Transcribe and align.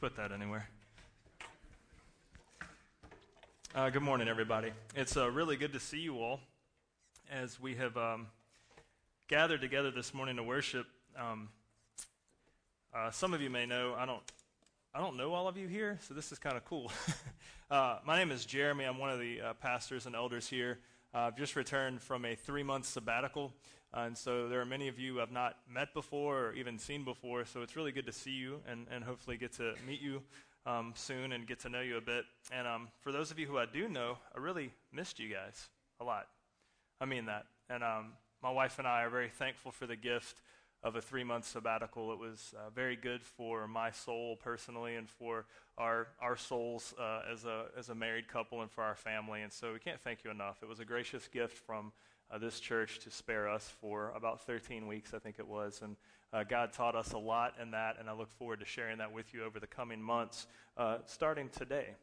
put 0.00 0.14
that 0.14 0.30
anywhere. 0.30 0.68
Uh, 3.74 3.90
good 3.90 4.02
morning, 4.02 4.28
everybody. 4.28 4.70
It's 4.94 5.16
uh, 5.16 5.28
really 5.28 5.56
good 5.56 5.72
to 5.72 5.80
see 5.80 5.98
you 5.98 6.20
all 6.20 6.38
as 7.32 7.60
we 7.60 7.74
have 7.74 7.96
um, 7.96 8.28
gathered 9.26 9.60
together 9.60 9.90
this 9.90 10.14
morning 10.14 10.36
to 10.36 10.44
worship. 10.44 10.86
Um, 11.18 11.48
uh, 12.94 13.10
some 13.10 13.34
of 13.34 13.42
you 13.42 13.50
may 13.50 13.66
know 13.66 13.94
I 13.98 14.06
don't. 14.06 14.22
I 14.94 15.00
don't 15.00 15.16
know 15.16 15.34
all 15.34 15.48
of 15.48 15.56
you 15.56 15.66
here, 15.66 15.98
so 16.06 16.14
this 16.14 16.30
is 16.32 16.38
kind 16.38 16.56
of 16.56 16.64
cool. 16.64 16.92
Uh, 17.70 17.98
my 18.06 18.16
name 18.16 18.30
is 18.30 18.46
Jeremy. 18.46 18.84
I'm 18.84 18.96
one 18.96 19.10
of 19.10 19.20
the 19.20 19.42
uh, 19.42 19.52
pastors 19.52 20.06
and 20.06 20.16
elders 20.16 20.48
here. 20.48 20.78
Uh, 21.14 21.18
I've 21.20 21.36
just 21.36 21.56
returned 21.56 22.02
from 22.02 22.24
a 22.24 22.34
three 22.34 22.62
month 22.62 22.84
sabbatical, 22.84 23.52
and 23.94 24.16
so 24.16 24.48
there 24.48 24.60
are 24.60 24.66
many 24.66 24.88
of 24.88 24.98
you 24.98 25.20
I've 25.20 25.32
not 25.32 25.56
met 25.72 25.94
before 25.94 26.48
or 26.48 26.52
even 26.52 26.78
seen 26.78 27.04
before, 27.04 27.44
so 27.46 27.62
it's 27.62 27.76
really 27.76 27.92
good 27.92 28.06
to 28.06 28.12
see 28.12 28.32
you 28.32 28.60
and, 28.66 28.86
and 28.90 29.02
hopefully 29.02 29.38
get 29.38 29.52
to 29.54 29.74
meet 29.86 30.02
you 30.02 30.20
um, 30.66 30.92
soon 30.94 31.32
and 31.32 31.46
get 31.46 31.60
to 31.60 31.70
know 31.70 31.80
you 31.80 31.96
a 31.96 32.00
bit. 32.02 32.24
And 32.52 32.68
um, 32.68 32.88
for 33.00 33.10
those 33.10 33.30
of 33.30 33.38
you 33.38 33.46
who 33.46 33.56
I 33.56 33.64
do 33.64 33.88
know, 33.88 34.18
I 34.36 34.38
really 34.38 34.70
missed 34.92 35.18
you 35.18 35.32
guys 35.32 35.70
a 35.98 36.04
lot. 36.04 36.26
I 37.00 37.06
mean 37.06 37.26
that. 37.26 37.46
And 37.70 37.82
um, 37.82 38.12
my 38.42 38.50
wife 38.50 38.78
and 38.78 38.86
I 38.86 39.02
are 39.02 39.10
very 39.10 39.30
thankful 39.30 39.72
for 39.72 39.86
the 39.86 39.96
gift 39.96 40.42
of 40.82 40.96
a 40.96 41.00
three 41.00 41.24
month 41.24 41.46
sabbatical. 41.46 42.12
It 42.12 42.18
was 42.18 42.54
uh, 42.56 42.70
very 42.70 42.96
good 42.96 43.24
for 43.24 43.66
my 43.66 43.90
soul 43.90 44.36
personally 44.36 44.94
and 44.94 45.08
for 45.08 45.46
our, 45.76 46.08
our 46.20 46.36
souls 46.36 46.94
uh, 46.98 47.22
as, 47.30 47.44
a, 47.44 47.66
as 47.76 47.88
a 47.88 47.94
married 47.94 48.28
couple 48.28 48.62
and 48.62 48.70
for 48.70 48.84
our 48.84 48.94
family. 48.94 49.42
And 49.42 49.52
so 49.52 49.72
we 49.72 49.78
can't 49.78 50.00
thank 50.00 50.24
you 50.24 50.30
enough. 50.30 50.58
It 50.62 50.68
was 50.68 50.80
a 50.80 50.84
gracious 50.84 51.26
gift 51.28 51.58
from 51.58 51.92
uh, 52.30 52.38
this 52.38 52.60
church 52.60 53.00
to 53.00 53.10
spare 53.10 53.48
us 53.48 53.72
for 53.80 54.12
about 54.14 54.44
13 54.46 54.86
weeks, 54.86 55.14
I 55.14 55.18
think 55.18 55.36
it 55.38 55.46
was. 55.46 55.80
And 55.82 55.96
uh, 56.32 56.44
God 56.44 56.72
taught 56.72 56.94
us 56.94 57.12
a 57.12 57.18
lot 57.18 57.54
in 57.60 57.70
that, 57.70 57.96
and 57.98 58.08
I 58.08 58.12
look 58.12 58.30
forward 58.30 58.60
to 58.60 58.66
sharing 58.66 58.98
that 58.98 59.12
with 59.12 59.32
you 59.32 59.44
over 59.44 59.58
the 59.58 59.66
coming 59.66 60.02
months, 60.02 60.46
uh, 60.76 60.98
starting 61.06 61.48
today. 61.48 61.94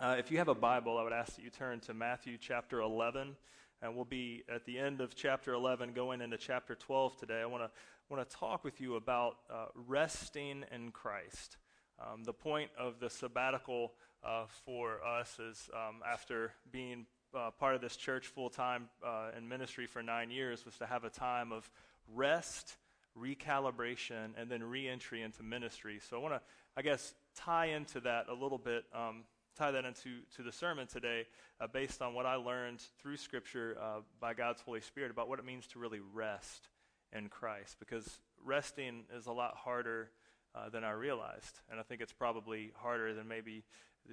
Uh, 0.00 0.16
if 0.18 0.32
you 0.32 0.38
have 0.38 0.48
a 0.48 0.54
Bible, 0.54 0.98
I 0.98 1.04
would 1.04 1.12
ask 1.12 1.36
that 1.36 1.42
you 1.42 1.50
turn 1.50 1.78
to 1.80 1.94
Matthew 1.94 2.38
chapter 2.40 2.80
11 2.80 3.36
and 3.82 3.96
we'll 3.96 4.04
be 4.04 4.44
at 4.52 4.64
the 4.64 4.78
end 4.78 5.00
of 5.00 5.14
chapter 5.14 5.52
11 5.52 5.92
going 5.92 6.20
into 6.20 6.38
chapter 6.38 6.76
12 6.76 7.16
today. 7.16 7.40
I 7.40 7.46
want 7.46 7.64
to 7.64 7.70
want 8.12 8.28
to 8.28 8.36
talk 8.36 8.62
with 8.62 8.78
you 8.78 8.96
about 8.96 9.38
uh, 9.50 9.64
resting 9.88 10.64
in 10.70 10.90
Christ. 10.90 11.56
Um, 11.98 12.24
the 12.24 12.34
point 12.34 12.70
of 12.78 13.00
the 13.00 13.08
sabbatical 13.08 13.94
uh, 14.22 14.44
for 14.66 15.02
us 15.02 15.38
is 15.38 15.70
um, 15.72 16.02
after 16.06 16.52
being 16.70 17.06
uh, 17.34 17.50
part 17.52 17.74
of 17.74 17.80
this 17.80 17.96
church 17.96 18.26
full 18.26 18.50
time 18.50 18.90
uh, 19.02 19.30
in 19.34 19.48
ministry 19.48 19.86
for 19.86 20.02
nine 20.02 20.30
years 20.30 20.66
was 20.66 20.76
to 20.76 20.84
have 20.84 21.04
a 21.04 21.08
time 21.08 21.52
of 21.52 21.70
rest, 22.14 22.76
recalibration, 23.18 24.32
and 24.36 24.50
then 24.50 24.62
reentry 24.62 25.22
into 25.22 25.42
ministry. 25.42 25.98
So 26.06 26.18
I 26.18 26.20
want 26.20 26.34
to, 26.34 26.40
I 26.76 26.82
guess, 26.82 27.14
tie 27.34 27.66
into 27.66 28.00
that 28.00 28.26
a 28.28 28.34
little 28.34 28.58
bit. 28.58 28.84
Um, 28.94 29.24
tie 29.56 29.70
that 29.70 29.86
into 29.86 30.20
to 30.36 30.42
the 30.42 30.52
sermon 30.52 30.86
today 30.86 31.24
uh, 31.62 31.66
based 31.66 32.02
on 32.02 32.12
what 32.12 32.26
I 32.26 32.34
learned 32.34 32.82
through 33.00 33.16
Scripture 33.16 33.78
uh, 33.80 34.00
by 34.20 34.34
God's 34.34 34.60
Holy 34.60 34.82
Spirit 34.82 35.10
about 35.10 35.30
what 35.30 35.38
it 35.38 35.46
means 35.46 35.66
to 35.68 35.78
really 35.78 36.00
rest 36.12 36.68
in 37.16 37.28
Christ. 37.28 37.76
Because 37.78 38.18
resting 38.44 39.04
is 39.16 39.26
a 39.26 39.32
lot 39.32 39.56
harder 39.56 40.10
uh, 40.54 40.68
than 40.68 40.84
I 40.84 40.92
realized. 40.92 41.60
And 41.70 41.80
I 41.80 41.82
think 41.82 42.00
it's 42.00 42.12
probably 42.12 42.72
harder 42.76 43.14
than 43.14 43.28
maybe 43.28 43.64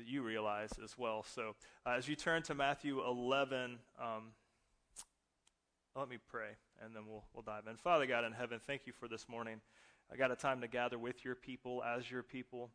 you 0.05 0.21
realize 0.21 0.71
as 0.83 0.97
well. 0.97 1.23
So 1.23 1.55
uh, 1.85 1.91
as 1.97 2.07
you 2.07 2.15
turn 2.15 2.43
to 2.43 2.55
Matthew 2.55 3.03
11, 3.03 3.79
um, 3.99 4.23
let 5.95 6.09
me 6.09 6.17
pray 6.29 6.49
and 6.83 6.95
then 6.95 7.03
we'll, 7.07 7.23
we'll 7.33 7.43
dive 7.43 7.67
in. 7.69 7.75
Father 7.75 8.05
God 8.05 8.23
in 8.23 8.31
heaven, 8.31 8.59
thank 8.65 8.85
you 8.85 8.93
for 8.93 9.07
this 9.07 9.27
morning. 9.27 9.59
I 10.11 10.15
got 10.15 10.31
a 10.31 10.35
time 10.35 10.61
to 10.61 10.67
gather 10.67 10.97
with 10.97 11.25
your 11.25 11.35
people 11.35 11.83
as 11.83 12.09
your 12.09 12.23
people. 12.23 12.69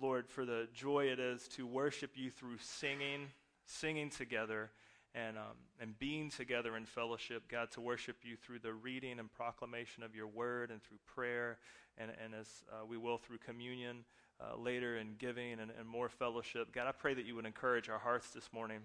Lord, 0.00 0.28
for 0.28 0.44
the 0.44 0.68
joy 0.74 1.06
it 1.06 1.20
is 1.20 1.46
to 1.48 1.66
worship 1.66 2.12
you 2.14 2.30
through 2.30 2.58
singing, 2.58 3.28
singing 3.66 4.10
together, 4.10 4.70
and, 5.16 5.38
um, 5.38 5.56
and 5.80 5.98
being 5.98 6.30
together 6.30 6.76
in 6.76 6.84
fellowship. 6.84 7.48
God, 7.50 7.70
to 7.72 7.80
worship 7.80 8.18
you 8.22 8.36
through 8.36 8.58
the 8.58 8.74
reading 8.74 9.18
and 9.18 9.32
proclamation 9.32 10.02
of 10.02 10.14
your 10.14 10.26
word 10.26 10.70
and 10.70 10.82
through 10.82 10.98
prayer, 11.06 11.58
and, 11.96 12.10
and 12.22 12.34
as 12.34 12.46
uh, 12.70 12.84
we 12.84 12.98
will 12.98 13.16
through 13.16 13.38
communion 13.38 14.04
uh, 14.40 14.56
later 14.56 14.96
and 14.96 15.16
giving 15.18 15.58
and, 15.58 15.70
and 15.78 15.88
more 15.88 16.10
fellowship. 16.10 16.72
God, 16.72 16.86
I 16.86 16.92
pray 16.92 17.14
that 17.14 17.24
you 17.24 17.34
would 17.36 17.46
encourage 17.46 17.88
our 17.88 17.98
hearts 17.98 18.30
this 18.30 18.50
morning. 18.52 18.80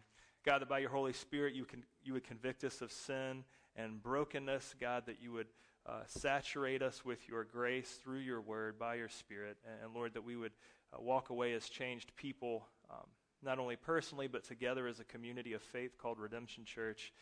God, 0.45 0.61
that 0.61 0.69
by 0.69 0.79
your 0.79 0.89
Holy 0.89 1.13
Spirit 1.13 1.53
you, 1.53 1.65
can, 1.65 1.83
you 2.03 2.13
would 2.13 2.23
convict 2.23 2.63
us 2.63 2.81
of 2.81 2.91
sin 2.91 3.43
and 3.75 4.01
brokenness. 4.01 4.75
God, 4.79 5.03
that 5.05 5.21
you 5.21 5.33
would 5.33 5.47
uh, 5.85 6.01
saturate 6.07 6.81
us 6.81 7.03
with 7.03 7.27
your 7.27 7.43
grace 7.43 7.99
through 8.01 8.19
your 8.19 8.41
word 8.41 8.79
by 8.79 8.95
your 8.95 9.09
Spirit. 9.09 9.57
And, 9.65 9.85
and 9.85 9.93
Lord, 9.93 10.13
that 10.13 10.23
we 10.23 10.35
would 10.35 10.53
uh, 10.93 11.01
walk 11.01 11.29
away 11.29 11.53
as 11.53 11.69
changed 11.69 12.15
people, 12.15 12.65
um, 12.89 13.05
not 13.43 13.59
only 13.59 13.75
personally, 13.75 14.27
but 14.27 14.43
together 14.43 14.87
as 14.87 14.99
a 14.99 15.03
community 15.03 15.53
of 15.53 15.61
faith 15.61 15.97
called 15.97 16.19
Redemption 16.19 16.65
Church. 16.65 17.13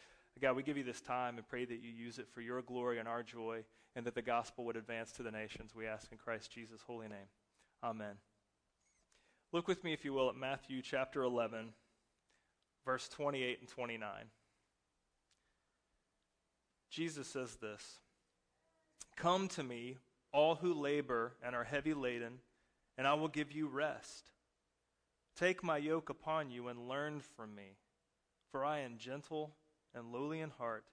God, 0.41 0.55
we 0.55 0.63
give 0.63 0.77
you 0.77 0.83
this 0.83 1.01
time 1.01 1.37
and 1.37 1.47
pray 1.47 1.65
that 1.65 1.81
you 1.81 1.89
use 1.89 2.17
it 2.17 2.29
for 2.29 2.41
your 2.41 2.61
glory 2.61 2.99
and 2.99 3.07
our 3.07 3.23
joy, 3.23 3.63
and 3.95 4.05
that 4.05 4.15
the 4.15 4.21
gospel 4.21 4.63
would 4.65 4.77
advance 4.77 5.11
to 5.13 5.23
the 5.23 5.31
nations. 5.31 5.75
We 5.75 5.85
ask 5.85 6.11
in 6.11 6.17
Christ 6.17 6.51
Jesus' 6.51 6.81
holy 6.85 7.07
name. 7.07 7.27
Amen. 7.83 8.15
Look 9.51 9.67
with 9.67 9.83
me, 9.83 9.91
if 9.91 10.05
you 10.05 10.13
will, 10.13 10.29
at 10.29 10.35
Matthew 10.35 10.81
chapter 10.81 11.23
11, 11.23 11.69
verse 12.85 13.09
28 13.09 13.59
and 13.59 13.67
29. 13.67 14.09
Jesus 16.89 17.27
says 17.27 17.55
this 17.55 17.99
Come 19.17 19.47
to 19.49 19.63
me, 19.63 19.97
all 20.31 20.55
who 20.55 20.73
labor 20.73 21.33
and 21.43 21.55
are 21.55 21.63
heavy 21.65 21.93
laden 21.93 22.39
and 22.99 23.07
I 23.07 23.13
will 23.13 23.29
give 23.29 23.53
you 23.53 23.69
rest. 23.69 24.25
Take 25.39 25.63
my 25.63 25.77
yoke 25.77 26.09
upon 26.09 26.51
you 26.51 26.67
and 26.67 26.89
learn 26.89 27.21
from 27.21 27.55
me, 27.55 27.77
for 28.51 28.65
I 28.65 28.79
am 28.79 28.97
gentle 28.97 29.51
and 29.95 30.11
lowly 30.11 30.41
in 30.41 30.49
heart, 30.49 30.83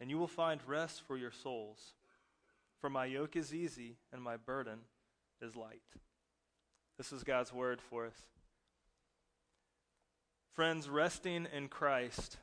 and 0.00 0.08
you 0.08 0.16
will 0.16 0.26
find 0.26 0.62
rest 0.66 1.02
for 1.02 1.18
your 1.18 1.30
souls. 1.30 1.92
For 2.80 2.88
my 2.88 3.04
yoke 3.04 3.36
is 3.36 3.52
easy 3.52 3.98
and 4.10 4.22
my 4.22 4.38
burden 4.38 4.78
is 5.42 5.56
light. 5.56 5.82
This 6.96 7.12
is 7.12 7.22
God's 7.22 7.52
word 7.52 7.82
for 7.82 8.06
us. 8.06 8.16
Friends, 10.54 10.88
resting 10.88 11.46
in 11.54 11.68
Christ 11.68 12.38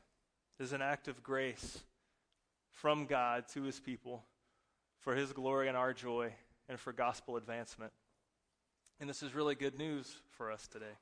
is 0.60 0.72
an 0.72 0.82
act 0.82 1.08
of 1.08 1.24
grace 1.24 1.80
from 2.70 3.06
God 3.06 3.48
to 3.54 3.62
his 3.64 3.80
people 3.80 4.22
for 5.00 5.16
his 5.16 5.32
glory 5.32 5.66
and 5.66 5.76
our 5.76 5.92
joy 5.92 6.32
and 6.68 6.78
for 6.78 6.92
gospel 6.92 7.36
advancement. 7.36 7.90
And 9.00 9.10
this 9.10 9.20
is 9.20 9.34
really 9.34 9.56
good 9.56 9.76
news 9.76 10.14
for 10.36 10.52
us 10.52 10.68
today. 10.68 10.94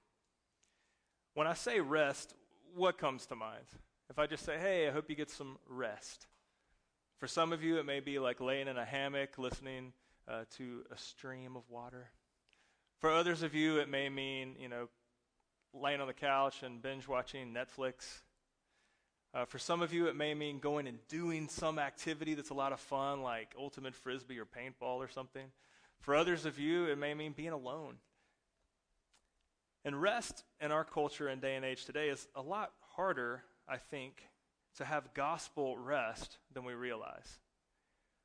When 1.34 1.46
I 1.46 1.54
say 1.54 1.80
rest, 1.80 2.34
what 2.74 2.98
comes 2.98 3.26
to 3.26 3.34
mind? 3.34 3.64
If 4.10 4.18
I 4.18 4.26
just 4.26 4.44
say, 4.44 4.58
hey, 4.58 4.86
I 4.86 4.90
hope 4.90 5.08
you 5.08 5.16
get 5.16 5.30
some 5.30 5.56
rest. 5.66 6.26
For 7.18 7.26
some 7.26 7.52
of 7.52 7.62
you, 7.62 7.78
it 7.78 7.86
may 7.86 8.00
be 8.00 8.18
like 8.18 8.40
laying 8.40 8.68
in 8.68 8.76
a 8.76 8.84
hammock 8.84 9.38
listening 9.38 9.94
uh, 10.28 10.44
to 10.58 10.84
a 10.92 10.98
stream 10.98 11.56
of 11.56 11.62
water. 11.70 12.10
For 13.00 13.10
others 13.10 13.42
of 13.42 13.54
you, 13.54 13.78
it 13.78 13.88
may 13.88 14.10
mean, 14.10 14.56
you 14.60 14.68
know, 14.68 14.88
laying 15.72 16.02
on 16.02 16.06
the 16.06 16.12
couch 16.12 16.62
and 16.62 16.82
binge 16.82 17.08
watching 17.08 17.54
Netflix. 17.54 18.20
Uh, 19.32 19.46
for 19.46 19.58
some 19.58 19.80
of 19.80 19.94
you, 19.94 20.08
it 20.08 20.16
may 20.16 20.34
mean 20.34 20.58
going 20.58 20.86
and 20.86 20.98
doing 21.08 21.48
some 21.48 21.78
activity 21.78 22.34
that's 22.34 22.50
a 22.50 22.54
lot 22.54 22.72
of 22.72 22.80
fun, 22.80 23.22
like 23.22 23.54
ultimate 23.58 23.94
frisbee 23.94 24.38
or 24.38 24.44
paintball 24.44 24.98
or 24.98 25.08
something. 25.08 25.46
For 26.00 26.14
others 26.14 26.44
of 26.44 26.58
you, 26.58 26.84
it 26.84 26.98
may 26.98 27.14
mean 27.14 27.32
being 27.32 27.52
alone. 27.52 27.94
And 29.84 30.00
rest 30.00 30.44
in 30.60 30.70
our 30.70 30.84
culture 30.84 31.28
and 31.28 31.40
day 31.40 31.56
and 31.56 31.64
age 31.64 31.84
today 31.84 32.08
is 32.08 32.28
a 32.36 32.42
lot 32.42 32.72
harder, 32.94 33.42
I 33.68 33.78
think, 33.78 34.22
to 34.76 34.84
have 34.84 35.12
gospel 35.12 35.76
rest 35.76 36.38
than 36.52 36.64
we 36.64 36.74
realize. 36.74 37.38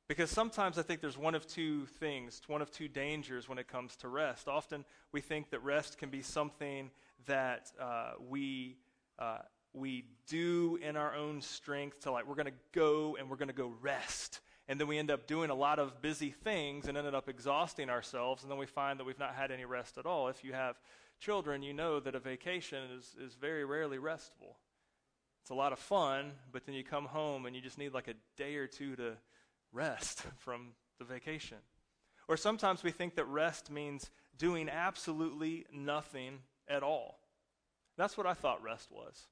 Because 0.08 0.30
sometimes 0.30 0.78
I 0.78 0.82
think 0.82 1.00
there's 1.00 1.18
one 1.18 1.34
of 1.34 1.46
two 1.46 1.86
things, 1.98 2.40
one 2.46 2.62
of 2.62 2.70
two 2.70 2.88
dangers 2.88 3.48
when 3.48 3.58
it 3.58 3.68
comes 3.68 3.96
to 3.96 4.08
rest. 4.08 4.48
Often 4.48 4.84
we 5.12 5.20
think 5.20 5.50
that 5.50 5.62
rest 5.62 5.98
can 5.98 6.08
be 6.08 6.22
something 6.22 6.90
that 7.26 7.70
uh, 7.80 8.12
we, 8.30 8.78
uh, 9.18 9.38
we 9.74 10.04
do 10.26 10.78
in 10.80 10.96
our 10.96 11.14
own 11.14 11.42
strength 11.42 12.00
to 12.00 12.12
like, 12.12 12.26
we're 12.26 12.36
going 12.36 12.46
to 12.46 12.52
go 12.72 13.16
and 13.16 13.28
we're 13.28 13.36
going 13.36 13.48
to 13.48 13.54
go 13.54 13.74
rest 13.82 14.40
and 14.68 14.78
then 14.78 14.86
we 14.86 14.98
end 14.98 15.10
up 15.10 15.26
doing 15.26 15.48
a 15.48 15.54
lot 15.54 15.78
of 15.78 16.02
busy 16.02 16.30
things 16.30 16.86
and 16.86 16.98
ended 16.98 17.14
up 17.14 17.28
exhausting 17.28 17.88
ourselves, 17.88 18.42
and 18.42 18.52
then 18.52 18.58
we 18.58 18.66
find 18.66 19.00
that 19.00 19.04
we've 19.04 19.18
not 19.18 19.34
had 19.34 19.50
any 19.50 19.64
rest 19.64 19.96
at 19.96 20.04
all. 20.04 20.28
If 20.28 20.44
you 20.44 20.52
have 20.52 20.76
children, 21.18 21.62
you 21.62 21.72
know 21.72 22.00
that 22.00 22.14
a 22.14 22.20
vacation 22.20 22.84
is, 22.96 23.14
is 23.20 23.34
very 23.34 23.64
rarely 23.64 23.98
restful. 23.98 24.58
It's 25.42 25.50
a 25.50 25.54
lot 25.54 25.72
of 25.72 25.78
fun, 25.78 26.32
but 26.52 26.66
then 26.66 26.74
you 26.74 26.84
come 26.84 27.06
home 27.06 27.46
and 27.46 27.56
you 27.56 27.62
just 27.62 27.78
need 27.78 27.94
like 27.94 28.08
a 28.08 28.14
day 28.36 28.56
or 28.56 28.66
two 28.66 28.96
to 28.96 29.12
rest 29.72 30.22
from 30.38 30.72
the 30.98 31.04
vacation. 31.04 31.58
Or 32.28 32.36
sometimes 32.36 32.82
we 32.82 32.90
think 32.90 33.14
that 33.14 33.24
rest 33.24 33.70
means 33.70 34.10
doing 34.36 34.68
absolutely 34.68 35.64
nothing 35.72 36.40
at 36.68 36.82
all. 36.82 37.18
That's 37.96 38.16
what 38.16 38.26
I 38.26 38.34
thought 38.34 38.62
rest 38.62 38.92
was. 38.92 39.26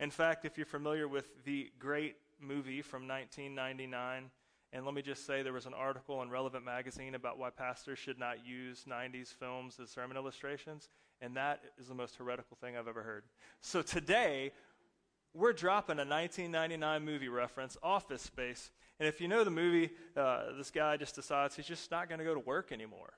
In 0.00 0.10
fact, 0.10 0.44
if 0.44 0.56
you're 0.56 0.66
familiar 0.66 1.06
with 1.06 1.44
the 1.44 1.70
great 1.78 2.16
movie 2.40 2.82
from 2.82 3.06
1999, 3.06 4.30
And 4.72 4.86
let 4.86 4.94
me 4.94 5.02
just 5.02 5.26
say 5.26 5.42
there 5.42 5.52
was 5.52 5.66
an 5.66 5.74
article 5.74 6.22
in 6.22 6.30
Relevant 6.30 6.64
Magazine 6.64 7.14
about 7.14 7.38
why 7.38 7.50
pastors 7.50 7.98
should 7.98 8.18
not 8.18 8.46
use 8.46 8.86
90s 8.88 9.28
films 9.28 9.78
as 9.78 9.90
sermon 9.90 10.16
illustrations. 10.16 10.88
And 11.22 11.36
that 11.36 11.60
is 11.78 11.86
the 11.86 11.94
most 11.94 12.16
heretical 12.16 12.58
thing 12.60 12.76
I've 12.76 12.88
ever 12.88 13.02
heard. 13.02 13.22
So 13.60 13.80
today, 13.80 14.52
we're 15.32 15.52
dropping 15.52 15.96
a 15.96 16.04
1999 16.04 17.04
movie 17.04 17.28
reference, 17.28 17.76
Office 17.82 18.22
Space. 18.22 18.70
And 18.98 19.08
if 19.08 19.20
you 19.20 19.28
know 19.28 19.44
the 19.44 19.50
movie, 19.50 19.90
uh, 20.16 20.52
this 20.58 20.70
guy 20.70 20.96
just 20.96 21.14
decides 21.14 21.56
he's 21.56 21.66
just 21.66 21.90
not 21.90 22.08
going 22.08 22.18
to 22.18 22.24
go 22.24 22.34
to 22.34 22.40
work 22.40 22.72
anymore. 22.72 23.14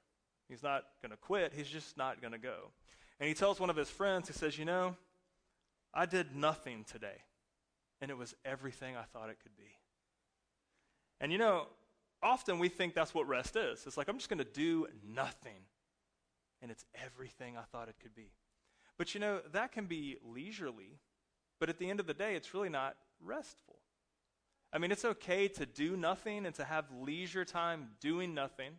He's 0.49 0.63
not 0.63 0.85
going 1.03 1.11
to 1.11 1.17
quit, 1.17 1.55
he's 1.57 1.69
just 1.69 1.97
not 1.97 2.21
going 2.21 2.33
to 2.33 2.39
go. 2.39 2.71
And 3.19 3.29
he 3.29 3.35
tells 3.35 3.59
one 3.59 3.71
of 3.71 3.77
his 3.77 3.89
friends, 3.89 4.29
he 4.29 4.35
says, 4.35 4.59
You 4.59 4.67
know, 4.67 4.97
I 5.93 6.07
did 6.07 6.37
nothing 6.37 6.85
today, 6.85 7.23
and 8.01 8.11
it 8.11 8.19
was 8.19 8.35
everything 8.45 8.97
I 8.97 9.05
thought 9.05 9.31
it 9.31 9.39
could 9.43 9.57
be. 9.57 9.73
And 11.21 11.33
you 11.33 11.39
know, 11.39 11.69
often 12.23 12.59
we 12.59 12.69
think 12.69 12.95
that's 12.95 13.15
what 13.15 13.27
rest 13.27 13.57
is. 13.57 13.87
It's 13.87 13.97
like, 13.97 14.09
I'm 14.09 14.19
just 14.19 14.29
going 14.29 14.39
to 14.39 14.45
do 14.45 14.89
nothing, 15.09 15.63
and 16.65 16.73
it's 16.73 16.87
everything 17.05 17.59
I 17.59 17.63
thought 17.71 17.91
it 17.91 17.97
could 18.03 18.15
be. 18.15 18.31
But 18.97 19.13
you 19.13 19.21
know, 19.21 19.41
that 19.53 19.71
can 19.71 19.85
be 19.85 20.17
leisurely, 20.25 20.99
but 21.61 21.69
at 21.69 21.79
the 21.79 21.91
end 21.91 22.01
of 22.01 22.07
the 22.07 22.15
day, 22.15 22.35
it's 22.35 22.55
really 22.55 22.71
not 22.71 22.97
restful. 23.23 23.77
I 24.73 24.79
mean, 24.79 24.91
it's 24.91 25.05
okay 25.05 25.47
to 25.49 25.67
do 25.67 25.95
nothing 25.95 26.47
and 26.47 26.55
to 26.55 26.65
have 26.65 26.87
leisure 26.91 27.45
time 27.45 27.91
doing 28.01 28.33
nothing. 28.33 28.73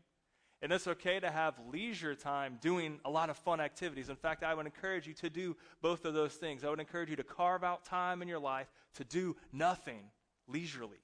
And 0.61 0.71
it's 0.71 0.87
okay 0.87 1.19
to 1.19 1.29
have 1.29 1.53
leisure 1.71 2.15
time 2.15 2.57
doing 2.59 2.99
a 3.05 3.09
lot 3.09 3.29
of 3.29 3.37
fun 3.37 3.61
activities. 3.61 4.09
In 4.09 4.15
fact, 4.15 4.43
I 4.43 4.55
would 4.55 4.65
encourage 4.65 5.05
you 5.05 5.13
to 5.15 5.29
do 5.29 5.55
both 5.81 6.05
of 6.05 6.15
those 6.15 6.33
things. 6.33 6.63
I 6.63 6.69
would 6.71 6.79
encourage 6.79 7.11
you 7.11 7.15
to 7.17 7.23
carve 7.23 7.63
out 7.63 7.85
time 7.85 8.23
in 8.23 8.27
your 8.27 8.39
life 8.39 8.67
to 8.95 9.03
do 9.03 9.35
nothing 9.53 10.09
leisurely, 10.47 11.03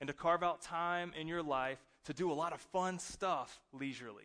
and 0.00 0.08
to 0.08 0.12
carve 0.12 0.42
out 0.42 0.60
time 0.60 1.12
in 1.18 1.28
your 1.28 1.42
life 1.42 1.78
to 2.06 2.12
do 2.12 2.32
a 2.32 2.34
lot 2.34 2.52
of 2.52 2.60
fun 2.60 2.98
stuff 2.98 3.60
leisurely. 3.72 4.24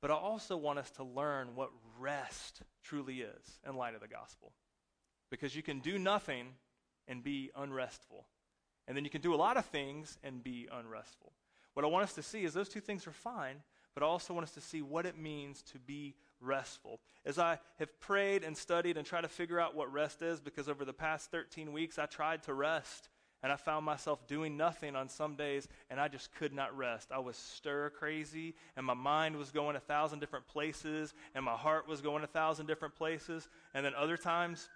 But 0.00 0.10
I 0.10 0.14
also 0.14 0.56
want 0.56 0.78
us 0.78 0.90
to 0.92 1.04
learn 1.04 1.54
what 1.54 1.70
rest 1.98 2.62
truly 2.82 3.20
is 3.20 3.60
in 3.68 3.76
light 3.76 3.94
of 3.94 4.00
the 4.00 4.08
gospel. 4.08 4.52
Because 5.30 5.56
you 5.56 5.62
can 5.62 5.80
do 5.80 5.98
nothing 5.98 6.48
and 7.08 7.22
be 7.22 7.50
unrestful. 7.56 8.26
And 8.86 8.96
then 8.96 9.04
you 9.04 9.10
can 9.10 9.20
do 9.20 9.34
a 9.34 9.36
lot 9.36 9.56
of 9.56 9.64
things 9.66 10.18
and 10.22 10.44
be 10.44 10.68
unrestful. 10.72 11.32
What 11.74 11.84
I 11.84 11.88
want 11.88 12.04
us 12.04 12.14
to 12.14 12.22
see 12.22 12.44
is 12.44 12.54
those 12.54 12.68
two 12.68 12.80
things 12.80 13.06
are 13.06 13.12
fine, 13.12 13.56
but 13.94 14.02
I 14.02 14.06
also 14.06 14.32
want 14.32 14.44
us 14.44 14.54
to 14.54 14.60
see 14.60 14.82
what 14.82 15.06
it 15.06 15.18
means 15.18 15.62
to 15.72 15.78
be 15.78 16.14
restful. 16.40 17.00
As 17.24 17.38
I 17.38 17.58
have 17.78 17.98
prayed 17.98 18.44
and 18.44 18.56
studied 18.56 18.96
and 18.96 19.06
tried 19.06 19.22
to 19.22 19.28
figure 19.28 19.58
out 19.58 19.74
what 19.74 19.92
rest 19.92 20.22
is, 20.22 20.40
because 20.40 20.68
over 20.68 20.84
the 20.84 20.92
past 20.92 21.30
13 21.30 21.72
weeks 21.72 21.98
I 21.98 22.06
tried 22.06 22.42
to 22.44 22.54
rest 22.54 23.08
and 23.42 23.52
I 23.52 23.56
found 23.56 23.84
myself 23.84 24.26
doing 24.26 24.56
nothing 24.56 24.96
on 24.96 25.08
some 25.08 25.34
days 25.36 25.68
and 25.90 26.00
I 26.00 26.08
just 26.08 26.34
could 26.34 26.52
not 26.52 26.76
rest. 26.76 27.10
I 27.12 27.18
was 27.18 27.36
stir 27.36 27.90
crazy 27.90 28.54
and 28.76 28.84
my 28.84 28.94
mind 28.94 29.36
was 29.36 29.50
going 29.50 29.76
a 29.76 29.80
thousand 29.80 30.20
different 30.20 30.46
places 30.46 31.14
and 31.34 31.44
my 31.44 31.54
heart 31.54 31.86
was 31.88 32.00
going 32.00 32.24
a 32.24 32.28
thousand 32.28 32.66
different 32.66 32.94
places. 32.94 33.48
And 33.74 33.84
then 33.84 33.92
other 33.94 34.16
times, 34.16 34.68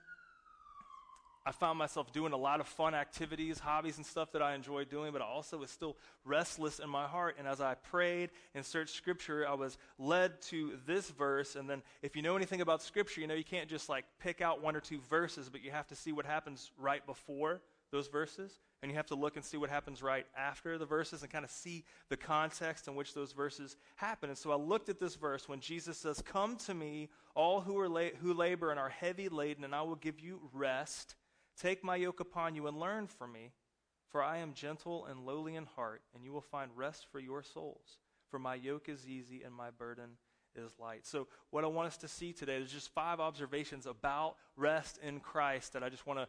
I 1.45 1.53
found 1.53 1.79
myself 1.79 2.13
doing 2.13 2.35
a 2.35 2.37
lot 2.37 2.61
of 2.61 2.69
fun 2.69 2.95
activities, 2.95 3.59
hobbies, 3.59 3.97
and 3.97 4.05
stuff 4.05 4.33
that 4.33 4.43
I 4.43 4.55
enjoyed 4.55 4.91
doing, 4.91 5.11
but 5.11 5.23
I 5.23 5.25
also 5.25 5.57
was 5.57 5.71
still 5.71 5.97
restless 6.25 6.81
in 6.81 6.91
my 6.91 7.07
heart. 7.07 7.37
And 7.39 7.49
as 7.49 7.63
I 7.63 7.75
prayed 7.75 8.29
and 8.55 8.65
searched 8.65 8.95
Scripture, 8.95 9.49
I 9.49 9.55
was 9.55 9.79
led 9.99 10.43
to 10.43 10.79
this 10.87 11.09
verse. 11.09 11.57
And 11.57 11.69
then, 11.69 11.81
if 12.03 12.15
you 12.15 12.21
know 12.21 12.37
anything 12.37 12.61
about 12.61 12.83
Scripture, 12.83 13.23
you 13.23 13.27
know 13.27 13.35
you 13.35 13.43
can't 13.43 13.71
just 13.71 13.89
like 13.89 14.05
pick 14.21 14.43
out 14.43 14.63
one 14.63 14.77
or 14.77 14.81
two 14.81 15.01
verses, 15.09 15.49
but 15.49 15.65
you 15.65 15.71
have 15.71 15.87
to 15.89 15.97
see 15.97 16.13
what 16.13 16.27
happens 16.27 16.71
right 16.79 17.05
before 17.07 17.63
those 17.91 18.09
verses. 18.09 18.61
And 18.83 18.91
you 18.91 18.97
have 18.97 19.07
to 19.07 19.15
look 19.15 19.37
and 19.37 19.45
see 19.45 19.57
what 19.57 19.71
happens 19.71 20.03
right 20.03 20.27
after 20.37 20.79
the 20.79 20.87
verses 20.87 21.23
and 21.23 21.31
kind 21.31 21.45
of 21.45 21.51
see 21.51 21.85
the 22.09 22.17
context 22.17 22.89
in 22.89 22.95
which 22.95 23.13
those 23.13 23.33
verses 23.33 23.77
happen. 23.97 24.31
And 24.31 24.39
so 24.39 24.53
I 24.53 24.57
looked 24.57 24.89
at 24.89 24.99
this 24.99 25.17
verse 25.17 25.49
when 25.49 25.61
Jesus 25.61 25.99
says, 25.99 26.23
Come 26.23 26.57
to 26.59 26.75
me, 26.75 27.11
all 27.35 27.61
who, 27.61 27.79
are 27.79 27.89
la- 27.89 28.17
who 28.21 28.33
labor 28.33 28.71
and 28.71 28.81
are 28.81 28.89
heavy 28.89 29.29
laden, 29.29 29.65
and 29.65 29.75
I 29.75 29.83
will 29.83 29.97
give 29.97 30.21
you 30.21 30.41
rest. 30.53 31.15
Take 31.61 31.85
my 31.85 31.97
yoke 31.97 32.21
upon 32.21 32.55
you 32.55 32.67
and 32.69 32.81
learn 32.81 33.07
from 33.07 33.33
me, 33.33 33.53
for 34.09 34.23
I 34.23 34.39
am 34.39 34.55
gentle 34.55 35.07
and 35.07 35.27
lowly 35.27 35.57
in 35.57 35.67
heart, 35.67 36.03
and 36.15 36.25
you 36.25 36.33
will 36.33 36.41
find 36.41 36.71
rest 36.75 37.07
for 37.13 37.19
your 37.19 37.43
souls. 37.43 37.99
For 38.31 38.39
my 38.39 38.55
yoke 38.55 38.89
is 38.89 39.07
easy 39.07 39.43
and 39.43 39.53
my 39.53 39.71
burden 39.71 40.11
is 40.55 40.73
light. 40.79 41.07
So, 41.07 41.27
what 41.51 41.65
I 41.65 41.67
want 41.67 41.89
us 41.89 41.97
to 41.99 42.09
see 42.09 42.33
today 42.33 42.57
is 42.57 42.73
just 42.73 42.93
five 42.95 43.21
observations 43.21 43.87
about 43.87 44.37
rest 44.57 44.99
in 45.03 45.21
Christ 45.21 45.73
that 45.75 45.83
I 45.83 45.89
just 45.89 46.07
want 46.07 46.19
to 46.21 46.29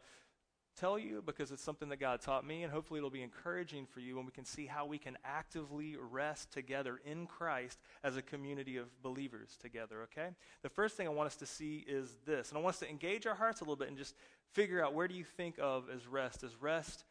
tell 0.77 0.97
you 0.97 1.21
because 1.25 1.51
it's 1.51 1.63
something 1.63 1.89
that 1.89 1.99
God 1.99 2.21
taught 2.21 2.45
me, 2.45 2.63
and 2.63 2.71
hopefully 2.71 2.99
it'll 2.99 3.09
be 3.09 3.23
encouraging 3.23 3.85
for 3.85 3.99
you 3.99 4.15
when 4.15 4.25
we 4.25 4.31
can 4.31 4.45
see 4.45 4.65
how 4.65 4.85
we 4.85 4.97
can 4.97 5.17
actively 5.23 5.95
rest 5.97 6.51
together 6.51 6.99
in 7.05 7.27
Christ 7.27 7.79
as 8.03 8.17
a 8.17 8.21
community 8.21 8.77
of 8.77 8.87
believers 9.01 9.57
together, 9.61 10.03
okay? 10.03 10.29
The 10.63 10.69
first 10.69 10.97
thing 10.97 11.07
I 11.07 11.11
want 11.11 11.27
us 11.27 11.35
to 11.37 11.45
see 11.45 11.85
is 11.87 12.09
this, 12.25 12.49
and 12.49 12.57
I 12.57 12.61
want 12.61 12.75
us 12.75 12.79
to 12.79 12.89
engage 12.89 13.25
our 13.27 13.35
hearts 13.35 13.61
a 13.61 13.63
little 13.63 13.75
bit 13.75 13.87
and 13.87 13.97
just 13.97 14.15
figure 14.53 14.83
out 14.83 14.93
where 14.93 15.07
do 15.07 15.15
you 15.15 15.23
think 15.23 15.55
of 15.59 15.85
as 15.93 16.07
rest? 16.07 16.43
As 16.43 16.55
rest, 16.59 17.05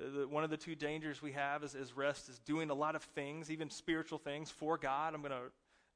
uh, 0.00 0.26
one 0.28 0.44
of 0.44 0.50
the 0.50 0.56
two 0.56 0.74
dangers 0.74 1.20
we 1.22 1.32
have 1.32 1.64
is, 1.64 1.74
is 1.74 1.96
rest 1.96 2.28
is 2.28 2.38
doing 2.38 2.70
a 2.70 2.74
lot 2.74 2.94
of 2.94 3.02
things, 3.02 3.50
even 3.50 3.70
spiritual 3.70 4.18
things, 4.18 4.50
for 4.50 4.78
God. 4.78 5.14
I'm 5.14 5.20
going 5.20 5.32
to 5.32 5.50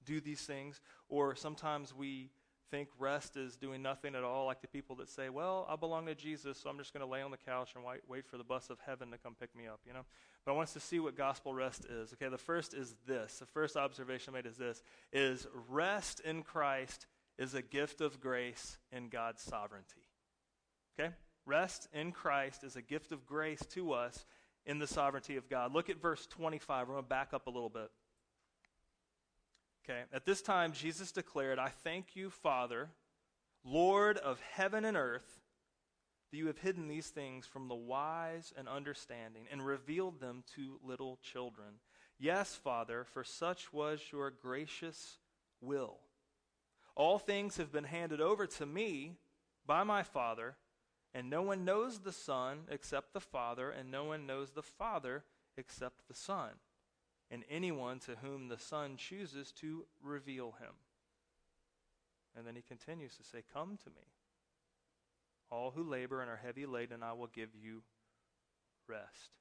do 0.05 0.21
these 0.21 0.43
things. 0.43 0.81
Or 1.09 1.35
sometimes 1.35 1.95
we 1.95 2.31
think 2.75 2.89
rest 2.99 3.37
is 3.37 3.55
doing 3.55 3.83
nothing 3.83 4.17
at 4.17 4.25
all, 4.25 4.47
like 4.47 4.61
the 4.61 4.67
people 4.67 4.97
that 4.97 5.09
say, 5.09 5.29
Well, 5.29 5.65
I 5.71 5.77
belong 5.77 6.07
to 6.07 6.15
Jesus, 6.15 6.59
so 6.59 6.69
I'm 6.69 6.77
just 6.77 6.93
going 6.93 7.07
to 7.07 7.11
lay 7.11 7.23
on 7.23 7.31
the 7.31 7.37
couch 7.37 7.71
and 7.77 7.85
wait, 7.85 8.01
wait 8.09 8.27
for 8.27 8.37
the 8.37 8.43
bus 8.43 8.69
of 8.69 8.79
heaven 8.85 9.13
to 9.13 9.19
come 9.19 9.37
pick 9.39 9.55
me 9.55 9.69
up, 9.69 9.79
you 9.87 9.93
know? 9.93 10.05
But 10.45 10.53
I 10.53 10.55
want 10.57 10.69
us 10.69 10.73
to 10.73 10.81
see 10.81 10.99
what 10.99 11.17
gospel 11.17 11.55
rest 11.55 11.85
is. 11.85 12.13
Okay, 12.15 12.29
the 12.29 12.37
first 12.37 12.75
is 12.75 12.97
this. 13.07 13.39
The 13.39 13.47
first 13.47 13.77
observation 13.77 14.35
I 14.35 14.39
made 14.39 14.47
is 14.47 14.57
this 14.57 14.83
is 15.13 15.47
rest 15.69 16.19
in 16.21 16.43
Christ 16.43 17.07
is 17.39 17.55
a 17.55 17.63
gift 17.63 18.01
of 18.01 18.21
grace 18.21 18.77
in 18.91 19.09
God's 19.09 19.43
sovereignty. 19.43 20.09
Okay? 20.99 21.15
Rest 21.47 21.87
in 21.93 22.11
Christ 22.11 22.65
is 22.65 22.75
a 22.75 22.83
gift 22.83 23.13
of 23.13 23.25
grace 23.25 23.65
to 23.71 23.93
us 23.93 24.27
in 24.67 24.81
the 24.81 24.87
sovereignty 24.89 25.37
of 25.37 25.49
God. 25.49 25.73
Look 25.73 25.91
at 25.91 26.03
verse 26.03 26.27
25. 26.27 26.89
We're 26.89 26.95
going 26.95 27.05
to 27.05 27.09
back 27.09 27.35
up 27.35 27.47
a 27.47 27.51
little 27.51 27.69
bit. 27.69 27.91
Okay, 29.85 30.03
at 30.13 30.25
this 30.25 30.41
time, 30.41 30.73
Jesus 30.73 31.13
declared, 31.13 31.59
I 31.59 31.69
thank 31.69 32.17
you, 32.17 32.31
Father, 32.31 32.89
Lord 33.65 34.17
of 34.17 34.41
heaven 34.41 34.85
and 34.85 34.97
earth, 34.97 35.41
that 36.31 36.39
you 36.39 36.47
have 36.47 36.59
hidden 36.59 36.89
these 36.89 37.09
things 37.09 37.47
from 37.47 37.69
the 37.69 37.75
wise 37.75 38.53
and 38.57 38.67
understanding 38.67 39.47
and 39.53 39.65
revealed 39.65 40.21
them 40.21 40.43
to 40.55 40.81
little 40.83 41.19
children. 41.23 41.75
Yes, 42.19 42.55
Father, 42.55 43.05
for 43.05 43.23
such 43.25 43.73
was 43.75 44.01
your 44.11 44.31
gracious 44.31 45.19
will. 45.61 45.99
All 46.97 47.19
things 47.19 47.59
have 47.59 47.71
been 47.71 47.85
handed 47.85 48.23
over 48.23 48.47
to 48.47 48.65
me 48.65 49.13
by 49.67 49.83
my 49.83 50.03
Father. 50.03 50.57
And 51.13 51.31
no 51.31 51.43
one 51.43 51.65
knows 51.65 52.01
the 52.01 52.13
Son 52.13 52.63
except 52.69 53.13
the 53.13 53.21
Father, 53.21 53.71
and 53.71 53.91
no 53.91 54.05
one 54.05 54.27
knows 54.27 54.51
the 54.51 54.63
Father 54.63 55.25
except 55.57 56.09
the 56.09 56.15
Son, 56.15 56.51
and 57.35 57.43
anyone 57.51 57.99
to 57.99 58.13
whom 58.23 58.47
the 58.47 58.59
Son 58.59 58.97
chooses 58.97 59.51
to 59.51 59.85
reveal 60.01 60.55
him. 60.61 60.71
And 62.37 62.47
then 62.47 62.55
he 62.55 62.63
continues 62.63 63.17
to 63.17 63.25
say, 63.25 63.43
Come 63.53 63.77
to 63.83 63.91
me, 63.91 64.07
all 65.51 65.73
who 65.73 65.83
labor 65.83 66.21
and 66.21 66.31
are 66.31 66.41
heavy 66.43 66.65
laden, 66.65 67.03
I 67.03 67.13
will 67.13 67.27
give 67.27 67.49
you 67.61 67.83
rest. 68.89 69.33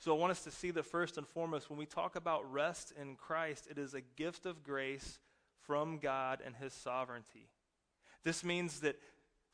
So 0.00 0.12
I 0.12 0.18
want 0.18 0.32
us 0.32 0.42
to 0.42 0.50
see 0.50 0.72
that 0.72 0.86
first 0.86 1.18
and 1.18 1.26
foremost, 1.26 1.70
when 1.70 1.78
we 1.78 1.86
talk 1.86 2.16
about 2.16 2.52
rest 2.52 2.92
in 3.00 3.14
Christ, 3.14 3.68
it 3.70 3.78
is 3.78 3.94
a 3.94 4.00
gift 4.00 4.44
of 4.44 4.64
grace 4.64 5.20
from 5.66 5.98
God 5.98 6.40
and 6.44 6.56
his 6.56 6.72
sovereignty. 6.72 7.48
This 8.24 8.42
means 8.42 8.80
that 8.80 8.96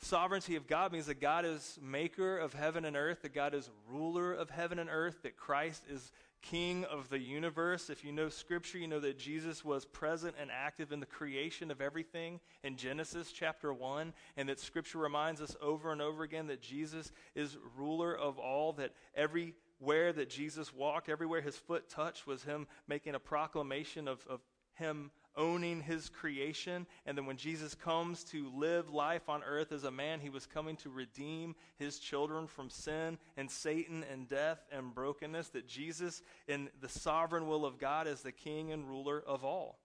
sovereignty 0.02 0.56
of 0.56 0.66
God 0.66 0.92
means 0.92 1.06
that 1.06 1.20
God 1.20 1.44
is 1.44 1.78
maker 1.80 2.36
of 2.36 2.52
heaven 2.52 2.84
and 2.84 2.96
earth, 2.96 3.22
that 3.22 3.34
God 3.34 3.54
is 3.54 3.70
ruler 3.88 4.32
of 4.32 4.50
heaven 4.50 4.78
and 4.78 4.90
earth, 4.90 5.22
that 5.22 5.36
Christ 5.36 5.84
is 5.88 6.10
king 6.42 6.84
of 6.84 7.08
the 7.08 7.18
universe. 7.18 7.88
If 7.88 8.04
you 8.04 8.12
know 8.12 8.28
scripture, 8.28 8.78
you 8.78 8.88
know 8.88 9.00
that 9.00 9.18
Jesus 9.18 9.64
was 9.64 9.84
present 9.84 10.34
and 10.40 10.50
active 10.50 10.92
in 10.92 11.00
the 11.00 11.06
creation 11.06 11.70
of 11.70 11.80
everything 11.80 12.40
in 12.64 12.76
Genesis 12.76 13.32
chapter 13.32 13.72
1, 13.72 14.12
and 14.36 14.48
that 14.48 14.60
scripture 14.60 14.98
reminds 14.98 15.40
us 15.40 15.56
over 15.62 15.92
and 15.92 16.02
over 16.02 16.24
again 16.24 16.48
that 16.48 16.60
Jesus 16.60 17.12
is 17.34 17.56
ruler 17.76 18.14
of 18.16 18.38
all, 18.38 18.72
that 18.74 18.92
everywhere 19.14 20.12
that 20.12 20.28
Jesus 20.28 20.74
walked, 20.74 21.08
everywhere 21.08 21.40
his 21.40 21.56
foot 21.56 21.88
touched 21.88 22.26
was 22.26 22.42
him 22.42 22.66
making 22.88 23.14
a 23.14 23.20
proclamation 23.20 24.08
of, 24.08 24.24
of 24.28 24.40
him 24.74 25.10
owning 25.36 25.80
his 25.80 26.08
creation. 26.08 26.86
And 27.06 27.16
then 27.16 27.26
when 27.26 27.36
Jesus 27.36 27.74
comes 27.74 28.24
to 28.24 28.50
live 28.54 28.90
life 28.90 29.28
on 29.28 29.42
earth 29.42 29.72
as 29.72 29.84
a 29.84 29.90
man, 29.90 30.20
he 30.20 30.30
was 30.30 30.46
coming 30.46 30.76
to 30.76 30.90
redeem 30.90 31.54
his 31.78 31.98
children 31.98 32.46
from 32.46 32.70
sin 32.70 33.18
and 33.36 33.50
Satan 33.50 34.04
and 34.10 34.28
death 34.28 34.64
and 34.70 34.94
brokenness. 34.94 35.48
That 35.48 35.66
Jesus, 35.66 36.22
in 36.48 36.68
the 36.80 36.88
sovereign 36.88 37.46
will 37.46 37.64
of 37.64 37.78
God, 37.78 38.06
is 38.06 38.22
the 38.22 38.32
king 38.32 38.72
and 38.72 38.88
ruler 38.88 39.22
of 39.26 39.44
all. 39.44 39.78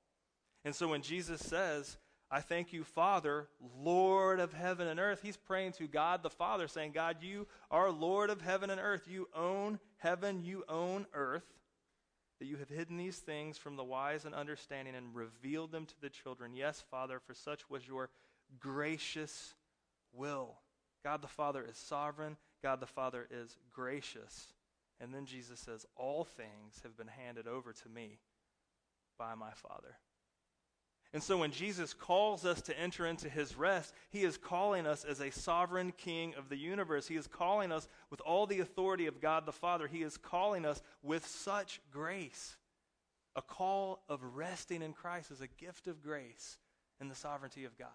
And 0.65 0.75
so 0.75 0.87
when 0.87 1.01
Jesus 1.01 1.41
says, 1.41 1.97
I 2.29 2.41
thank 2.41 2.73
you, 2.73 2.83
Father, 2.83 3.47
Lord 3.81 4.41
of 4.41 4.51
heaven 4.51 4.87
and 4.87 4.99
earth. 4.99 5.21
He's 5.23 5.37
praying 5.37 5.73
to 5.73 5.87
God 5.87 6.23
the 6.23 6.29
Father, 6.29 6.67
saying, 6.67 6.91
God, 6.91 7.17
you 7.21 7.47
are 7.71 7.89
Lord 7.89 8.29
of 8.29 8.41
heaven 8.41 8.69
and 8.69 8.81
earth. 8.81 9.07
You 9.07 9.29
own 9.33 9.79
heaven, 9.97 10.43
you 10.43 10.65
own 10.67 11.05
earth. 11.13 11.45
That 12.39 12.45
you 12.45 12.57
have 12.57 12.69
hidden 12.69 12.97
these 12.97 13.17
things 13.17 13.57
from 13.57 13.75
the 13.75 13.83
wise 13.83 14.25
and 14.25 14.35
understanding 14.35 14.95
and 14.95 15.15
revealed 15.15 15.71
them 15.71 15.85
to 15.85 16.01
the 16.01 16.09
children. 16.09 16.53
Yes, 16.53 16.83
Father, 16.91 17.19
for 17.19 17.33
such 17.33 17.69
was 17.69 17.87
your 17.87 18.09
gracious 18.59 19.55
will. 20.13 20.55
God 21.03 21.21
the 21.21 21.27
Father 21.27 21.65
is 21.67 21.77
sovereign, 21.77 22.37
God 22.61 22.79
the 22.79 22.85
Father 22.85 23.27
is 23.31 23.57
gracious. 23.73 24.53
And 24.99 25.13
then 25.13 25.25
Jesus 25.25 25.59
says, 25.59 25.85
All 25.95 26.25
things 26.25 26.81
have 26.83 26.97
been 26.97 27.07
handed 27.07 27.47
over 27.47 27.73
to 27.73 27.89
me 27.89 28.19
by 29.17 29.35
my 29.35 29.51
Father. 29.51 29.95
And 31.13 31.23
so 31.23 31.37
when 31.37 31.51
Jesus 31.51 31.93
calls 31.93 32.45
us 32.45 32.61
to 32.63 32.77
enter 32.77 33.05
into 33.05 33.29
his 33.29 33.57
rest, 33.57 33.93
he 34.09 34.23
is 34.23 34.37
calling 34.37 34.85
us 34.85 35.05
as 35.05 35.21
a 35.21 35.31
sovereign 35.31 35.93
king 35.97 36.35
of 36.37 36.49
the 36.49 36.57
universe. 36.57 37.07
He 37.07 37.15
is 37.15 37.27
calling 37.27 37.71
us 37.71 37.87
with 38.09 38.19
all 38.21 38.45
the 38.45 38.59
authority 38.59 39.07
of 39.07 39.21
God 39.21 39.45
the 39.45 39.53
Father. 39.53 39.87
He 39.87 40.03
is 40.03 40.17
calling 40.17 40.65
us 40.65 40.81
with 41.01 41.25
such 41.25 41.79
grace. 41.91 42.57
A 43.35 43.41
call 43.41 44.03
of 44.09 44.21
resting 44.35 44.81
in 44.81 44.93
Christ 44.93 45.31
is 45.31 45.41
a 45.41 45.47
gift 45.47 45.87
of 45.87 46.03
grace 46.03 46.57
in 46.99 47.07
the 47.07 47.15
sovereignty 47.15 47.65
of 47.65 47.77
God. 47.77 47.87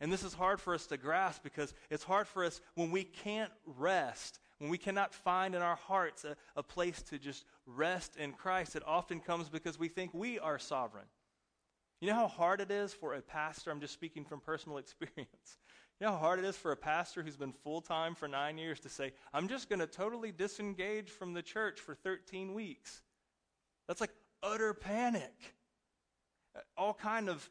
And 0.00 0.12
this 0.12 0.24
is 0.24 0.34
hard 0.34 0.60
for 0.60 0.74
us 0.74 0.86
to 0.88 0.96
grasp 0.96 1.44
because 1.44 1.72
it's 1.88 2.02
hard 2.02 2.26
for 2.26 2.44
us 2.44 2.60
when 2.74 2.90
we 2.90 3.04
can't 3.04 3.52
rest, 3.64 4.40
when 4.58 4.68
we 4.68 4.78
cannot 4.78 5.14
find 5.14 5.54
in 5.54 5.62
our 5.62 5.76
hearts 5.76 6.24
a, 6.24 6.36
a 6.56 6.62
place 6.64 7.00
to 7.02 7.18
just 7.18 7.44
rest 7.66 8.16
in 8.16 8.32
Christ. 8.32 8.74
It 8.74 8.82
often 8.84 9.20
comes 9.20 9.48
because 9.48 9.78
we 9.78 9.86
think 9.86 10.12
we 10.12 10.40
are 10.40 10.58
sovereign. 10.58 11.04
You 12.02 12.08
know 12.08 12.16
how 12.16 12.26
hard 12.26 12.60
it 12.60 12.72
is 12.72 12.92
for 12.92 13.14
a 13.14 13.22
pastor? 13.22 13.70
I'm 13.70 13.80
just 13.80 13.94
speaking 13.94 14.24
from 14.24 14.40
personal 14.40 14.78
experience. 14.84 15.58
You 16.00 16.06
know 16.08 16.14
how 16.14 16.18
hard 16.18 16.40
it 16.40 16.44
is 16.44 16.56
for 16.56 16.72
a 16.72 16.76
pastor 16.76 17.22
who's 17.22 17.36
been 17.36 17.52
full 17.52 17.80
time 17.80 18.16
for 18.16 18.26
nine 18.26 18.58
years 18.58 18.80
to 18.80 18.88
say, 18.88 19.12
I'm 19.32 19.46
just 19.46 19.68
going 19.68 19.78
to 19.78 19.86
totally 19.86 20.32
disengage 20.32 21.10
from 21.10 21.32
the 21.32 21.42
church 21.42 21.78
for 21.78 21.94
13 21.94 22.54
weeks. 22.54 23.02
That's 23.86 24.00
like 24.00 24.10
utter 24.42 24.74
panic. 24.74 25.54
Uh, 26.56 26.60
all 26.76 26.92
kind 26.92 27.28
of 27.28 27.48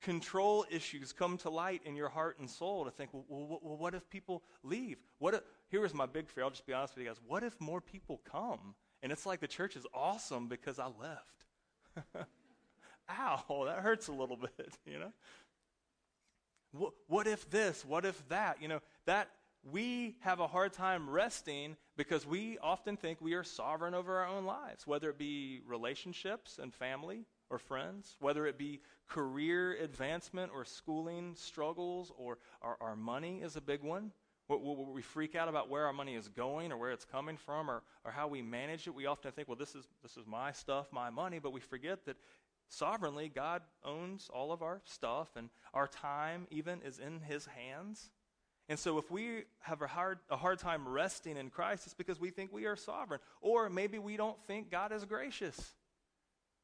control 0.00 0.64
issues 0.70 1.12
come 1.12 1.36
to 1.38 1.50
light 1.50 1.82
in 1.84 1.96
your 1.96 2.10
heart 2.10 2.38
and 2.38 2.48
soul 2.48 2.84
to 2.84 2.92
think, 2.92 3.10
well, 3.12 3.24
well, 3.28 3.58
well 3.60 3.76
what 3.76 3.96
if 3.96 4.08
people 4.08 4.44
leave? 4.62 4.98
What 5.18 5.34
if, 5.34 5.40
here 5.68 5.80
was 5.80 5.94
my 5.94 6.06
big 6.06 6.28
fear. 6.28 6.44
I'll 6.44 6.50
just 6.50 6.64
be 6.64 6.74
honest 6.74 6.94
with 6.94 7.02
you 7.02 7.10
guys. 7.10 7.20
What 7.26 7.42
if 7.42 7.60
more 7.60 7.80
people 7.80 8.20
come? 8.30 8.76
And 9.02 9.10
it's 9.10 9.26
like 9.26 9.40
the 9.40 9.48
church 9.48 9.74
is 9.74 9.84
awesome 9.92 10.46
because 10.46 10.78
I 10.78 10.86
left. 10.86 12.28
ow, 13.08 13.64
that 13.66 13.78
hurts 13.78 14.08
a 14.08 14.12
little 14.12 14.36
bit, 14.56 14.76
you 14.84 14.98
know? 14.98 15.12
What, 16.72 16.92
what 17.08 17.26
if 17.26 17.48
this? 17.50 17.84
What 17.84 18.04
if 18.04 18.28
that? 18.28 18.60
You 18.60 18.68
know, 18.68 18.80
that 19.06 19.28
we 19.62 20.16
have 20.20 20.40
a 20.40 20.46
hard 20.46 20.72
time 20.72 21.08
resting 21.08 21.76
because 21.96 22.26
we 22.26 22.58
often 22.62 22.96
think 22.96 23.20
we 23.20 23.34
are 23.34 23.44
sovereign 23.44 23.94
over 23.94 24.18
our 24.18 24.26
own 24.26 24.44
lives, 24.44 24.86
whether 24.86 25.10
it 25.10 25.18
be 25.18 25.60
relationships 25.66 26.58
and 26.60 26.72
family 26.72 27.26
or 27.50 27.58
friends, 27.58 28.16
whether 28.20 28.46
it 28.46 28.56
be 28.56 28.80
career 29.08 29.72
advancement 29.82 30.50
or 30.54 30.64
schooling 30.64 31.34
struggles 31.34 32.12
or 32.16 32.38
our, 32.62 32.76
our 32.80 32.96
money 32.96 33.42
is 33.42 33.56
a 33.56 33.60
big 33.60 33.82
one. 33.82 34.12
We 34.48 35.02
freak 35.02 35.36
out 35.36 35.48
about 35.48 35.68
where 35.68 35.86
our 35.86 35.92
money 35.92 36.16
is 36.16 36.26
going 36.26 36.72
or 36.72 36.76
where 36.76 36.90
it's 36.90 37.04
coming 37.04 37.36
from 37.36 37.70
or, 37.70 37.82
or 38.04 38.10
how 38.10 38.26
we 38.26 38.42
manage 38.42 38.88
it. 38.88 38.94
We 38.94 39.06
often 39.06 39.30
think, 39.30 39.46
well, 39.46 39.56
this 39.56 39.76
is, 39.76 39.86
this 40.02 40.16
is 40.16 40.26
my 40.26 40.50
stuff, 40.50 40.86
my 40.90 41.08
money, 41.08 41.38
but 41.38 41.52
we 41.52 41.60
forget 41.60 42.04
that 42.06 42.16
sovereignly, 42.70 43.28
God 43.28 43.62
owns 43.84 44.30
all 44.32 44.52
of 44.52 44.62
our 44.62 44.80
stuff, 44.84 45.28
and 45.36 45.50
our 45.74 45.86
time 45.86 46.46
even 46.50 46.80
is 46.82 46.98
in 46.98 47.20
His 47.20 47.46
hands. 47.46 48.10
And 48.68 48.78
so, 48.78 48.98
if 48.98 49.10
we 49.10 49.42
have 49.60 49.82
a 49.82 49.86
hard, 49.86 50.20
a 50.30 50.36
hard 50.36 50.60
time 50.60 50.88
resting 50.88 51.36
in 51.36 51.50
Christ, 51.50 51.86
it's 51.86 51.94
because 51.94 52.20
we 52.20 52.30
think 52.30 52.52
we 52.52 52.66
are 52.66 52.76
sovereign. 52.76 53.20
Or 53.40 53.68
maybe 53.68 53.98
we 53.98 54.16
don't 54.16 54.40
think 54.46 54.70
God 54.70 54.92
is 54.92 55.04
gracious. 55.04 55.74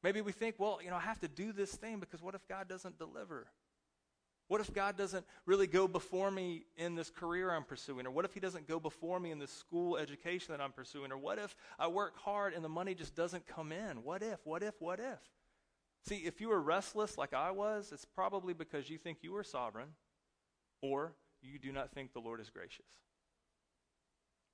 Maybe 0.03 0.21
we 0.21 0.31
think, 0.31 0.55
well, 0.57 0.79
you 0.81 0.89
know, 0.89 0.95
I 0.95 1.01
have 1.01 1.19
to 1.19 1.27
do 1.27 1.51
this 1.51 1.75
thing 1.75 1.99
because 1.99 2.21
what 2.21 2.33
if 2.33 2.47
God 2.47 2.69
doesn't 2.69 2.97
deliver? 2.97 3.47
What 4.47 4.61
if 4.61 4.73
God 4.73 4.97
doesn't 4.97 5.25
really 5.45 5.67
go 5.67 5.87
before 5.87 6.31
me 6.31 6.63
in 6.77 6.95
this 6.95 7.09
career 7.09 7.51
I'm 7.51 7.65
pursuing? 7.65 8.07
Or 8.07 8.11
what 8.11 8.23
if 8.23 8.33
He 8.33 8.39
doesn't 8.39 8.67
go 8.67 8.79
before 8.79 9.19
me 9.19 9.31
in 9.31 9.39
this 9.39 9.51
school 9.51 9.97
education 9.97 10.53
that 10.53 10.61
I'm 10.61 10.71
pursuing? 10.71 11.11
Or 11.11 11.17
what 11.17 11.37
if 11.39 11.53
I 11.77 11.87
work 11.87 12.17
hard 12.17 12.53
and 12.53 12.63
the 12.63 12.69
money 12.69 12.95
just 12.95 13.15
doesn't 13.15 13.45
come 13.47 13.73
in? 13.73 14.03
What 14.03 14.23
if, 14.23 14.39
what 14.45 14.63
if, 14.63 14.75
what 14.79 14.99
if? 14.99 15.19
See, 16.07 16.23
if 16.25 16.39
you 16.39 16.47
were 16.47 16.61
restless 16.61 17.17
like 17.17 17.33
I 17.33 17.51
was, 17.51 17.91
it's 17.91 18.05
probably 18.05 18.53
because 18.53 18.89
you 18.89 18.97
think 18.97 19.19
you 19.23 19.35
are 19.35 19.43
sovereign 19.43 19.89
or 20.81 21.11
you 21.41 21.59
do 21.59 21.73
not 21.73 21.91
think 21.91 22.13
the 22.13 22.21
Lord 22.21 22.39
is 22.39 22.49
gracious. 22.49 22.85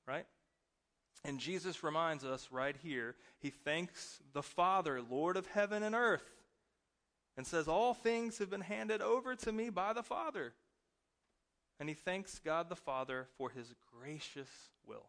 Right? 0.07 0.25
And 1.23 1.39
Jesus 1.39 1.83
reminds 1.83 2.25
us 2.25 2.49
right 2.51 2.75
here, 2.81 3.15
he 3.39 3.51
thanks 3.51 4.19
the 4.33 4.41
Father, 4.41 4.99
Lord 5.01 5.37
of 5.37 5.45
heaven 5.45 5.83
and 5.83 5.93
earth, 5.93 6.27
and 7.37 7.45
says, 7.45 7.67
All 7.67 7.93
things 7.93 8.39
have 8.39 8.49
been 8.49 8.61
handed 8.61 9.01
over 9.01 9.35
to 9.35 9.51
me 9.51 9.69
by 9.69 9.93
the 9.93 10.03
Father. 10.03 10.53
And 11.79 11.87
he 11.87 11.93
thanks 11.93 12.39
God 12.39 12.67
the 12.67 12.75
Father 12.75 13.27
for 13.37 13.51
his 13.51 13.73
gracious 14.01 14.49
will. 14.87 15.05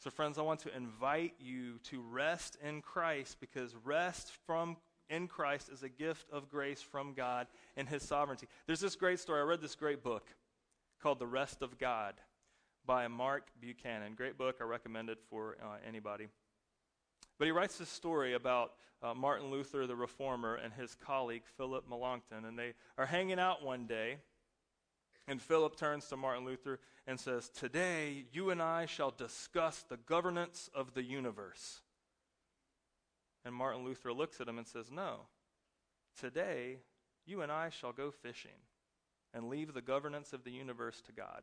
So, 0.00 0.10
friends, 0.10 0.38
I 0.38 0.42
want 0.42 0.60
to 0.60 0.76
invite 0.76 1.34
you 1.38 1.78
to 1.84 2.00
rest 2.00 2.56
in 2.62 2.82
Christ 2.82 3.38
because 3.40 3.76
rest 3.84 4.32
from 4.44 4.76
in 5.08 5.28
Christ 5.28 5.68
is 5.70 5.82
a 5.82 5.88
gift 5.88 6.30
of 6.30 6.48
grace 6.48 6.82
from 6.82 7.14
God 7.14 7.46
and 7.76 7.88
His 7.88 8.02
sovereignty. 8.02 8.46
There's 8.66 8.80
this 8.80 8.96
great 8.96 9.20
story. 9.20 9.40
I 9.40 9.44
read 9.44 9.60
this 9.60 9.74
great 9.74 10.02
book 10.02 10.26
called 11.02 11.18
The 11.18 11.26
Rest 11.26 11.62
of 11.62 11.78
God 11.78 12.14
by 12.86 13.08
Mark 13.08 13.48
Buchanan. 13.60 14.14
Great 14.14 14.38
book. 14.38 14.56
I 14.60 14.64
recommend 14.64 15.10
it 15.10 15.18
for 15.28 15.56
uh, 15.62 15.76
anybody. 15.86 16.28
But 17.38 17.46
he 17.46 17.52
writes 17.52 17.78
this 17.78 17.88
story 17.88 18.34
about 18.34 18.72
uh, 19.02 19.14
Martin 19.14 19.50
Luther, 19.50 19.86
the 19.86 19.96
reformer, 19.96 20.54
and 20.54 20.72
his 20.72 20.94
colleague, 20.94 21.42
Philip 21.56 21.88
Melanchthon. 21.88 22.44
And 22.44 22.58
they 22.58 22.74
are 22.96 23.06
hanging 23.06 23.38
out 23.38 23.64
one 23.64 23.86
day. 23.86 24.18
And 25.28 25.40
Philip 25.40 25.76
turns 25.76 26.06
to 26.08 26.16
Martin 26.16 26.44
Luther 26.44 26.80
and 27.06 27.18
says, 27.18 27.48
Today 27.48 28.24
you 28.32 28.50
and 28.50 28.60
I 28.60 28.86
shall 28.86 29.10
discuss 29.10 29.84
the 29.88 29.96
governance 29.96 30.68
of 30.74 30.94
the 30.94 31.02
universe. 31.02 31.81
And 33.44 33.54
Martin 33.54 33.84
Luther 33.84 34.12
looks 34.12 34.40
at 34.40 34.48
him 34.48 34.58
and 34.58 34.66
says, 34.66 34.90
No, 34.90 35.26
today 36.18 36.78
you 37.26 37.42
and 37.42 37.50
I 37.50 37.70
shall 37.70 37.92
go 37.92 38.10
fishing 38.10 38.50
and 39.34 39.48
leave 39.48 39.74
the 39.74 39.82
governance 39.82 40.32
of 40.32 40.44
the 40.44 40.50
universe 40.50 41.00
to 41.02 41.12
God. 41.12 41.42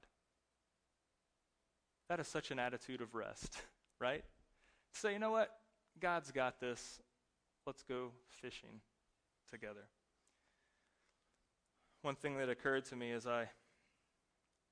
That 2.07 2.19
is 2.19 2.27
such 2.27 2.51
an 2.51 2.59
attitude 2.59 3.01
of 3.01 3.15
rest, 3.15 3.61
right? 3.99 4.23
Say, 4.93 5.13
you 5.13 5.19
know 5.19 5.31
what? 5.31 5.51
God's 5.99 6.31
got 6.31 6.59
this. 6.59 6.99
Let's 7.65 7.83
go 7.83 8.11
fishing 8.27 8.81
together. 9.51 9.87
One 12.01 12.15
thing 12.15 12.37
that 12.37 12.49
occurred 12.49 12.85
to 12.85 12.95
me 12.95 13.11
as 13.11 13.27
I 13.27 13.49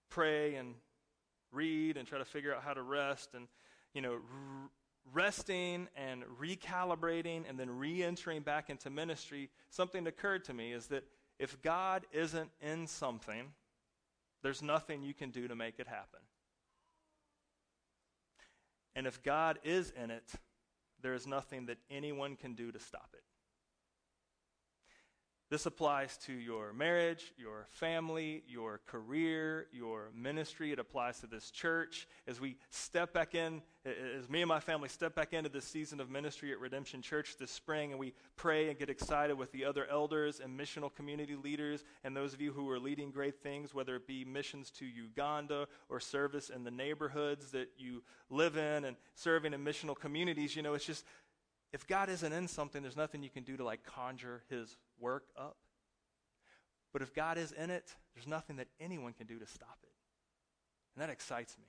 pray 0.09 0.55
and 0.55 0.75
read 1.51 1.97
and 1.97 2.07
try 2.07 2.17
to 2.17 2.25
figure 2.25 2.55
out 2.55 2.63
how 2.63 2.73
to 2.73 2.81
rest 2.81 3.33
and, 3.33 3.47
you 3.93 4.01
know, 4.01 4.17
resting 5.13 5.87
and 5.95 6.23
recalibrating 6.39 7.43
and 7.47 7.59
then 7.59 7.69
re 7.69 8.03
entering 8.03 8.41
back 8.41 8.69
into 8.69 8.89
ministry, 8.89 9.49
something 9.69 10.07
occurred 10.07 10.43
to 10.45 10.53
me 10.53 10.73
is 10.73 10.87
that 10.87 11.03
if 11.39 11.61
God 11.61 12.05
isn't 12.11 12.49
in 12.61 12.87
something, 12.87 13.53
there's 14.43 14.61
nothing 14.61 15.03
you 15.03 15.13
can 15.13 15.29
do 15.29 15.47
to 15.47 15.55
make 15.55 15.79
it 15.79 15.87
happen. 15.87 16.19
And 18.95 19.05
if 19.05 19.21
God 19.21 19.59
is 19.63 19.93
in 20.01 20.09
it, 20.09 20.31
there 21.01 21.13
is 21.13 21.27
nothing 21.27 21.67
that 21.67 21.77
anyone 21.91 22.35
can 22.35 22.53
do 22.55 22.71
to 22.71 22.79
stop 22.79 23.09
it. 23.13 23.23
This 25.49 25.65
applies 25.65 26.17
to 26.25 26.33
your 26.33 26.73
marriage, 26.73 27.31
your 27.37 27.67
family, 27.69 28.43
your 28.49 28.81
career, 28.85 29.67
your 29.71 30.09
ministry. 30.13 30.73
It 30.73 30.79
applies 30.79 31.21
to 31.21 31.27
this 31.27 31.51
church. 31.51 32.05
As 32.27 32.41
we 32.41 32.57
step 32.69 33.13
back 33.13 33.33
in, 33.33 33.61
as 33.85 34.29
me 34.29 34.41
and 34.41 34.49
my 34.49 34.59
family 34.59 34.89
step 34.89 35.15
back 35.15 35.31
into 35.31 35.49
this 35.49 35.63
season 35.63 36.01
of 36.01 36.09
ministry 36.09 36.51
at 36.51 36.59
Redemption 36.59 37.01
Church 37.01 37.37
this 37.39 37.49
spring, 37.49 37.91
and 37.91 37.99
we 37.99 38.13
pray 38.35 38.67
and 38.67 38.77
get 38.77 38.89
excited 38.89 39.37
with 39.37 39.53
the 39.53 39.63
other 39.63 39.87
elders 39.89 40.41
and 40.41 40.59
missional 40.59 40.93
community 40.93 41.35
leaders, 41.35 41.85
and 42.03 42.13
those 42.13 42.33
of 42.33 42.41
you 42.41 42.51
who 42.51 42.69
are 42.69 42.79
leading 42.79 43.09
great 43.09 43.41
things, 43.41 43.73
whether 43.73 43.95
it 43.95 44.05
be 44.05 44.25
missions 44.25 44.69
to 44.71 44.85
Uganda 44.85 45.69
or 45.87 46.01
service 46.01 46.49
in 46.49 46.65
the 46.65 46.71
neighborhoods 46.71 47.51
that 47.51 47.69
you 47.77 48.03
live 48.29 48.57
in 48.57 48.83
and 48.83 48.97
serving 49.15 49.53
in 49.53 49.63
missional 49.63 49.97
communities, 49.97 50.57
you 50.57 50.61
know, 50.61 50.73
it's 50.73 50.85
just 50.85 51.05
if 51.71 51.87
God 51.87 52.09
isn't 52.09 52.33
in 52.33 52.47
something, 52.47 52.81
there's 52.81 52.97
nothing 52.97 53.23
you 53.23 53.29
can 53.29 53.43
do 53.43 53.55
to 53.55 53.63
like 53.63 53.83
conjure 53.83 54.43
his 54.49 54.75
work 54.99 55.25
up. 55.37 55.57
But 56.93 57.01
if 57.01 57.13
God 57.13 57.37
is 57.37 57.51
in 57.51 57.69
it, 57.69 57.95
there's 58.15 58.27
nothing 58.27 58.55
that 58.55 58.67
anyone 58.79 59.13
can 59.13 59.27
do 59.27 59.37
to 59.39 59.45
stop 59.45 59.77
it. 59.83 59.91
And 60.95 61.03
that 61.03 61.11
excites 61.11 61.57
me. 61.57 61.65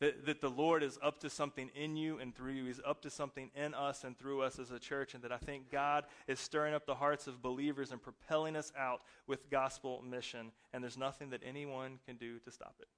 That, 0.00 0.26
that 0.26 0.40
the 0.40 0.50
Lord 0.50 0.82
is 0.82 0.98
up 1.02 1.20
to 1.20 1.30
something 1.30 1.70
in 1.74 1.96
you 1.96 2.18
and 2.18 2.34
through 2.34 2.52
you. 2.52 2.64
He's 2.66 2.80
up 2.84 3.00
to 3.02 3.10
something 3.10 3.50
in 3.54 3.74
us 3.74 4.04
and 4.04 4.18
through 4.18 4.42
us 4.42 4.58
as 4.58 4.70
a 4.70 4.78
church. 4.78 5.14
And 5.14 5.22
that 5.24 5.32
I 5.32 5.38
think 5.38 5.70
God 5.70 6.04
is 6.26 6.40
stirring 6.40 6.74
up 6.74 6.84
the 6.84 6.96
hearts 6.96 7.26
of 7.26 7.42
believers 7.42 7.90
and 7.90 8.02
propelling 8.02 8.56
us 8.56 8.72
out 8.78 9.02
with 9.26 9.50
gospel 9.50 10.02
mission. 10.02 10.52
And 10.72 10.82
there's 10.82 10.98
nothing 10.98 11.30
that 11.30 11.42
anyone 11.44 11.98
can 12.06 12.16
do 12.16 12.38
to 12.40 12.50
stop 12.50 12.74
it. 12.80 12.88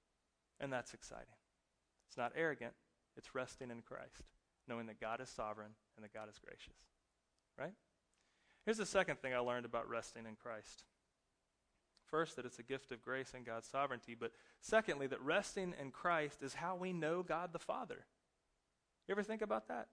And 0.58 0.72
that's 0.72 0.94
exciting. 0.94 1.26
It's 2.08 2.16
not 2.16 2.32
arrogant, 2.34 2.72
it's 3.16 3.34
resting 3.34 3.70
in 3.70 3.82
Christ. 3.82 4.24
knowing 4.68 4.86
that 4.86 5.00
God 5.00 5.20
is 5.20 5.28
sovereign 5.28 5.70
and 5.96 6.04
that 6.04 6.12
God 6.12 6.28
is 6.28 6.38
gracious. 6.38 6.74
Right? 7.58 7.72
Here's 8.66 8.78
the 8.78 8.84
second 8.84 9.20
thing 9.20 9.32
I 9.32 9.38
learned 9.38 9.64
about 9.64 9.88
resting 9.88 10.26
in 10.26 10.34
Christ. 10.34 10.82
First, 12.10 12.34
that 12.34 12.44
it's 12.44 12.58
a 12.58 12.64
gift 12.64 12.90
of 12.90 13.00
grace 13.00 13.32
and 13.32 13.46
God's 13.46 13.68
sovereignty, 13.68 14.16
but 14.18 14.32
secondly, 14.60 15.06
that 15.06 15.22
resting 15.22 15.72
in 15.80 15.92
Christ 15.92 16.42
is 16.42 16.54
how 16.54 16.74
we 16.74 16.92
know 16.92 17.22
God 17.22 17.52
the 17.52 17.60
Father. 17.60 18.04
You 19.06 19.12
ever 19.12 19.22
think 19.22 19.40
about 19.40 19.68
that? 19.68 19.86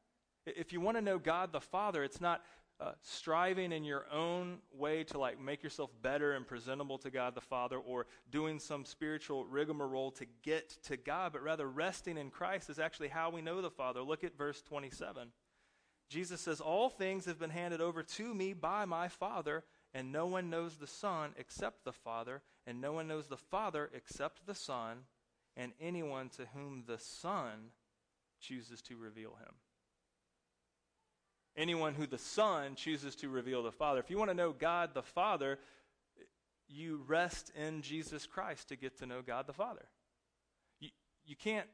If 0.47 0.73
you 0.73 0.81
want 0.81 0.97
to 0.97 1.01
know 1.01 1.19
God 1.19 1.51
the 1.51 1.61
Father, 1.61 2.03
it's 2.03 2.19
not 2.19 2.41
uh, 2.79 2.93
striving 3.03 3.71
in 3.71 3.83
your 3.83 4.05
own 4.11 4.57
way 4.75 5.03
to 5.03 5.19
like 5.19 5.39
make 5.39 5.61
yourself 5.61 5.91
better 6.01 6.33
and 6.33 6.47
presentable 6.47 6.97
to 6.97 7.11
God 7.11 7.35
the 7.35 7.41
Father 7.41 7.77
or 7.77 8.07
doing 8.31 8.59
some 8.59 8.85
spiritual 8.85 9.45
rigmarole 9.45 10.11
to 10.11 10.25
get 10.41 10.69
to 10.85 10.97
God, 10.97 11.31
but 11.33 11.43
rather 11.43 11.69
resting 11.69 12.17
in 12.17 12.31
Christ 12.31 12.71
is 12.71 12.79
actually 12.79 13.09
how 13.09 13.29
we 13.29 13.43
know 13.43 13.61
the 13.61 13.69
Father. 13.69 14.01
Look 14.01 14.23
at 14.23 14.35
verse 14.35 14.63
27. 14.63 15.29
Jesus 16.13 16.41
says, 16.41 16.61
All 16.61 16.89
things 16.89 17.25
have 17.25 17.39
been 17.39 17.49
handed 17.49 17.81
over 17.81 18.03
to 18.03 18.33
me 18.33 18.53
by 18.53 18.85
my 18.85 19.07
Father, 19.07 19.63
and 19.93 20.11
no 20.11 20.25
one 20.25 20.49
knows 20.49 20.77
the 20.77 20.87
Son 20.87 21.31
except 21.37 21.83
the 21.83 21.91
Father, 21.91 22.41
and 22.65 22.79
no 22.79 22.93
one 22.93 23.07
knows 23.07 23.27
the 23.27 23.37
Father 23.37 23.89
except 23.93 24.45
the 24.45 24.55
Son, 24.55 24.99
and 25.57 25.73
anyone 25.81 26.29
to 26.29 26.45
whom 26.53 26.83
the 26.87 26.99
Son 26.99 27.71
chooses 28.39 28.81
to 28.83 28.95
reveal 28.95 29.31
him 29.31 29.53
anyone 31.55 31.93
who 31.93 32.07
the 32.07 32.17
Son 32.17 32.75
chooses 32.75 33.15
to 33.17 33.29
reveal 33.29 33.63
the 33.63 33.71
Father. 33.71 33.99
If 33.99 34.09
you 34.09 34.17
want 34.17 34.31
to 34.31 34.35
know 34.35 34.51
God 34.51 34.93
the 34.93 35.03
Father, 35.03 35.59
you 36.67 37.03
rest 37.07 37.51
in 37.55 37.81
Jesus 37.81 38.25
Christ 38.25 38.69
to 38.69 38.75
get 38.75 38.97
to 38.99 39.05
know 39.05 39.21
God 39.21 39.47
the 39.47 39.53
Father. 39.53 39.85
You, 40.79 40.89
you 41.25 41.35
can't 41.35 41.67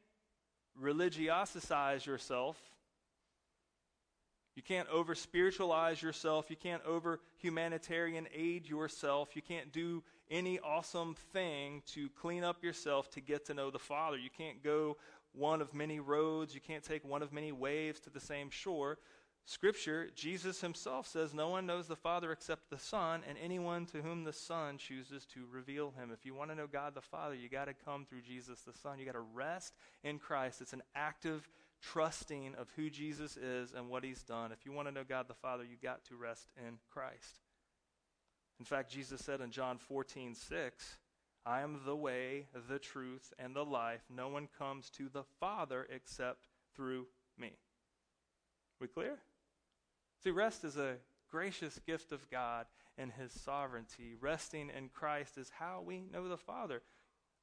religiosicize 0.82 2.06
yourself. 2.06 2.58
You 4.56 4.64
can't 4.64 4.90
over 4.90 5.16
spiritualize 5.16 6.02
yourself. 6.02 6.50
You 6.50 6.56
can't 6.56 6.84
over 6.86 7.22
humanitarian 7.38 8.28
aid 8.34 8.68
yourself. 8.68 9.36
You 9.36 9.42
can't 9.42 9.72
do 9.72 10.04
any 10.30 10.60
awesome 10.60 11.16
thing 11.34 11.82
to 11.94 12.10
clean 12.10 12.44
up 12.44 12.64
yourself 12.64 13.10
to 13.12 13.22
get 13.22 13.46
to 13.46 13.54
know 13.54 13.72
the 13.72 13.80
Father. 13.80 14.18
You 14.18 14.30
can't 14.30 14.64
go 14.64 14.98
one 15.34 15.62
of 15.62 15.74
many 15.74 16.00
roads. 16.00 16.54
You 16.54 16.62
can't 16.62 16.84
take 16.84 17.06
one 17.06 17.22
of 17.22 17.32
many 17.32 17.52
waves 17.52 18.00
to 18.02 18.10
the 18.10 18.20
same 18.20 18.50
shore. 18.50 18.98
Scripture, 19.46 20.10
Jesus 20.14 20.62
himself 20.62 21.08
says, 21.08 21.34
No 21.34 21.50
one 21.50 21.66
knows 21.66 21.88
the 21.88 21.96
Father 21.96 22.32
except 22.32 22.70
the 22.70 22.78
Son, 22.78 23.22
and 23.28 23.36
anyone 23.44 23.88
to 23.88 24.02
whom 24.02 24.24
the 24.24 24.34
Son 24.34 24.78
chooses 24.78 25.26
to 25.34 25.48
reveal 25.52 25.92
him. 25.98 26.12
If 26.14 26.24
you 26.24 26.36
want 26.36 26.52
to 26.52 26.56
know 26.56 26.68
God 26.68 26.94
the 26.94 27.02
Father, 27.02 27.34
you 27.34 27.50
got 27.50 27.66
to 27.66 27.74
come 27.74 28.06
through 28.06 28.22
Jesus 28.22 28.62
the 28.62 28.74
Son. 28.74 29.00
You 29.00 29.06
got 29.06 29.14
to 29.14 29.26
rest 29.34 29.74
in 30.04 30.20
Christ. 30.20 30.62
It's 30.62 30.74
an 30.74 30.84
active 30.94 31.50
trusting 31.82 32.56
of 32.56 32.68
who 32.76 32.90
Jesus 32.90 33.38
is 33.38 33.74
and 33.74 33.90
what 33.90 34.04
he's 34.04 34.24
done. 34.24 34.52
If 34.52 34.66
you 34.66 34.72
want 34.72 34.88
to 34.88 34.94
know 34.94 35.04
God 35.08 35.28
the 35.28 35.34
Father, 35.34 35.64
you 35.64 35.78
got 35.82 36.04
to 36.06 36.16
rest 36.16 36.48
in 36.58 36.78
Christ. 36.92 37.40
In 38.60 38.66
fact, 38.66 38.92
Jesus 38.92 39.22
said 39.24 39.42
in 39.42 39.52
John 39.52 39.78
14, 39.78 40.36
6, 40.36 40.98
I 41.46 41.62
am 41.62 41.80
the 41.86 41.96
way, 41.96 42.48
the 42.68 42.80
truth, 42.80 43.34
and 43.40 43.56
the 43.56 43.64
life. 43.64 44.02
No 44.14 44.28
one 44.28 44.50
comes 44.58 44.90
to 44.92 45.10
the 45.10 45.24
Father 45.40 45.88
except 45.90 46.48
through 46.76 47.08
me. 47.38 47.54
We 48.82 48.88
clear? 48.88 49.18
See, 50.24 50.32
rest 50.32 50.64
is 50.66 50.78
a 50.78 50.98
gracious 51.32 51.80
gift 51.86 52.12
of 52.12 52.30
God 52.30 52.66
and 52.98 53.12
His 53.12 53.32
sovereignty. 53.32 54.16
Resting 54.20 54.70
in 54.76 54.90
Christ 54.90 55.38
is 55.38 55.52
how 55.58 55.82
we 55.86 56.04
know 56.12 56.28
the 56.28 56.38
Father. 56.38 56.82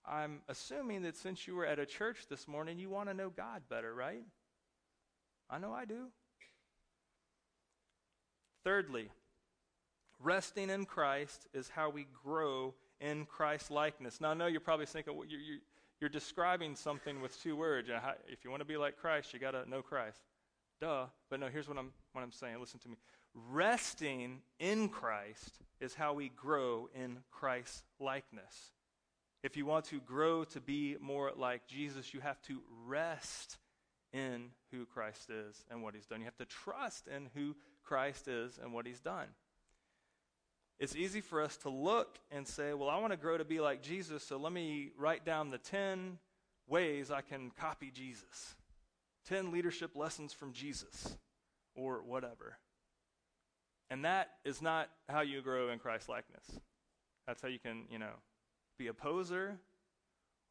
I'm 0.08 0.40
assuming 0.48 1.02
that 1.02 1.16
since 1.16 1.46
you 1.46 1.56
were 1.56 1.66
at 1.66 1.78
a 1.78 1.86
church 1.86 2.26
this 2.28 2.46
morning, 2.46 2.78
you 2.78 2.88
want 2.88 3.08
to 3.08 3.14
know 3.14 3.30
God 3.30 3.62
better, 3.68 3.94
right? 3.94 4.22
I 5.50 5.58
know 5.58 5.72
I 5.72 5.84
do. 5.84 6.06
Thirdly, 8.64 9.10
resting 10.20 10.70
in 10.70 10.84
Christ 10.86 11.46
is 11.54 11.68
how 11.68 11.90
we 11.90 12.06
grow 12.25 12.75
in 13.00 13.26
Christ 13.26 13.70
likeness. 13.70 14.20
Now, 14.20 14.31
I 14.31 14.35
know 14.35 14.46
you're 14.46 14.61
probably 14.61 14.87
thinking 14.87 15.16
well, 15.16 15.26
you're, 15.26 15.40
you're, 15.40 15.59
you're 16.00 16.11
describing 16.11 16.74
something 16.74 17.20
with 17.20 17.40
two 17.42 17.57
words. 17.57 17.88
If 18.28 18.44
you 18.44 18.50
want 18.50 18.61
to 18.61 18.66
be 18.66 18.76
like 18.76 18.96
Christ, 18.96 19.33
you 19.33 19.38
got 19.38 19.52
to 19.52 19.68
know 19.68 19.83
Christ. 19.83 20.18
Duh. 20.81 21.07
But 21.31 21.40
no, 21.40 21.48
here's 21.48 21.68
what 21.68 21.78
I'm, 21.78 21.92
what 22.12 22.22
I'm 22.22 22.33
saying. 22.33 22.61
Listen 22.61 22.81
to 22.81 22.88
me. 22.88 22.96
Resting 23.35 24.40
in 24.59 24.88
Christ 24.88 25.59
is 25.81 25.94
how 25.94 26.14
we 26.14 26.31
grow 26.31 26.88
in 26.94 27.18
Christ's 27.31 27.83
likeness. 28.00 28.72
If 29.42 29.57
you 29.57 29.66
want 29.66 29.85
to 29.87 30.01
grow 30.01 30.44
to 30.44 30.61
be 30.61 30.96
more 31.01 31.33
like 31.37 31.66
Jesus, 31.66 32.12
you 32.12 32.20
have 32.20 32.40
to 32.42 32.61
rest 32.87 33.59
in 34.12 34.51
who 34.72 34.87
Christ 34.87 35.31
is 35.31 35.64
and 35.70 35.83
what 35.83 35.94
he's 35.94 36.07
done. 36.07 36.20
You 36.20 36.25
have 36.25 36.37
to 36.37 36.44
trust 36.44 37.07
in 37.07 37.29
who 37.35 37.55
Christ 37.85 38.29
is 38.29 38.59
and 38.62 38.72
what 38.72 38.87
he's 38.87 39.01
done. 39.01 39.29
It's 40.79 40.94
easy 40.94 41.20
for 41.20 41.40
us 41.40 41.57
to 41.59 41.70
look 41.70 42.18
and 42.31 42.46
say, 42.46 42.75
well, 42.75 42.90
I 42.90 42.99
want 42.99 43.12
to 43.12 43.16
grow 43.16 43.38
to 43.38 43.44
be 43.44 43.61
like 43.61 43.83
Jesus, 43.83 44.22
so 44.22 44.37
let 44.37 44.53
me 44.53 44.90
write 44.99 45.25
down 45.25 45.51
the 45.51 45.59
10 45.59 46.18
ways 46.66 47.11
I 47.11 47.22
can 47.22 47.51
copy 47.59 47.90
Jesus. 47.90 48.55
10 49.29 49.53
leadership 49.53 49.96
lessons 49.96 50.33
from 50.33 50.53
Jesus 50.53 51.16
or 51.75 52.03
whatever. 52.03 52.59
And 53.90 54.05
that 54.05 54.31
is 54.44 54.61
not 54.61 54.90
how 55.09 55.20
you 55.20 55.40
grow 55.40 55.70
in 55.70 55.79
Christ 55.79 56.09
likeness. 56.09 56.44
That's 57.27 57.40
how 57.40 57.49
you 57.49 57.59
can, 57.59 57.85
you 57.90 57.99
know, 57.99 58.12
be 58.78 58.88
a 58.88 58.94
poser, 58.94 59.58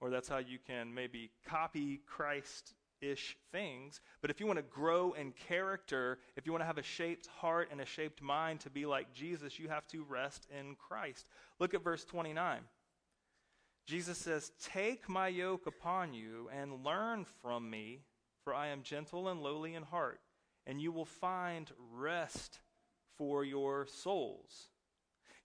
or 0.02 0.10
that's 0.10 0.30
how 0.30 0.38
you 0.38 0.58
can 0.66 0.94
maybe 0.94 1.32
copy 1.48 2.02
Christ 2.06 2.74
ish 3.02 3.38
things. 3.52 4.02
But 4.22 4.32
if 4.32 4.40
you 4.40 4.48
want 4.48 4.58
to 4.58 4.64
grow 4.64 5.14
in 5.14 5.32
character, 5.32 6.20
if 6.36 6.46
you 6.46 6.52
want 6.52 6.62
to 6.62 6.68
have 6.68 6.78
a 6.78 6.84
shaped 6.84 7.28
heart 7.28 7.70
and 7.72 7.82
a 7.82 7.86
shaped 7.86 8.22
mind 8.22 8.62
to 8.62 8.70
be 8.70 8.86
like 8.86 9.14
Jesus, 9.14 9.60
you 9.60 9.68
have 9.68 9.88
to 9.88 10.04
rest 10.04 10.48
in 10.58 10.76
Christ. 10.76 11.28
Look 11.60 11.74
at 11.74 11.84
verse 11.84 12.04
29. 12.06 12.62
Jesus 13.86 14.18
says, 14.18 14.52
Take 14.60 15.08
my 15.08 15.28
yoke 15.28 15.68
upon 15.68 16.14
you 16.14 16.50
and 16.52 16.84
learn 16.84 17.26
from 17.42 17.70
me 17.70 18.02
for 18.46 18.54
I 18.54 18.68
am 18.68 18.84
gentle 18.84 19.28
and 19.28 19.42
lowly 19.42 19.74
in 19.74 19.84
heart, 19.84 20.22
and 20.68 20.80
you 20.80 20.92
will 20.92 21.06
find 21.06 21.70
rest 21.92 22.60
for 23.18 23.44
your 23.44 23.88
souls. 23.88 24.70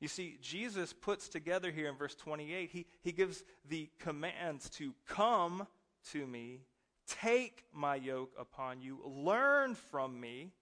You 0.00 0.08
see, 0.08 0.38
Jesus 0.40 0.94
puts 0.94 1.28
together 1.28 1.70
here 1.70 1.88
in 1.88 1.96
verse 1.96 2.14
28, 2.14 2.70
he, 2.70 2.86
he 3.02 3.12
gives 3.12 3.44
the 3.68 3.90
commands 3.98 4.70
to 4.70 4.94
come 5.06 5.66
to 6.12 6.26
me, 6.26 6.62
take 7.06 7.64
my 7.72 7.96
yoke 7.96 8.32
upon 8.38 8.80
you, 8.80 9.00
learn 9.04 9.74
from 9.74 10.18
me, 10.18 10.52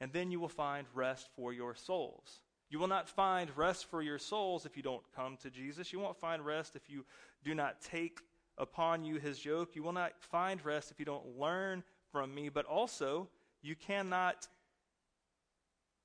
and 0.00 0.12
then 0.12 0.30
you 0.30 0.40
will 0.40 0.48
find 0.48 0.86
rest 0.94 1.28
for 1.36 1.52
your 1.52 1.74
souls. 1.74 2.40
You 2.70 2.78
will 2.78 2.88
not 2.88 3.08
find 3.08 3.54
rest 3.56 3.86
for 3.90 4.02
your 4.02 4.18
souls 4.18 4.66
if 4.66 4.76
you 4.76 4.82
don't 4.82 5.04
come 5.14 5.36
to 5.42 5.50
Jesus. 5.50 5.92
You 5.92 6.00
won't 6.00 6.18
find 6.18 6.44
rest 6.44 6.74
if 6.74 6.88
you 6.88 7.04
do 7.44 7.54
not 7.54 7.80
take 7.80 8.20
upon 8.58 9.04
you 9.04 9.16
his 9.16 9.44
yoke. 9.44 9.76
You 9.76 9.82
will 9.82 9.92
not 9.92 10.12
find 10.18 10.64
rest 10.64 10.90
if 10.90 10.98
you 10.98 11.04
don't 11.04 11.38
learn 11.38 11.84
from 12.10 12.34
me, 12.34 12.48
but 12.48 12.64
also 12.64 13.28
you 13.62 13.76
cannot 13.76 14.48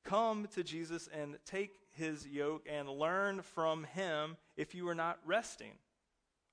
come 0.04 0.48
to 0.54 0.64
Jesus 0.64 1.10
and 1.14 1.38
take 1.46 1.72
his 1.92 2.28
yoke 2.28 2.68
and 2.70 2.90
learn 2.90 3.42
from 3.42 3.84
him 3.84 4.38
if 4.58 4.76
you 4.76 4.88
are 4.88 4.96
not 4.96 5.20
resting. 5.26 5.74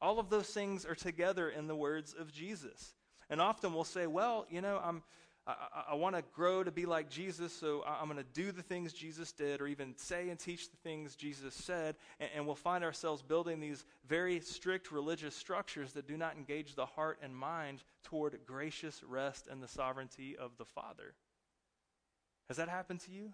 All 0.01 0.18
of 0.18 0.31
those 0.31 0.48
things 0.48 0.85
are 0.85 0.94
together 0.94 1.48
in 1.48 1.66
the 1.66 1.77
words 1.77 2.14
of 2.18 2.33
Jesus. 2.33 2.94
And 3.31 3.40
often 3.40 3.74
we'll 3.74 3.85
say, 3.85 4.07
well, 4.07 4.46
you 4.51 4.61
know, 4.61 4.81
I'm 4.83 5.03
I, 5.48 5.85
I 5.92 5.94
want 5.94 6.14
to 6.14 6.22
grow 6.35 6.62
to 6.62 6.70
be 6.70 6.85
like 6.85 7.09
Jesus, 7.09 7.53
so 7.53 7.83
I'm 7.87 8.07
going 8.07 8.18
to 8.18 8.33
do 8.35 8.53
the 8.53 8.62
things 8.62 8.92
Jesus 8.92 9.33
did, 9.33 9.61
or 9.61 9.66
even 9.66 9.96
say 9.96 10.29
and 10.29 10.38
teach 10.38 10.70
the 10.70 10.77
things 10.77 11.16
Jesus 11.16 11.55
said, 11.55 11.96
and, 12.20 12.29
and 12.37 12.46
we'll 12.46 12.55
find 12.55 12.85
ourselves 12.85 13.22
building 13.22 13.59
these 13.59 13.85
very 14.07 14.40
strict 14.40 14.92
religious 14.92 15.35
structures 15.35 15.94
that 15.94 16.07
do 16.07 16.18
not 16.18 16.37
engage 16.37 16.74
the 16.74 16.87
heart 16.87 17.18
and 17.22 17.35
mind 17.35 17.83
toward 18.05 18.38
gracious 18.46 19.03
rest 19.03 19.48
and 19.51 19.62
the 19.62 19.68
sovereignty 19.68 20.37
of 20.37 20.59
the 20.59 20.66
Father. 20.66 21.14
Has 22.48 22.59
that 22.59 22.68
happened 22.68 23.01
to 23.01 23.11
you? 23.11 23.33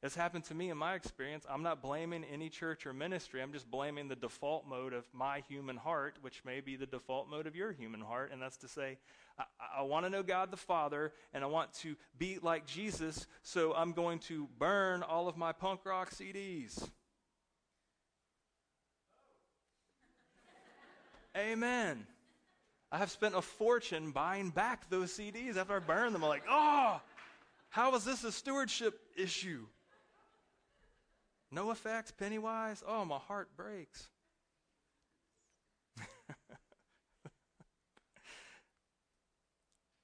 It's 0.00 0.14
happened 0.14 0.44
to 0.44 0.54
me 0.54 0.70
in 0.70 0.78
my 0.78 0.94
experience. 0.94 1.44
I'm 1.50 1.64
not 1.64 1.82
blaming 1.82 2.22
any 2.22 2.48
church 2.48 2.86
or 2.86 2.92
ministry. 2.92 3.42
I'm 3.42 3.52
just 3.52 3.68
blaming 3.68 4.06
the 4.06 4.14
default 4.14 4.64
mode 4.64 4.92
of 4.92 5.04
my 5.12 5.42
human 5.48 5.76
heart, 5.76 6.18
which 6.20 6.44
may 6.44 6.60
be 6.60 6.76
the 6.76 6.86
default 6.86 7.28
mode 7.28 7.48
of 7.48 7.56
your 7.56 7.72
human 7.72 8.00
heart. 8.00 8.30
And 8.32 8.40
that's 8.40 8.58
to 8.58 8.68
say, 8.68 8.98
I, 9.36 9.44
I 9.78 9.82
want 9.82 10.06
to 10.06 10.10
know 10.10 10.22
God 10.22 10.52
the 10.52 10.56
Father, 10.56 11.12
and 11.34 11.42
I 11.42 11.48
want 11.48 11.72
to 11.80 11.96
be 12.16 12.38
like 12.40 12.64
Jesus, 12.64 13.26
so 13.42 13.74
I'm 13.74 13.92
going 13.92 14.20
to 14.20 14.48
burn 14.60 15.02
all 15.02 15.26
of 15.26 15.36
my 15.36 15.50
punk 15.50 15.84
rock 15.84 16.14
CDs. 16.14 16.88
Amen. 21.36 22.06
I 22.92 22.98
have 22.98 23.10
spent 23.10 23.34
a 23.34 23.42
fortune 23.42 24.12
buying 24.12 24.50
back 24.50 24.88
those 24.90 25.12
CDs 25.12 25.56
after 25.56 25.74
I 25.74 25.80
burned 25.80 26.14
them. 26.14 26.22
I'm 26.22 26.30
like, 26.30 26.44
oh, 26.48 27.00
how 27.68 27.96
is 27.96 28.04
this 28.04 28.22
a 28.22 28.30
stewardship 28.30 29.00
issue? 29.16 29.66
NOFX, 31.54 32.12
Pennywise. 32.16 32.82
Oh, 32.86 33.04
my 33.04 33.18
heart 33.18 33.48
breaks. 33.56 34.08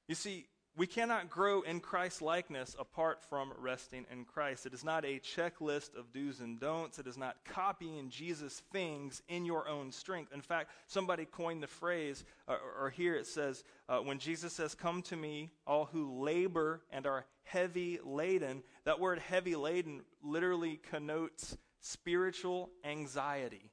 you 0.09 0.15
see, 0.15 0.47
we 0.77 0.87
cannot 0.89 1.31
grow 1.31 1.63
in 1.63 1.79
Christ 1.79 2.21
likeness 2.21 2.75
apart 2.79 3.23
from 3.23 3.53
resting 3.59 4.07
in 4.11 4.25
Christ. 4.25 4.67
It 4.67 4.75
is 4.75 4.83
not 4.83 5.05
a 5.05 5.21
checklist 5.21 5.97
of 5.97 6.13
do's 6.13 6.41
and 6.41 6.59
don'ts. 6.59 6.99
It 6.99 7.07
is 7.07 7.17
not 7.17 7.37
copying 7.45 8.11
Jesus' 8.11 8.61
things 8.73 9.23
in 9.29 9.45
your 9.45 9.69
own 9.69 9.93
strength. 9.93 10.33
In 10.33 10.41
fact, 10.41 10.71
somebody 10.89 11.27
coined 11.27 11.63
the 11.63 11.69
phrase, 11.69 12.25
or, 12.49 12.59
or 12.81 12.91
here 12.91 13.15
it 13.15 13.27
says, 13.27 13.63
uh, 13.89 13.99
when 13.99 14.19
Jesus 14.19 14.53
says, 14.53 14.75
Come 14.75 15.03
to 15.03 15.17
me, 15.17 15.51
all 15.65 15.85
who 15.85 16.21
labor 16.21 16.83
and 16.91 17.07
are 17.07 17.25
heavy 17.45 18.01
laden, 18.03 18.65
that 18.85 18.99
word 18.99 19.21
heavy 19.21 19.55
laden 19.55 20.03
literally 20.25 20.81
connotes 20.91 21.57
spiritual 21.81 22.71
anxiety. 22.85 23.71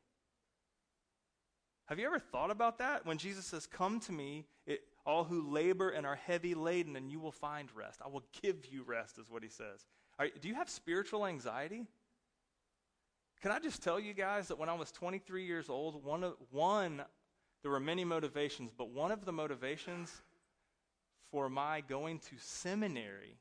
Have 1.86 2.00
you 2.00 2.06
ever 2.06 2.20
thought 2.20 2.52
about 2.52 2.78
that? 2.78 3.06
When 3.06 3.18
Jesus 3.18 3.46
says, 3.46 3.66
Come 3.66 4.00
to 4.02 4.12
me, 4.12 4.46
it, 4.68 4.82
all 5.06 5.24
who 5.24 5.50
labor 5.50 5.90
and 5.90 6.06
are 6.06 6.16
heavy 6.16 6.54
laden, 6.54 6.96
and 6.96 7.12
you 7.12 7.20
will 7.20 7.32
find 7.32 7.70
rest. 7.76 8.02
I 8.04 8.08
will 8.08 8.24
give 8.42 8.66
you 8.72 8.84
rest, 8.84 9.18
is 9.18 9.30
what 9.30 9.44
he 9.44 9.50
says. 9.50 9.86
do 10.40 10.48
you 10.48 10.56
have 10.56 10.70
spiritual 10.70 11.26
anxiety? 11.26 11.86
Can 13.42 13.52
I 13.52 13.60
just 13.60 13.82
tell 13.82 14.00
you 14.00 14.14
guys 14.14 14.50
that 14.50 14.60
when 14.60 14.70
I 14.70 14.74
was 14.74 14.92
23 14.92 15.46
years 15.46 15.70
old, 15.70 16.04
one, 16.04 16.24
of, 16.24 16.36
one 16.52 17.04
there 17.64 17.72
were 17.72 17.80
many 17.80 18.06
motivations, 18.06 18.72
but 18.76 18.90
one 18.90 19.12
of 19.12 19.26
the 19.26 19.32
motivations 19.32 20.22
for 21.32 21.50
my 21.50 21.82
going 21.82 22.20
to 22.20 22.36
seminary, 22.38 23.38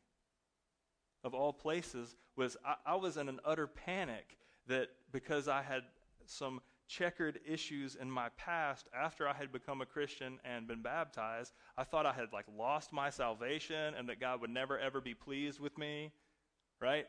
of 1.22 1.34
all 1.34 1.52
places, 1.52 2.16
was 2.36 2.56
I, 2.64 2.76
I 2.86 2.94
was 2.94 3.16
in 3.16 3.28
an 3.28 3.40
utter 3.44 3.66
panic 3.66 4.38
that 4.68 4.88
because 5.12 5.48
I 5.48 5.62
had 5.62 5.82
some 6.24 6.60
checkered 6.90 7.38
issues 7.46 7.94
in 7.94 8.10
my 8.10 8.28
past 8.36 8.88
after 8.92 9.28
I 9.28 9.32
had 9.32 9.52
become 9.52 9.80
a 9.80 9.86
Christian 9.86 10.40
and 10.44 10.66
been 10.66 10.82
baptized. 10.82 11.52
I 11.78 11.84
thought 11.84 12.04
I 12.04 12.12
had 12.12 12.32
like 12.32 12.46
lost 12.58 12.92
my 12.92 13.10
salvation 13.10 13.94
and 13.94 14.08
that 14.08 14.18
God 14.18 14.40
would 14.40 14.50
never 14.50 14.76
ever 14.78 15.00
be 15.00 15.14
pleased 15.14 15.60
with 15.60 15.78
me, 15.78 16.10
right? 16.80 17.06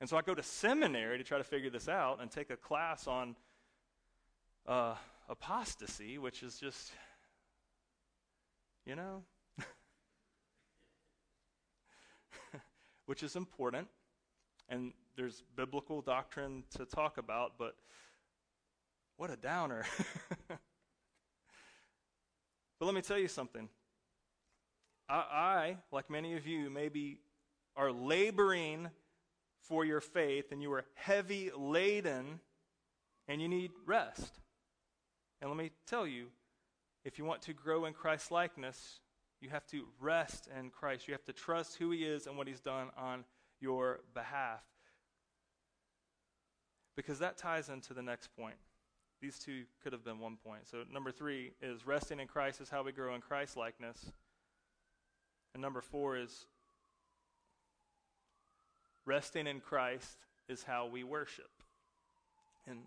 And 0.00 0.08
so 0.08 0.18
I 0.18 0.22
go 0.22 0.34
to 0.34 0.42
seminary 0.42 1.16
to 1.16 1.24
try 1.24 1.38
to 1.38 1.44
figure 1.44 1.70
this 1.70 1.88
out 1.88 2.20
and 2.20 2.30
take 2.30 2.50
a 2.50 2.56
class 2.56 3.06
on 3.06 3.36
uh, 4.66 4.94
apostasy, 5.30 6.18
which 6.18 6.42
is 6.42 6.58
just, 6.58 6.92
you 8.84 8.96
know, 8.96 9.22
which 13.06 13.22
is 13.22 13.34
important. 13.34 13.88
And 14.68 14.92
there's 15.16 15.42
biblical 15.56 16.02
doctrine 16.02 16.64
to 16.76 16.84
talk 16.84 17.16
about, 17.18 17.52
but 17.58 17.76
what 19.20 19.28
a 19.28 19.36
downer. 19.36 19.84
but 20.48 20.58
let 22.80 22.94
me 22.94 23.02
tell 23.02 23.18
you 23.18 23.28
something. 23.28 23.68
I, 25.10 25.14
I, 25.14 25.76
like 25.92 26.08
many 26.08 26.38
of 26.38 26.46
you, 26.46 26.70
maybe 26.70 27.20
are 27.76 27.92
laboring 27.92 28.88
for 29.60 29.84
your 29.84 30.00
faith 30.00 30.52
and 30.52 30.62
you 30.62 30.72
are 30.72 30.86
heavy 30.94 31.50
laden 31.54 32.40
and 33.28 33.42
you 33.42 33.48
need 33.48 33.72
rest. 33.84 34.40
And 35.42 35.50
let 35.50 35.58
me 35.58 35.70
tell 35.86 36.06
you, 36.06 36.28
if 37.04 37.18
you 37.18 37.26
want 37.26 37.42
to 37.42 37.52
grow 37.52 37.84
in 37.84 37.92
Christ's 37.92 38.30
likeness, 38.30 39.00
you 39.42 39.50
have 39.50 39.66
to 39.66 39.84
rest 40.00 40.48
in 40.58 40.70
Christ. 40.70 41.08
You 41.08 41.12
have 41.12 41.26
to 41.26 41.34
trust 41.34 41.76
who 41.76 41.90
He 41.90 42.06
is 42.06 42.26
and 42.26 42.38
what 42.38 42.48
He's 42.48 42.60
done 42.60 42.88
on 42.96 43.24
your 43.60 44.00
behalf. 44.14 44.62
Because 46.96 47.18
that 47.18 47.36
ties 47.36 47.68
into 47.68 47.92
the 47.92 48.02
next 48.02 48.34
point. 48.34 48.56
These 49.20 49.38
two 49.38 49.64
could 49.82 49.92
have 49.92 50.04
been 50.04 50.18
one 50.18 50.36
point. 50.44 50.66
So, 50.70 50.84
number 50.90 51.12
three 51.12 51.52
is 51.60 51.86
resting 51.86 52.20
in 52.20 52.26
Christ 52.26 52.60
is 52.60 52.70
how 52.70 52.82
we 52.82 52.92
grow 52.92 53.14
in 53.14 53.20
Christ 53.20 53.56
likeness. 53.56 54.12
And 55.52 55.60
number 55.60 55.80
four 55.80 56.16
is 56.16 56.46
resting 59.04 59.46
in 59.46 59.60
Christ 59.60 60.24
is 60.48 60.62
how 60.62 60.86
we 60.86 61.04
worship. 61.04 61.50
And 62.66 62.78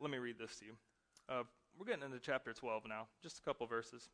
let 0.00 0.10
me 0.10 0.18
read 0.18 0.38
this 0.38 0.56
to 0.60 0.64
you. 0.64 0.72
Uh, 1.28 1.42
we're 1.78 1.86
getting 1.86 2.04
into 2.04 2.18
chapter 2.18 2.52
12 2.52 2.84
now, 2.88 3.06
just 3.22 3.38
a 3.38 3.42
couple 3.42 3.66
verses. 3.66 4.08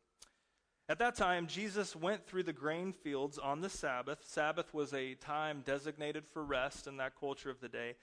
At 0.87 0.97
that 0.99 1.15
time, 1.15 1.45
Jesus 1.45 1.95
went 1.95 2.25
through 2.25 2.43
the 2.43 2.53
grain 2.53 2.93
fields 2.93 3.37
on 3.37 3.61
the 3.61 3.69
Sabbath. 3.69 4.19
Sabbath 4.25 4.73
was 4.73 4.91
a 4.93 5.13
time 5.15 5.61
designated 5.63 6.25
for 6.25 6.43
rest 6.43 6.87
in 6.87 6.97
that 6.97 7.13
culture 7.19 7.51
of 7.51 7.61
the 7.61 7.69
day. 7.69 7.95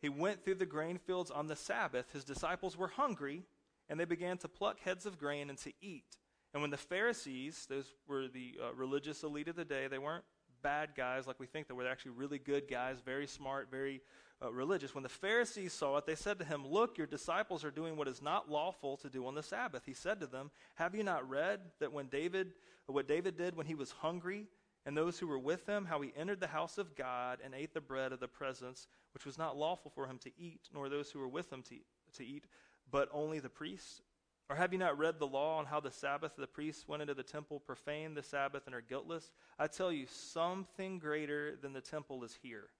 He 0.00 0.08
went 0.08 0.44
through 0.44 0.56
the 0.56 0.66
grain 0.66 0.98
fields 0.98 1.30
on 1.30 1.46
the 1.46 1.56
Sabbath. 1.56 2.06
His 2.12 2.24
disciples 2.24 2.76
were 2.76 2.88
hungry, 2.88 3.42
and 3.88 3.98
they 3.98 4.04
began 4.04 4.38
to 4.38 4.48
pluck 4.48 4.80
heads 4.80 5.06
of 5.06 5.18
grain 5.18 5.50
and 5.50 5.58
to 5.58 5.72
eat. 5.80 6.16
And 6.54 6.62
when 6.62 6.70
the 6.70 6.76
Pharisees, 6.76 7.66
those 7.68 7.92
were 8.06 8.28
the 8.28 8.58
uh, 8.62 8.74
religious 8.74 9.22
elite 9.22 9.48
of 9.48 9.56
the 9.56 9.64
day, 9.64 9.86
they 9.88 9.98
weren't 9.98 10.24
bad 10.62 10.90
guys 10.96 11.26
like 11.26 11.38
we 11.38 11.46
think 11.46 11.68
they 11.68 11.74
were. 11.74 11.86
Actually 11.86 12.12
really 12.12 12.38
good 12.38 12.68
guys, 12.68 12.98
very 13.04 13.26
smart, 13.26 13.68
very 13.70 14.00
uh, 14.42 14.52
religious. 14.52 14.94
When 14.94 15.02
the 15.02 15.08
Pharisees 15.08 15.72
saw 15.72 15.96
it, 15.96 16.06
they 16.06 16.14
said 16.14 16.38
to 16.38 16.44
him, 16.44 16.66
Look, 16.66 16.96
your 16.96 17.06
disciples 17.06 17.64
are 17.64 17.70
doing 17.70 17.96
what 17.96 18.08
is 18.08 18.22
not 18.22 18.50
lawful 18.50 18.96
to 18.98 19.10
do 19.10 19.26
on 19.26 19.34
the 19.34 19.42
Sabbath. 19.42 19.82
He 19.84 19.94
said 19.94 20.20
to 20.20 20.26
them, 20.26 20.50
Have 20.76 20.94
you 20.94 21.02
not 21.02 21.28
read 21.28 21.60
that 21.80 21.92
when 21.92 22.06
David, 22.06 22.52
what 22.86 23.08
David 23.08 23.36
did 23.36 23.56
when 23.56 23.66
he 23.66 23.74
was 23.74 23.90
hungry, 23.90 24.46
and 24.88 24.96
those 24.96 25.18
who 25.18 25.26
were 25.26 25.38
with 25.38 25.68
him, 25.68 25.84
how 25.84 26.00
he 26.00 26.14
entered 26.16 26.40
the 26.40 26.46
house 26.46 26.78
of 26.78 26.96
God 26.96 27.40
and 27.44 27.54
ate 27.54 27.74
the 27.74 27.80
bread 27.80 28.10
of 28.10 28.20
the 28.20 28.26
presence, 28.26 28.86
which 29.12 29.26
was 29.26 29.36
not 29.36 29.54
lawful 29.54 29.90
for 29.94 30.06
him 30.06 30.16
to 30.20 30.30
eat, 30.38 30.62
nor 30.72 30.88
those 30.88 31.10
who 31.10 31.18
were 31.18 31.28
with 31.28 31.52
him 31.52 31.62
to, 31.64 31.74
to 32.14 32.24
eat, 32.24 32.46
but 32.90 33.10
only 33.12 33.38
the 33.38 33.50
priests? 33.50 34.00
Or 34.48 34.56
have 34.56 34.72
you 34.72 34.78
not 34.78 34.96
read 34.96 35.18
the 35.18 35.26
law 35.26 35.58
on 35.58 35.66
how 35.66 35.78
the 35.78 35.90
Sabbath 35.90 36.32
the 36.38 36.46
priests 36.46 36.88
went 36.88 37.02
into 37.02 37.12
the 37.12 37.22
temple, 37.22 37.60
profaned 37.60 38.16
the 38.16 38.22
Sabbath, 38.22 38.62
and 38.64 38.74
are 38.74 38.80
guiltless? 38.80 39.30
I 39.58 39.66
tell 39.66 39.92
you, 39.92 40.06
something 40.06 40.98
greater 40.98 41.54
than 41.60 41.74
the 41.74 41.82
temple 41.82 42.24
is 42.24 42.38
here. 42.42 42.70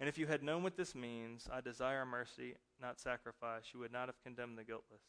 And 0.00 0.08
if 0.08 0.18
you 0.18 0.26
had 0.26 0.42
known 0.42 0.64
what 0.64 0.76
this 0.76 0.96
means, 0.96 1.46
I 1.52 1.60
desire 1.60 2.04
mercy, 2.04 2.56
not 2.80 2.98
sacrifice, 2.98 3.66
you 3.72 3.78
would 3.78 3.92
not 3.92 4.08
have 4.08 4.20
condemned 4.24 4.58
the 4.58 4.64
guiltless 4.64 5.02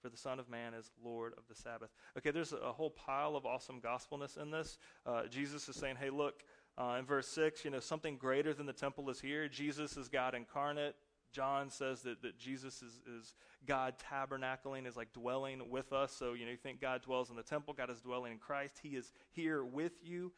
for 0.00 0.08
the 0.08 0.16
Son 0.16 0.38
of 0.38 0.48
Man 0.48 0.74
is 0.74 0.90
Lord 1.02 1.32
of 1.36 1.44
the 1.48 1.54
Sabbath. 1.54 1.90
Okay, 2.16 2.30
there's 2.30 2.52
a 2.52 2.72
whole 2.72 2.90
pile 2.90 3.36
of 3.36 3.46
awesome 3.46 3.80
gospelness 3.80 4.40
in 4.40 4.50
this. 4.50 4.78
Uh, 5.06 5.26
Jesus 5.26 5.68
is 5.68 5.76
saying, 5.76 5.96
hey, 6.00 6.10
look, 6.10 6.44
uh, 6.76 6.96
in 6.98 7.04
verse 7.04 7.28
6, 7.28 7.64
you 7.64 7.70
know, 7.70 7.80
something 7.80 8.16
greater 8.16 8.54
than 8.54 8.66
the 8.66 8.72
temple 8.72 9.10
is 9.10 9.20
here. 9.20 9.48
Jesus 9.48 9.96
is 9.96 10.08
God 10.08 10.34
incarnate. 10.34 10.94
John 11.32 11.70
says 11.70 12.02
that, 12.02 12.22
that 12.22 12.38
Jesus 12.38 12.82
is, 12.82 13.00
is 13.06 13.34
God 13.66 13.94
tabernacling, 13.98 14.86
is 14.86 14.96
like 14.96 15.12
dwelling 15.12 15.70
with 15.70 15.92
us. 15.92 16.12
So, 16.12 16.32
you 16.32 16.44
know, 16.44 16.50
you 16.52 16.56
think 16.56 16.80
God 16.80 17.02
dwells 17.02 17.30
in 17.30 17.36
the 17.36 17.42
temple, 17.42 17.74
God 17.74 17.90
is 17.90 18.00
dwelling 18.00 18.32
in 18.32 18.38
Christ. 18.38 18.76
He 18.82 18.90
is 18.90 19.12
here 19.30 19.64
with 19.64 19.92
you. 20.02 20.32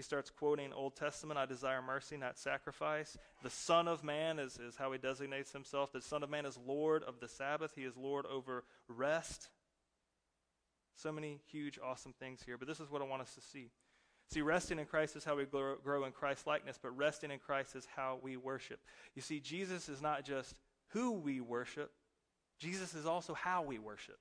He 0.00 0.02
starts 0.02 0.30
quoting 0.30 0.72
Old 0.72 0.96
Testament, 0.96 1.38
I 1.38 1.44
desire 1.44 1.82
mercy, 1.82 2.16
not 2.16 2.38
sacrifice. 2.38 3.18
The 3.42 3.50
Son 3.50 3.86
of 3.86 4.02
Man 4.02 4.38
is, 4.38 4.56
is 4.56 4.74
how 4.74 4.92
he 4.92 4.98
designates 4.98 5.52
himself. 5.52 5.92
The 5.92 6.00
Son 6.00 6.22
of 6.22 6.30
Man 6.30 6.46
is 6.46 6.58
Lord 6.66 7.02
of 7.02 7.20
the 7.20 7.28
Sabbath, 7.28 7.72
he 7.76 7.82
is 7.82 7.98
Lord 7.98 8.24
over 8.24 8.64
rest. 8.88 9.50
So 10.94 11.12
many 11.12 11.42
huge, 11.52 11.78
awesome 11.84 12.14
things 12.18 12.40
here. 12.42 12.56
But 12.56 12.66
this 12.66 12.80
is 12.80 12.90
what 12.90 13.02
I 13.02 13.04
want 13.04 13.20
us 13.20 13.34
to 13.34 13.42
see. 13.42 13.72
See, 14.32 14.40
resting 14.40 14.78
in 14.78 14.86
Christ 14.86 15.16
is 15.16 15.24
how 15.24 15.36
we 15.36 15.44
grow, 15.44 15.76
grow 15.76 16.06
in 16.06 16.12
Christ 16.12 16.46
likeness, 16.46 16.78
but 16.82 16.96
resting 16.96 17.30
in 17.30 17.38
Christ 17.38 17.76
is 17.76 17.86
how 17.94 18.20
we 18.22 18.38
worship. 18.38 18.80
You 19.14 19.20
see, 19.20 19.38
Jesus 19.38 19.90
is 19.90 20.00
not 20.00 20.24
just 20.24 20.54
who 20.92 21.12
we 21.12 21.42
worship, 21.42 21.92
Jesus 22.58 22.94
is 22.94 23.04
also 23.04 23.34
how 23.34 23.64
we 23.64 23.78
worship. 23.78 24.16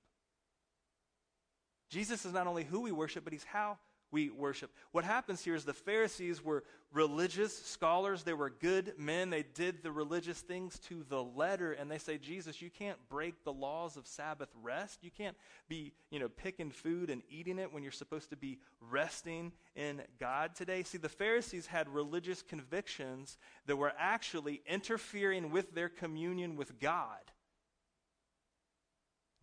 Jesus 1.90 2.26
is 2.26 2.34
not 2.34 2.48
only 2.48 2.66
who 2.66 2.82
we 2.82 2.92
worship, 2.92 3.24
but 3.24 3.32
he's 3.32 3.46
how 3.46 3.78
we 4.12 4.30
worship. 4.30 4.72
What 4.92 5.04
happens 5.04 5.44
here 5.44 5.56
is 5.56 5.66
the 5.66 5.74
Pharisees 5.74 6.44
were 6.44 6.64
religious 6.92 7.56
scholars. 7.66 8.24
They 8.24 8.34
were 8.34 8.50
good 8.50 8.94
men. 8.98 9.30
They 9.30 9.44
did 9.54 9.84
the 9.84 9.92
religious 9.92 10.42
things 10.42 10.80
to 10.88 11.06
the 11.08 11.24
letter. 11.24 11.74
And 11.74 11.90
they 11.90 12.00
say, 12.00 12.18
Jesus, 12.18 12.62
you 12.62 12.70
can't 12.70 12.98
break 13.10 13.44
the 13.44 13.54
laws 13.54 13.98
of 13.98 14.08
Sabbath 14.08 14.50
rest. 14.64 15.04
You 15.04 15.12
can't 15.12 15.38
be, 15.68 15.94
you 16.10 16.20
know, 16.20 16.30
picking 16.30 16.72
food 16.72 17.10
and 17.10 17.22
eating 17.30 17.60
it 17.60 17.72
when 17.72 17.84
you're 17.84 17.92
supposed 17.92 18.32
to 18.32 18.36
be 18.36 18.60
resting 18.90 19.52
in 19.76 20.02
God 20.20 20.56
today. 20.56 20.84
See, 20.84 20.98
the 20.98 21.10
Pharisees 21.10 21.68
had 21.68 21.88
religious 21.90 22.42
convictions 22.42 23.38
that 23.68 23.76
were 23.76 23.94
actually 24.00 24.62
interfering 24.66 25.52
with 25.52 25.76
their 25.76 25.90
communion 25.90 26.56
with 26.56 26.80
God. 26.80 27.20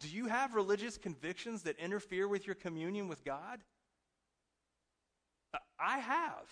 Do 0.00 0.08
you 0.08 0.26
have 0.26 0.54
religious 0.54 0.98
convictions 0.98 1.62
that 1.62 1.78
interfere 1.78 2.28
with 2.28 2.46
your 2.46 2.54
communion 2.54 3.08
with 3.08 3.24
God? 3.24 3.60
I 5.78 5.98
have. 5.98 6.48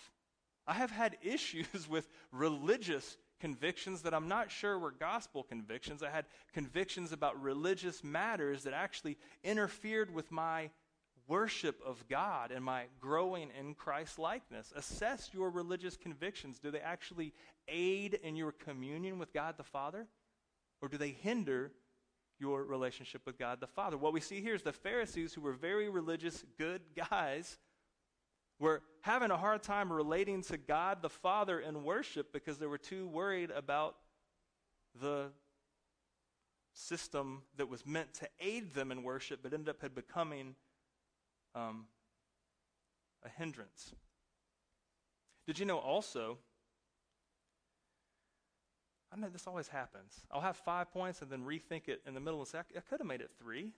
I 0.67 0.75
have 0.75 0.91
had 0.91 1.17
issues 1.23 1.87
with 1.89 2.09
religious 2.33 3.17
convictions 3.41 4.03
that 4.03 4.15
I'm 4.15 4.29
not 4.29 4.51
sure 4.51 4.79
were 4.79 4.93
gospel 4.93 5.43
convictions. 5.43 6.03
I 6.03 6.11
had 6.11 6.27
convictions 6.53 7.13
about 7.13 7.41
religious 7.43 8.03
matters 8.03 8.65
that 8.65 8.73
actually 8.73 9.19
interfered 9.43 10.13
with 10.15 10.31
my 10.31 10.71
worship 11.27 11.81
of 11.85 12.07
God 12.09 12.51
and 12.51 12.65
my 12.65 12.85
growing 13.01 13.51
in 13.59 13.75
Christ 13.75 14.19
likeness. 14.19 14.73
Assess 14.77 15.31
your 15.33 15.51
religious 15.51 15.97
convictions. 15.97 16.59
Do 16.59 16.71
they 16.71 16.81
actually 16.81 17.33
aid 17.69 18.19
in 18.23 18.37
your 18.37 18.53
communion 18.53 19.19
with 19.19 19.33
God 19.33 19.57
the 19.57 19.65
Father? 19.65 20.07
Or 20.81 20.89
do 20.89 20.99
they 20.99 21.11
hinder 21.11 21.73
your 22.39 22.65
relationship 22.65 23.23
with 23.27 23.39
God 23.39 23.61
the 23.61 23.67
Father. 23.67 23.97
What 23.97 24.13
we 24.13 24.21
see 24.21 24.41
here 24.41 24.55
is 24.55 24.63
the 24.63 24.73
Pharisees, 24.73 25.35
who 25.35 25.41
were 25.41 25.53
very 25.53 25.89
religious, 25.89 26.45
good 26.59 26.83
guys, 27.11 27.59
were 28.65 28.83
having 29.03 29.31
a 29.31 29.37
hard 29.37 29.63
time 29.63 29.93
relating 29.93 30.43
to 30.43 30.57
God 30.57 31.03
the 31.03 31.11
Father 31.11 31.61
in 31.61 31.85
worship 31.85 32.33
because 32.33 32.59
they 32.59 32.67
were 32.67 32.79
too 32.79 33.07
worried 33.07 33.51
about 33.51 33.97
the 35.01 35.27
system 36.73 37.43
that 37.59 37.69
was 37.69 37.85
meant 37.85 38.15
to 38.15 38.29
aid 38.41 38.73
them 38.75 38.91
in 38.91 39.03
worship, 39.03 39.41
but 39.43 39.53
ended 39.53 39.69
up 39.69 39.83
had 39.83 39.95
becoming 39.95 40.55
um, 41.55 41.85
a 43.23 43.29
hindrance. 43.29 43.95
Did 45.47 45.59
you 45.59 45.67
know 45.67 45.79
also? 45.79 46.39
I 49.13 49.21
know 49.21 49.29
this 49.29 49.47
always 49.47 49.69
happens. 49.69 50.21
I'll 50.31 50.41
have 50.41 50.57
five 50.57 50.91
points 50.91 51.21
and 51.21 51.31
then 51.31 51.43
rethink 51.45 51.89
it 51.89 52.01
in 52.07 52.15
the 52.15 52.21
middle 52.21 52.41
and 52.41 52.49
say, 52.49 52.59
I 52.59 52.81
could 52.81 52.99
have 52.99 53.07
made 53.07 53.21
it 53.21 53.31
three. 53.39 53.73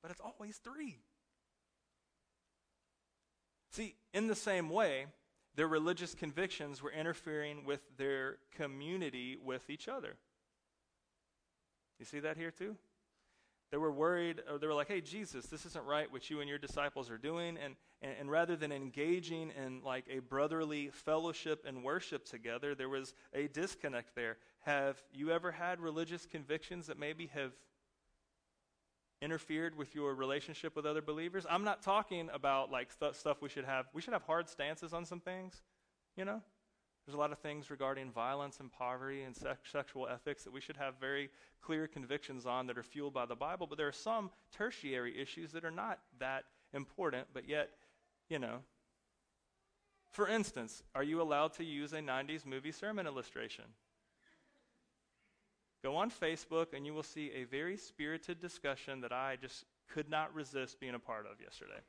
But 0.00 0.12
it's 0.12 0.20
always 0.20 0.58
three. 0.58 1.00
See, 3.70 3.94
in 4.12 4.26
the 4.26 4.34
same 4.34 4.68
way, 4.68 5.06
their 5.54 5.68
religious 5.68 6.14
convictions 6.14 6.82
were 6.82 6.92
interfering 6.92 7.64
with 7.64 7.80
their 7.96 8.38
community 8.56 9.36
with 9.42 9.70
each 9.70 9.88
other. 9.88 10.16
You 11.98 12.04
see 12.04 12.20
that 12.20 12.36
here 12.36 12.50
too? 12.50 12.76
They 13.70 13.76
were 13.76 13.92
worried, 13.92 14.42
or 14.50 14.58
they 14.58 14.66
were 14.66 14.74
like, 14.74 14.88
hey, 14.88 15.00
Jesus, 15.00 15.46
this 15.46 15.64
isn't 15.64 15.84
right 15.84 16.10
what 16.10 16.28
you 16.28 16.40
and 16.40 16.48
your 16.48 16.58
disciples 16.58 17.08
are 17.08 17.18
doing. 17.18 17.56
And, 17.62 17.76
and, 18.02 18.12
and, 18.18 18.30
rather 18.30 18.56
than 18.56 18.72
engaging 18.72 19.52
in 19.52 19.82
like 19.84 20.06
a 20.10 20.18
brotherly 20.18 20.88
fellowship 20.88 21.64
and 21.68 21.84
worship 21.84 22.24
together, 22.24 22.74
there 22.74 22.88
was 22.88 23.14
a 23.32 23.46
disconnect 23.46 24.16
there. 24.16 24.38
Have 24.62 25.00
you 25.12 25.30
ever 25.30 25.52
had 25.52 25.78
religious 25.78 26.26
convictions 26.26 26.88
that 26.88 26.98
maybe 26.98 27.28
have 27.28 27.52
interfered 29.22 29.76
with 29.76 29.94
your 29.94 30.14
relationship 30.14 30.74
with 30.76 30.86
other 30.86 31.02
believers? 31.02 31.46
I'm 31.48 31.64
not 31.64 31.82
talking 31.82 32.28
about 32.32 32.70
like 32.70 32.98
th- 32.98 33.14
stuff 33.14 33.42
we 33.42 33.48
should 33.48 33.64
have. 33.64 33.86
We 33.92 34.00
should 34.00 34.12
have 34.12 34.22
hard 34.22 34.48
stances 34.48 34.92
on 34.92 35.04
some 35.04 35.20
things, 35.20 35.62
you 36.16 36.24
know? 36.24 36.40
There's 37.06 37.14
a 37.14 37.18
lot 37.18 37.32
of 37.32 37.38
things 37.38 37.70
regarding 37.70 38.10
violence 38.10 38.60
and 38.60 38.70
poverty 38.70 39.22
and 39.22 39.34
sexual 39.64 40.06
ethics 40.06 40.44
that 40.44 40.52
we 40.52 40.60
should 40.60 40.76
have 40.76 40.94
very 41.00 41.30
clear 41.60 41.86
convictions 41.86 42.46
on 42.46 42.66
that 42.66 42.78
are 42.78 42.82
fueled 42.82 43.14
by 43.14 43.26
the 43.26 43.34
Bible, 43.34 43.66
but 43.66 43.78
there 43.78 43.88
are 43.88 43.92
some 43.92 44.30
tertiary 44.52 45.20
issues 45.20 45.50
that 45.52 45.64
are 45.64 45.70
not 45.70 45.98
that 46.18 46.44
important, 46.72 47.26
but 47.32 47.48
yet, 47.48 47.70
you 48.28 48.38
know. 48.38 48.58
For 50.10 50.28
instance, 50.28 50.82
are 50.94 51.02
you 51.02 51.22
allowed 51.22 51.54
to 51.54 51.64
use 51.64 51.92
a 51.92 51.98
90s 51.98 52.44
movie 52.44 52.72
sermon 52.72 53.06
illustration? 53.06 53.64
Go 55.82 55.96
on 55.96 56.10
Facebook 56.10 56.74
and 56.74 56.84
you 56.84 56.92
will 56.92 57.02
see 57.02 57.30
a 57.34 57.44
very 57.44 57.76
spirited 57.76 58.40
discussion 58.40 59.00
that 59.00 59.12
I 59.12 59.36
just 59.40 59.64
could 59.88 60.10
not 60.10 60.34
resist 60.34 60.78
being 60.78 60.94
a 60.94 60.98
part 60.98 61.26
of 61.26 61.40
yesterday. 61.40 61.80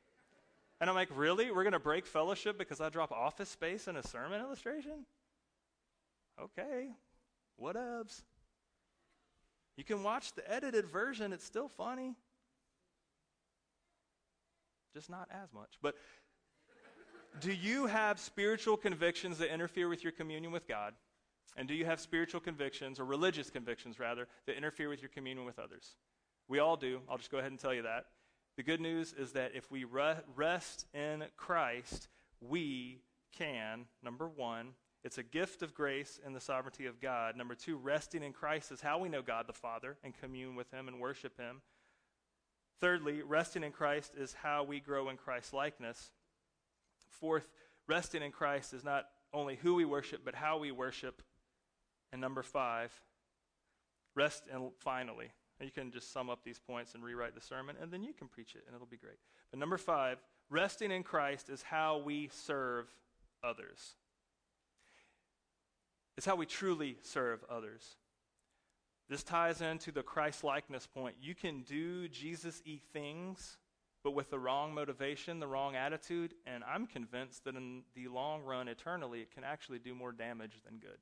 And 0.80 0.90
I'm 0.90 0.96
like, 0.96 1.10
really? 1.14 1.50
We're 1.50 1.62
going 1.62 1.74
to 1.74 1.78
break 1.78 2.06
fellowship 2.06 2.58
because 2.58 2.80
I 2.80 2.88
drop 2.88 3.12
office 3.12 3.48
space 3.48 3.86
in 3.86 3.96
a 3.96 4.02
sermon 4.02 4.40
illustration? 4.40 5.06
Okay, 6.40 6.88
whatevs. 7.62 8.22
You 9.76 9.84
can 9.84 10.02
watch 10.02 10.32
the 10.32 10.50
edited 10.52 10.86
version, 10.86 11.32
it's 11.32 11.44
still 11.44 11.68
funny. 11.68 12.14
Just 14.94 15.08
not 15.08 15.28
as 15.30 15.52
much. 15.52 15.78
But 15.80 15.94
do 17.40 17.52
you 17.52 17.86
have 17.86 18.18
spiritual 18.18 18.76
convictions 18.76 19.38
that 19.38 19.52
interfere 19.52 19.88
with 19.88 20.02
your 20.02 20.12
communion 20.12 20.52
with 20.52 20.66
God? 20.68 20.94
And 21.56 21.68
do 21.68 21.74
you 21.74 21.84
have 21.84 22.00
spiritual 22.00 22.40
convictions, 22.40 22.98
or 22.98 23.04
religious 23.04 23.50
convictions 23.50 23.98
rather, 23.98 24.26
that 24.46 24.56
interfere 24.56 24.88
with 24.88 25.02
your 25.02 25.10
communion 25.10 25.44
with 25.44 25.58
others? 25.58 25.96
We 26.48 26.58
all 26.58 26.76
do. 26.76 27.00
I'll 27.08 27.18
just 27.18 27.30
go 27.30 27.38
ahead 27.38 27.50
and 27.50 27.60
tell 27.60 27.74
you 27.74 27.82
that. 27.82 28.06
The 28.56 28.62
good 28.62 28.80
news 28.80 29.12
is 29.12 29.32
that 29.32 29.52
if 29.54 29.70
we 29.70 29.84
rest 29.84 30.86
in 30.94 31.24
Christ, 31.36 32.08
we 32.40 33.00
can, 33.36 33.86
number 34.02 34.28
one, 34.28 34.70
it's 35.04 35.18
a 35.18 35.22
gift 35.22 35.62
of 35.62 35.74
grace 35.74 36.20
in 36.24 36.32
the 36.32 36.40
sovereignty 36.40 36.86
of 36.86 37.00
God. 37.00 37.36
Number 37.36 37.54
two, 37.54 37.76
resting 37.76 38.22
in 38.22 38.32
Christ 38.32 38.70
is 38.70 38.80
how 38.80 38.98
we 38.98 39.08
know 39.08 39.22
God 39.22 39.46
the 39.46 39.52
Father 39.52 39.96
and 40.04 40.14
commune 40.14 40.54
with 40.54 40.70
Him 40.70 40.86
and 40.86 41.00
worship 41.00 41.38
Him. 41.38 41.60
Thirdly, 42.80 43.22
resting 43.22 43.64
in 43.64 43.72
Christ 43.72 44.12
is 44.16 44.34
how 44.34 44.64
we 44.64 44.80
grow 44.80 45.08
in 45.08 45.16
Christ's 45.16 45.52
likeness. 45.52 46.10
Fourth, 47.08 47.48
resting 47.86 48.22
in 48.22 48.32
Christ 48.32 48.74
is 48.74 48.84
not 48.84 49.06
only 49.32 49.56
who 49.56 49.74
we 49.74 49.84
worship, 49.84 50.22
but 50.24 50.34
how 50.34 50.58
we 50.58 50.70
worship. 50.70 51.22
And 52.12 52.20
number 52.20 52.42
five, 52.42 52.92
rest 54.14 54.44
and 54.52 54.70
finally, 54.78 55.32
you 55.60 55.70
can 55.70 55.90
just 55.90 56.12
sum 56.12 56.28
up 56.28 56.44
these 56.44 56.58
points 56.58 56.94
and 56.94 57.02
rewrite 57.02 57.34
the 57.34 57.40
sermon, 57.40 57.76
and 57.80 57.90
then 57.90 58.02
you 58.02 58.12
can 58.12 58.28
preach 58.28 58.54
it, 58.54 58.64
and 58.66 58.74
it'll 58.74 58.86
be 58.86 58.96
great. 58.96 59.18
But 59.50 59.60
number 59.60 59.78
five, 59.78 60.18
resting 60.50 60.90
in 60.90 61.02
Christ 61.02 61.48
is 61.48 61.62
how 61.62 61.98
we 61.98 62.28
serve 62.32 62.92
others. 63.42 63.94
It's 66.16 66.26
how 66.26 66.36
we 66.36 66.46
truly 66.46 66.98
serve 67.02 67.44
others. 67.48 67.96
This 69.08 69.22
ties 69.22 69.60
into 69.60 69.92
the 69.92 70.02
Christ 70.02 70.44
likeness 70.44 70.86
point. 70.86 71.16
You 71.20 71.34
can 71.34 71.62
do 71.62 72.08
Jesus 72.08 72.62
y 72.66 72.80
things, 72.92 73.58
but 74.04 74.12
with 74.12 74.30
the 74.30 74.38
wrong 74.38 74.74
motivation, 74.74 75.38
the 75.38 75.46
wrong 75.46 75.76
attitude, 75.76 76.34
and 76.46 76.64
I'm 76.64 76.86
convinced 76.86 77.44
that 77.44 77.56
in 77.56 77.82
the 77.94 78.08
long 78.08 78.42
run, 78.42 78.68
eternally, 78.68 79.20
it 79.20 79.32
can 79.32 79.44
actually 79.44 79.78
do 79.78 79.94
more 79.94 80.12
damage 80.12 80.60
than 80.64 80.78
good. 80.78 80.98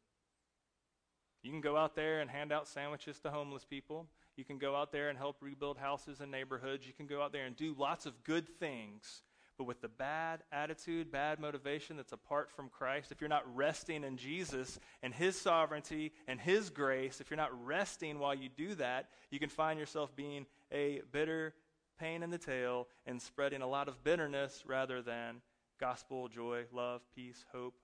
You 1.42 1.50
can 1.50 1.60
go 1.60 1.76
out 1.76 1.94
there 1.94 2.20
and 2.20 2.30
hand 2.30 2.52
out 2.52 2.68
sandwiches 2.68 3.18
to 3.20 3.30
homeless 3.30 3.64
people. 3.64 4.06
You 4.36 4.44
can 4.44 4.58
go 4.58 4.76
out 4.76 4.92
there 4.92 5.08
and 5.08 5.18
help 5.18 5.36
rebuild 5.40 5.78
houses 5.78 6.20
and 6.20 6.30
neighborhoods. 6.30 6.86
You 6.86 6.92
can 6.92 7.06
go 7.06 7.22
out 7.22 7.32
there 7.32 7.46
and 7.46 7.56
do 7.56 7.74
lots 7.78 8.06
of 8.06 8.22
good 8.24 8.48
things. 8.58 9.22
But 9.56 9.66
with 9.66 9.82
the 9.82 9.88
bad 9.88 10.42
attitude, 10.52 11.12
bad 11.12 11.38
motivation 11.38 11.98
that's 11.98 12.12
apart 12.12 12.50
from 12.50 12.70
Christ, 12.70 13.12
if 13.12 13.20
you're 13.20 13.28
not 13.28 13.44
resting 13.54 14.04
in 14.04 14.16
Jesus 14.16 14.78
and 15.02 15.12
His 15.12 15.38
sovereignty 15.38 16.12
and 16.26 16.40
His 16.40 16.70
grace, 16.70 17.20
if 17.20 17.30
you're 17.30 17.36
not 17.36 17.66
resting 17.66 18.18
while 18.18 18.34
you 18.34 18.48
do 18.48 18.74
that, 18.76 19.10
you 19.30 19.38
can 19.38 19.50
find 19.50 19.78
yourself 19.78 20.16
being 20.16 20.46
a 20.72 21.02
bitter 21.12 21.54
pain 21.98 22.22
in 22.22 22.30
the 22.30 22.38
tail 22.38 22.88
and 23.04 23.20
spreading 23.20 23.60
a 23.60 23.68
lot 23.68 23.88
of 23.88 24.02
bitterness 24.02 24.64
rather 24.66 25.02
than 25.02 25.42
gospel, 25.78 26.28
joy, 26.28 26.64
love, 26.72 27.02
peace, 27.14 27.44
hope, 27.52 27.74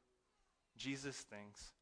Jesus 0.79 1.17
things. 1.17 1.73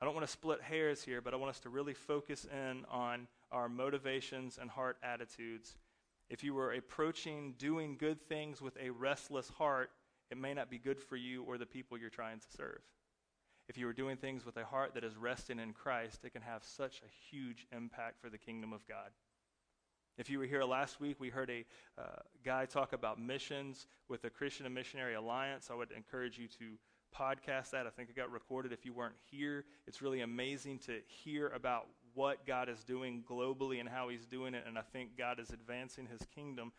I 0.00 0.06
don't 0.06 0.14
want 0.14 0.26
to 0.26 0.32
split 0.32 0.62
hairs 0.62 1.02
here, 1.02 1.20
but 1.20 1.34
I 1.34 1.36
want 1.36 1.50
us 1.50 1.60
to 1.60 1.68
really 1.68 1.92
focus 1.92 2.46
in 2.50 2.84
on 2.90 3.28
our 3.52 3.68
motivations 3.68 4.58
and 4.58 4.70
heart 4.70 4.96
attitudes. 5.02 5.76
If 6.30 6.42
you 6.42 6.54
were 6.54 6.72
approaching 6.72 7.54
doing 7.58 7.96
good 7.98 8.20
things 8.28 8.62
with 8.62 8.78
a 8.80 8.90
restless 8.90 9.50
heart, 9.50 9.90
it 10.30 10.38
may 10.38 10.54
not 10.54 10.70
be 10.70 10.78
good 10.78 10.98
for 10.98 11.16
you 11.16 11.42
or 11.42 11.58
the 11.58 11.66
people 11.66 11.98
you're 11.98 12.08
trying 12.08 12.38
to 12.38 12.46
serve. 12.56 12.80
If 13.68 13.76
you 13.76 13.86
are 13.88 13.92
doing 13.92 14.16
things 14.16 14.46
with 14.46 14.56
a 14.56 14.64
heart 14.64 14.94
that 14.94 15.04
is 15.04 15.16
resting 15.16 15.58
in 15.58 15.72
Christ, 15.72 16.24
it 16.24 16.32
can 16.32 16.42
have 16.42 16.64
such 16.64 17.02
a 17.02 17.30
huge 17.30 17.66
impact 17.76 18.20
for 18.20 18.30
the 18.30 18.38
kingdom 18.38 18.72
of 18.72 18.86
God. 18.88 19.10
If 20.16 20.28
you 20.28 20.38
were 20.38 20.46
here 20.46 20.64
last 20.64 21.00
week, 21.00 21.16
we 21.20 21.30
heard 21.30 21.50
a 21.50 21.64
uh, 22.00 22.20
guy 22.44 22.66
talk 22.66 22.92
about 22.92 23.20
missions 23.20 23.86
with 24.08 24.22
the 24.22 24.30
Christian 24.30 24.66
and 24.66 24.74
Missionary 24.74 25.14
Alliance. 25.14 25.68
I 25.70 25.74
would 25.74 25.92
encourage 25.92 26.38
you 26.38 26.48
to 26.58 26.78
podcast 27.18 27.70
that. 27.70 27.86
I 27.86 27.90
think 27.90 28.08
it 28.08 28.16
got 28.16 28.30
recorded 28.30 28.72
if 28.72 28.84
you 28.84 28.92
weren't 28.92 29.14
here. 29.30 29.64
It's 29.86 30.02
really 30.02 30.20
amazing 30.20 30.78
to 30.80 30.98
hear 31.06 31.48
about 31.48 31.86
what 32.14 32.46
God 32.46 32.68
is 32.68 32.82
doing 32.84 33.24
globally 33.28 33.80
and 33.80 33.88
how 33.88 34.08
He's 34.08 34.26
doing 34.26 34.54
it. 34.54 34.64
And 34.66 34.78
I 34.78 34.82
think 34.82 35.16
God 35.16 35.38
is 35.38 35.50
advancing 35.50 36.06
His 36.06 36.20
kingdom 36.34 36.72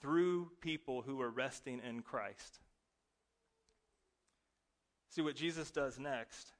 through 0.00 0.50
people 0.60 1.02
who 1.02 1.20
are 1.20 1.30
resting 1.30 1.80
in 1.88 2.02
Christ. 2.02 2.60
See 5.10 5.22
what 5.22 5.36
Jesus 5.36 5.70
does 5.70 5.98
next. 5.98 6.52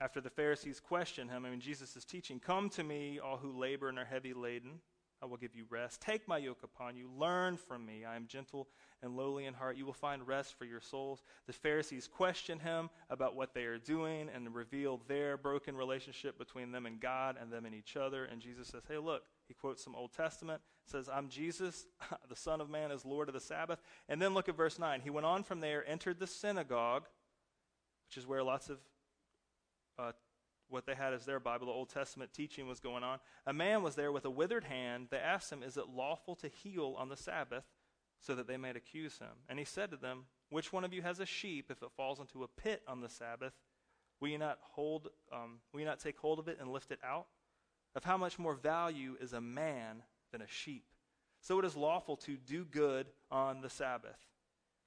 After 0.00 0.20
the 0.20 0.30
Pharisees 0.30 0.80
question 0.80 1.28
him, 1.28 1.44
I 1.44 1.50
mean, 1.50 1.60
Jesus 1.60 1.96
is 1.96 2.04
teaching, 2.04 2.40
Come 2.40 2.68
to 2.70 2.82
me, 2.82 3.20
all 3.22 3.36
who 3.36 3.52
labor 3.52 3.88
and 3.88 3.98
are 3.98 4.04
heavy 4.04 4.32
laden 4.32 4.80
I 5.22 5.26
will 5.26 5.36
give 5.36 5.54
you 5.54 5.64
rest. 5.70 6.00
Take 6.00 6.26
my 6.26 6.38
yoke 6.38 6.64
upon 6.64 6.96
you. 6.96 7.08
Learn 7.16 7.56
from 7.56 7.86
me. 7.86 8.04
I 8.04 8.16
am 8.16 8.26
gentle 8.26 8.66
and 9.02 9.16
lowly 9.16 9.46
in 9.46 9.54
heart. 9.54 9.76
You 9.76 9.86
will 9.86 9.92
find 9.92 10.26
rest 10.26 10.58
for 10.58 10.64
your 10.64 10.80
souls. 10.80 11.22
The 11.46 11.52
Pharisees 11.52 12.08
question 12.08 12.58
him 12.58 12.90
about 13.08 13.36
what 13.36 13.54
they 13.54 13.64
are 13.64 13.78
doing 13.78 14.28
and 14.34 14.52
reveal 14.52 15.00
their 15.06 15.36
broken 15.36 15.76
relationship 15.76 16.38
between 16.38 16.72
them 16.72 16.86
and 16.86 17.00
God 17.00 17.36
and 17.40 17.52
them 17.52 17.66
and 17.66 17.74
each 17.74 17.96
other. 17.96 18.24
And 18.24 18.40
Jesus 18.40 18.66
says, 18.66 18.82
Hey, 18.88 18.98
look, 18.98 19.22
he 19.46 19.54
quotes 19.54 19.84
some 19.84 19.94
Old 19.94 20.12
Testament, 20.12 20.60
says, 20.86 21.08
I'm 21.08 21.28
Jesus, 21.28 21.86
the 22.28 22.36
Son 22.36 22.60
of 22.60 22.68
Man 22.68 22.90
is 22.90 23.04
Lord 23.04 23.28
of 23.28 23.34
the 23.34 23.40
Sabbath. 23.40 23.80
And 24.08 24.20
then 24.20 24.34
look 24.34 24.48
at 24.48 24.56
verse 24.56 24.78
9. 24.78 25.02
He 25.02 25.10
went 25.10 25.26
on 25.26 25.44
from 25.44 25.60
there, 25.60 25.88
entered 25.88 26.18
the 26.18 26.26
synagogue, 26.26 27.04
which 28.08 28.16
is 28.16 28.26
where 28.26 28.42
lots 28.42 28.68
of 28.68 28.78
uh, 29.98 30.12
what 30.72 30.86
they 30.86 30.94
had 30.94 31.12
as 31.12 31.24
their 31.24 31.38
Bible, 31.38 31.66
the 31.66 31.72
Old 31.72 31.90
Testament 31.90 32.32
teaching 32.32 32.66
was 32.66 32.80
going 32.80 33.04
on. 33.04 33.18
A 33.46 33.52
man 33.52 33.82
was 33.82 33.94
there 33.94 34.10
with 34.10 34.24
a 34.24 34.30
withered 34.30 34.64
hand. 34.64 35.08
They 35.10 35.18
asked 35.18 35.52
him, 35.52 35.62
Is 35.62 35.76
it 35.76 35.88
lawful 35.88 36.34
to 36.36 36.48
heal 36.48 36.96
on 36.98 37.08
the 37.08 37.16
Sabbath? 37.16 37.64
So 38.20 38.34
that 38.36 38.46
they 38.46 38.56
might 38.56 38.76
accuse 38.76 39.18
him. 39.18 39.34
And 39.48 39.58
he 39.58 39.64
said 39.64 39.90
to 39.90 39.96
them, 39.96 40.26
Which 40.48 40.72
one 40.72 40.84
of 40.84 40.92
you 40.92 41.02
has 41.02 41.18
a 41.18 41.26
sheep, 41.26 41.70
if 41.70 41.82
it 41.82 41.90
falls 41.96 42.20
into 42.20 42.44
a 42.44 42.48
pit 42.48 42.82
on 42.86 43.00
the 43.00 43.08
Sabbath, 43.08 43.52
Will 44.22 44.28
you 44.28 44.38
not 44.38 44.58
hold? 44.62 45.08
Um, 45.32 45.58
will 45.72 45.80
you 45.80 45.86
not 45.86 45.98
take 45.98 46.16
hold 46.16 46.38
of 46.38 46.46
it 46.46 46.58
and 46.60 46.70
lift 46.70 46.92
it 46.92 47.00
out? 47.04 47.26
Of 47.96 48.04
how 48.04 48.16
much 48.16 48.38
more 48.38 48.54
value 48.54 49.16
is 49.20 49.32
a 49.32 49.40
man 49.40 50.04
than 50.30 50.40
a 50.40 50.46
sheep? 50.46 50.84
So 51.40 51.58
it 51.58 51.64
is 51.64 51.76
lawful 51.76 52.16
to 52.18 52.36
do 52.36 52.64
good 52.64 53.08
on 53.32 53.62
the 53.62 53.68
Sabbath. 53.68 54.20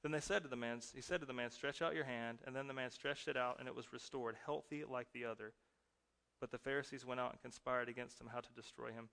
Then 0.03 0.13
they 0.13 0.21
said 0.21 0.43
to 0.43 0.47
the 0.47 0.55
man, 0.55 0.79
he 0.93 1.01
said 1.01 1.19
to 1.19 1.25
the 1.25 1.33
man, 1.33 1.51
Stretch 1.51 1.81
out 1.81 1.95
your 1.95 2.05
hand. 2.05 2.39
And 2.47 2.55
then 2.55 2.67
the 2.67 2.73
man 2.73 2.91
stretched 2.91 3.27
it 3.27 3.35
out, 3.35 3.57
and 3.59 3.67
it 3.67 3.75
was 3.75 3.91
restored, 3.91 4.37
healthy 4.45 4.85
like 4.89 5.07
the 5.13 5.25
other. 5.25 5.51
But 6.45 6.51
the 6.51 6.69
Pharisees 6.69 7.03
went 7.03 7.19
out 7.19 7.31
and 7.31 7.41
conspired 7.41 7.89
against 7.89 8.21
him 8.21 8.29
how 8.31 8.39
to 8.39 8.53
destroy 8.55 8.91
him. 8.91 9.10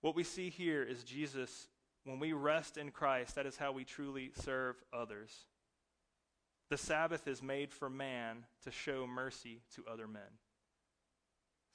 What 0.00 0.14
we 0.14 0.24
see 0.24 0.48
here 0.48 0.82
is 0.82 1.04
Jesus, 1.04 1.68
when 2.04 2.18
we 2.18 2.32
rest 2.32 2.78
in 2.78 2.90
Christ, 2.90 3.34
that 3.34 3.44
is 3.44 3.58
how 3.58 3.72
we 3.72 3.84
truly 3.84 4.32
serve 4.40 4.76
others. 4.90 5.30
The 6.70 6.78
Sabbath 6.78 7.28
is 7.28 7.42
made 7.42 7.74
for 7.74 7.90
man 7.90 8.46
to 8.64 8.70
show 8.70 9.06
mercy 9.06 9.60
to 9.74 9.84
other 9.86 10.08
men. 10.08 10.22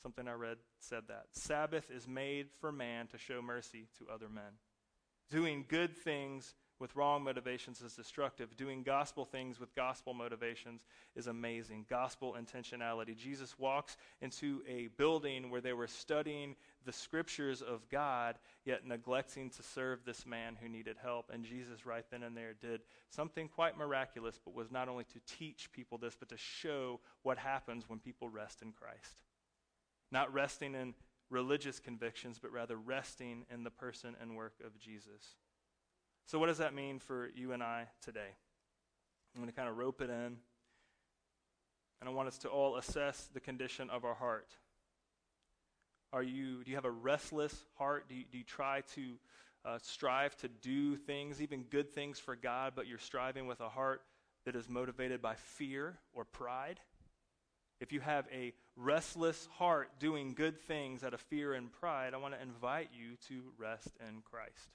Something 0.01 0.27
I 0.27 0.33
read 0.33 0.57
said 0.79 1.03
that. 1.09 1.25
Sabbath 1.31 1.91
is 1.91 2.07
made 2.07 2.47
for 2.59 2.71
man 2.71 3.05
to 3.09 3.19
show 3.19 3.39
mercy 3.39 3.89
to 3.99 4.11
other 4.11 4.29
men. 4.29 4.57
Doing 5.29 5.63
good 5.67 5.95
things 5.95 6.55
with 6.79 6.95
wrong 6.95 7.23
motivations 7.23 7.81
is 7.81 7.93
destructive. 7.93 8.55
Doing 8.55 8.83
gospel 8.83 9.25
things 9.25 9.59
with 9.59 9.73
gospel 9.75 10.13
motivations 10.13 10.81
is 11.15 11.27
amazing. 11.27 11.85
Gospel 11.89 12.35
intentionality. 12.39 13.15
Jesus 13.15 13.57
walks 13.57 13.97
into 14.21 14.61
a 14.67 14.87
building 14.97 15.49
where 15.49 15.61
they 15.61 15.73
were 15.73 15.87
studying 15.87 16.55
the 16.85 16.93
scriptures 16.93 17.61
of 17.61 17.87
God, 17.89 18.37
yet 18.65 18.85
neglecting 18.85 19.49
to 19.51 19.63
serve 19.63 20.05
this 20.05 20.25
man 20.25 20.57
who 20.61 20.69
needed 20.69 20.97
help. 21.01 21.31
And 21.33 21.43
Jesus, 21.43 21.85
right 21.85 22.05
then 22.11 22.23
and 22.23 22.37
there, 22.37 22.53
did 22.59 22.81
something 23.09 23.47
quite 23.47 23.77
miraculous, 23.77 24.39
but 24.43 24.53
was 24.53 24.71
not 24.71 24.89
only 24.89 25.05
to 25.05 25.19
teach 25.37 25.71
people 25.71 25.97
this, 25.97 26.15
but 26.17 26.29
to 26.29 26.37
show 26.37 26.99
what 27.23 27.37
happens 27.37 27.89
when 27.89 27.99
people 27.99 28.29
rest 28.29 28.61
in 28.61 28.71
Christ. 28.71 29.15
Not 30.11 30.33
resting 30.33 30.75
in 30.75 30.93
religious 31.29 31.79
convictions, 31.79 32.39
but 32.41 32.51
rather 32.51 32.77
resting 32.77 33.45
in 33.51 33.63
the 33.63 33.71
person 33.71 34.15
and 34.21 34.35
work 34.35 34.53
of 34.65 34.77
Jesus. 34.79 35.35
So, 36.27 36.39
what 36.39 36.47
does 36.47 36.57
that 36.57 36.73
mean 36.73 36.99
for 36.99 37.29
you 37.35 37.53
and 37.53 37.63
I 37.63 37.87
today? 38.03 38.35
I'm 39.33 39.41
going 39.41 39.49
to 39.49 39.55
kind 39.55 39.69
of 39.69 39.77
rope 39.77 40.01
it 40.01 40.09
in. 40.09 40.35
And 41.99 42.07
I 42.07 42.09
want 42.09 42.27
us 42.27 42.37
to 42.39 42.49
all 42.49 42.75
assess 42.75 43.29
the 43.33 43.39
condition 43.39 43.89
of 43.89 44.03
our 44.03 44.13
heart. 44.13 44.49
Are 46.11 46.21
you, 46.21 46.65
do 46.65 46.69
you 46.71 46.75
have 46.75 46.85
a 46.85 46.91
restless 46.91 47.65
heart? 47.77 48.09
Do 48.09 48.15
you, 48.15 48.25
do 48.29 48.37
you 48.37 48.43
try 48.43 48.81
to 48.95 49.13
uh, 49.63 49.77
strive 49.81 50.35
to 50.37 50.49
do 50.49 50.97
things, 50.97 51.41
even 51.41 51.63
good 51.63 51.93
things 51.93 52.19
for 52.19 52.35
God, 52.35 52.73
but 52.75 52.87
you're 52.87 52.97
striving 52.97 53.47
with 53.47 53.61
a 53.61 53.69
heart 53.69 54.01
that 54.45 54.55
is 54.55 54.67
motivated 54.67 55.21
by 55.21 55.35
fear 55.35 55.97
or 56.13 56.25
pride? 56.25 56.81
If 57.79 57.93
you 57.93 58.01
have 58.01 58.27
a 58.33 58.51
restless 58.75 59.47
heart 59.53 59.91
doing 59.97 60.33
good 60.33 60.59
things 60.59 61.05
out 61.05 61.13
of 61.13 61.21
fear 61.21 61.53
and 61.53 61.71
pride, 61.71 62.13
I 62.13 62.17
want 62.17 62.33
to 62.33 62.41
invite 62.41 62.89
you 62.93 63.15
to 63.29 63.53
rest 63.57 63.95
in 64.01 64.21
Christ. 64.29 64.71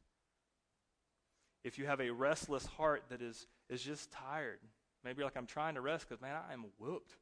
If 1.65 1.79
you 1.79 1.87
have 1.87 2.01
a 2.01 2.11
restless 2.11 2.67
heart 2.67 3.05
that 3.11 3.23
is, 3.23 3.47
is 3.69 3.83
just 3.83 4.11
tired, 4.11 4.59
maybe 5.05 5.23
like 5.23 5.37
I'm 5.37 5.47
trying 5.47 5.75
to 5.75 5.81
rest 5.81 6.09
because, 6.09 6.21
man, 6.21 6.37
I'm 6.51 6.67
whooped. 6.79 7.17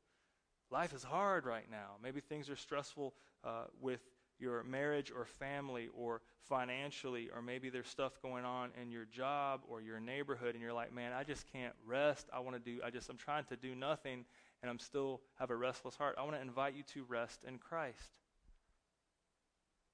Life 0.71 0.95
is 0.95 1.03
hard 1.03 1.47
right 1.47 1.71
now. 1.71 1.97
Maybe 2.03 2.21
things 2.21 2.49
are 2.49 2.57
stressful 2.57 3.15
uh, 3.45 3.65
with 3.81 4.01
your 4.39 4.63
marriage 4.65 5.13
or 5.15 5.27
family 5.27 5.89
or 5.95 6.23
financially, 6.49 7.29
or 7.35 7.43
maybe 7.43 7.69
there's 7.69 7.89
stuff 7.89 8.21
going 8.23 8.45
on 8.45 8.71
in 8.81 8.91
your 8.91 9.05
job 9.05 9.61
or 9.69 9.83
your 9.83 10.01
neighborhood, 10.01 10.55
and 10.55 10.63
you're 10.63 10.73
like, 10.73 10.95
man, 10.95 11.13
I 11.13 11.25
just 11.25 11.51
can't 11.53 11.75
rest. 11.87 12.29
I 12.33 12.41
want 12.41 12.57
to 12.57 12.61
do, 12.61 12.81
I 12.85 12.91
just, 12.91 13.09
I'm 13.11 13.17
trying 13.17 13.45
to 13.45 13.57
do 13.57 13.75
nothing, 13.75 14.25
and 14.63 14.71
I'm 14.71 14.79
still 14.79 15.21
have 15.39 15.51
a 15.51 15.57
restless 15.57 15.97
heart. 15.97 16.17
I 16.19 16.23
want 16.23 16.37
to 16.37 16.41
invite 16.41 16.75
you 16.75 16.83
to 16.95 17.05
rest 17.05 17.45
in 17.47 17.59
Christ. 17.59 18.20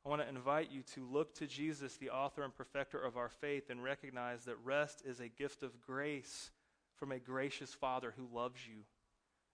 I 0.06 0.08
want 0.08 0.22
to 0.22 0.28
invite 0.28 0.70
you 0.70 0.82
to 0.94 1.04
look 1.04 1.34
to 1.34 1.48
Jesus, 1.48 1.96
the 1.96 2.10
author 2.10 2.44
and 2.44 2.54
perfecter 2.54 2.96
of 2.96 3.16
our 3.16 3.28
faith, 3.28 3.70
and 3.70 3.82
recognize 3.82 4.44
that 4.44 4.54
rest 4.62 5.02
is 5.04 5.18
a 5.18 5.26
gift 5.26 5.64
of 5.64 5.80
grace 5.80 6.52
from 6.94 7.10
a 7.10 7.18
gracious 7.18 7.74
Father 7.74 8.14
who 8.16 8.28
loves 8.32 8.60
you, 8.68 8.84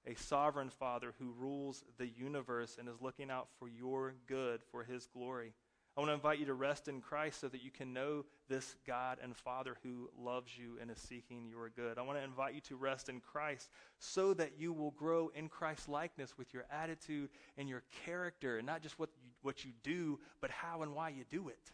a 0.07 0.15
sovereign 0.15 0.69
Father 0.69 1.15
who 1.19 1.33
rules 1.39 1.85
the 1.97 2.07
universe 2.07 2.77
and 2.79 2.87
is 2.87 3.01
looking 3.01 3.31
out 3.31 3.49
for 3.59 3.67
your 3.67 4.13
good, 4.29 4.61
for 4.71 4.85
his 4.85 5.07
glory. 5.07 5.55
I 5.97 6.01
want 6.01 6.09
to 6.09 6.15
invite 6.15 6.39
you 6.39 6.47
to 6.47 6.55
rest 6.55 6.89
in 6.89 7.03
Christ 7.03 7.41
so 7.41 7.49
that 7.49 7.63
you 7.63 7.71
can 7.71 7.93
know 7.93 8.25
this 8.49 8.77
God 8.87 9.19
and 9.23 9.37
Father 9.37 9.77
who 9.83 10.09
loves 10.19 10.57
you 10.57 10.79
and 10.81 10.91
is 10.91 10.99
seeking 10.99 11.47
your 11.49 11.69
good. 11.69 11.99
I 11.99 12.03
want 12.03 12.19
to 12.19 12.25
invite 12.25 12.55
you 12.55 12.63
to 12.63 12.77
rest 12.77 13.11
in 13.11 13.21
Christ 13.21 13.69
so 13.99 14.33
that 14.35 14.53
you 14.59 14.73
will 14.73 14.93
grow 14.93 15.31
in 15.35 15.51
Christ's 15.51 15.89
likeness 15.89 16.39
with 16.39 16.55
your 16.55 16.65
attitude 16.71 17.29
and 17.59 17.69
your 17.69 17.83
character, 18.07 18.57
and 18.57 18.67
not 18.67 18.83
just 18.83 18.99
what 18.99 19.11
what 19.43 19.65
you 19.65 19.73
do, 19.83 20.19
but 20.41 20.51
how 20.51 20.83
and 20.83 20.95
why 20.95 21.11
you 21.11 21.25
do 21.29 21.49
it. 21.49 21.73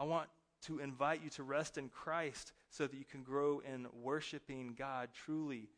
I 0.00 0.04
want 0.04 0.28
to 0.62 0.78
invite 0.78 1.22
you 1.22 1.30
to 1.30 1.42
rest 1.42 1.78
in 1.78 1.88
Christ 1.88 2.52
so 2.70 2.86
that 2.86 2.96
you 2.96 3.04
can 3.04 3.22
grow 3.22 3.60
in 3.60 3.86
worshiping 4.02 4.74
God 4.76 5.10
truly 5.12 5.68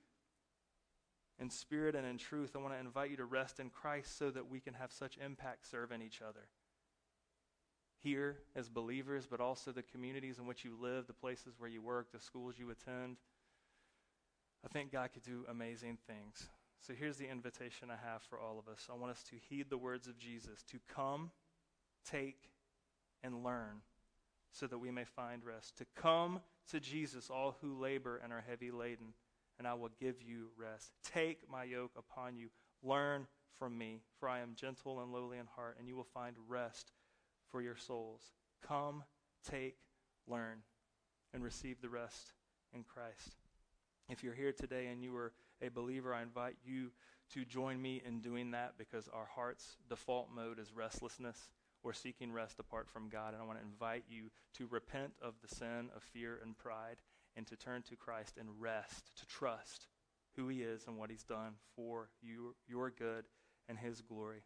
in 1.40 1.48
spirit 1.48 1.94
and 1.94 2.06
in 2.06 2.18
truth, 2.18 2.52
I 2.54 2.58
want 2.58 2.74
to 2.74 2.80
invite 2.80 3.10
you 3.10 3.16
to 3.16 3.24
rest 3.24 3.60
in 3.60 3.70
Christ 3.70 4.18
so 4.18 4.30
that 4.30 4.50
we 4.50 4.60
can 4.60 4.74
have 4.74 4.92
such 4.92 5.16
impact 5.24 5.68
serving 5.68 6.02
each 6.02 6.20
other. 6.20 6.46
Here 8.02 8.36
as 8.54 8.68
believers, 8.68 9.26
but 9.28 9.40
also 9.40 9.72
the 9.72 9.82
communities 9.82 10.38
in 10.38 10.46
which 10.46 10.64
you 10.64 10.76
live, 10.80 11.06
the 11.06 11.14
places 11.14 11.54
where 11.58 11.70
you 11.70 11.80
work, 11.80 12.12
the 12.12 12.20
schools 12.20 12.56
you 12.58 12.70
attend. 12.70 13.16
I 14.64 14.68
think 14.68 14.92
God 14.92 15.10
could 15.14 15.22
do 15.22 15.46
amazing 15.48 15.96
things. 16.06 16.48
So 16.80 16.94
here's 16.94 17.18
the 17.18 17.28
invitation 17.28 17.88
I 17.90 18.10
have 18.10 18.22
for 18.22 18.38
all 18.40 18.58
of 18.58 18.66
us. 18.68 18.88
I 18.90 18.96
want 18.96 19.12
us 19.12 19.22
to 19.24 19.36
heed 19.48 19.68
the 19.68 19.78
words 19.78 20.06
of 20.06 20.18
Jesus 20.18 20.62
to 20.70 20.78
come, 20.88 21.30
take, 22.10 22.50
and 23.22 23.44
learn 23.44 23.82
so 24.50 24.66
that 24.66 24.78
we 24.78 24.90
may 24.90 25.04
find 25.04 25.44
rest. 25.44 25.76
To 25.78 25.86
come 25.94 26.40
to 26.70 26.80
Jesus, 26.80 27.30
all 27.30 27.56
who 27.60 27.78
labor 27.78 28.20
and 28.22 28.32
are 28.32 28.44
heavy 28.46 28.70
laden 28.70 29.12
and 29.60 29.68
I 29.68 29.74
will 29.74 29.90
give 30.00 30.22
you 30.22 30.46
rest. 30.56 30.92
Take 31.04 31.40
my 31.50 31.64
yoke 31.64 31.92
upon 31.94 32.34
you. 32.34 32.48
Learn 32.82 33.26
from 33.58 33.76
me, 33.76 34.00
for 34.18 34.26
I 34.26 34.40
am 34.40 34.54
gentle 34.56 35.02
and 35.02 35.12
lowly 35.12 35.36
in 35.36 35.44
heart, 35.54 35.76
and 35.78 35.86
you 35.86 35.94
will 35.94 36.08
find 36.14 36.34
rest 36.48 36.92
for 37.50 37.60
your 37.60 37.76
souls. 37.76 38.22
Come, 38.66 39.04
take, 39.46 39.76
learn, 40.26 40.62
and 41.34 41.44
receive 41.44 41.82
the 41.82 41.90
rest 41.90 42.32
in 42.72 42.84
Christ. 42.84 43.36
If 44.08 44.24
you're 44.24 44.32
here 44.32 44.52
today 44.52 44.86
and 44.86 45.02
you 45.02 45.14
are 45.14 45.34
a 45.62 45.68
believer, 45.68 46.14
I 46.14 46.22
invite 46.22 46.56
you 46.64 46.90
to 47.34 47.44
join 47.44 47.80
me 47.80 48.02
in 48.04 48.20
doing 48.20 48.50
that 48.52 48.74
because 48.76 49.08
our 49.12 49.28
heart's 49.34 49.76
default 49.88 50.28
mode 50.34 50.58
is 50.58 50.74
restlessness 50.74 51.50
We're 51.82 51.92
seeking 51.94 52.32
rest 52.32 52.58
apart 52.58 52.88
from 52.88 53.08
God. 53.08 53.32
And 53.32 53.42
I 53.42 53.46
want 53.46 53.58
to 53.58 53.64
invite 53.64 54.04
you 54.08 54.30
to 54.54 54.66
repent 54.66 55.12
of 55.22 55.34
the 55.40 55.54
sin 55.54 55.88
of 55.96 56.02
fear 56.02 56.38
and 56.42 56.56
pride 56.56 56.96
and 57.36 57.46
to 57.46 57.56
turn 57.56 57.82
to 57.82 57.96
Christ 57.96 58.36
and 58.38 58.48
rest, 58.58 59.18
to 59.18 59.26
trust 59.26 59.86
who 60.36 60.48
He 60.48 60.62
is 60.62 60.84
and 60.86 60.98
what 60.98 61.10
He's 61.10 61.22
done 61.22 61.54
for 61.74 62.10
you, 62.20 62.54
your 62.68 62.90
good 62.90 63.24
and 63.68 63.78
His 63.78 64.00
glory. 64.02 64.42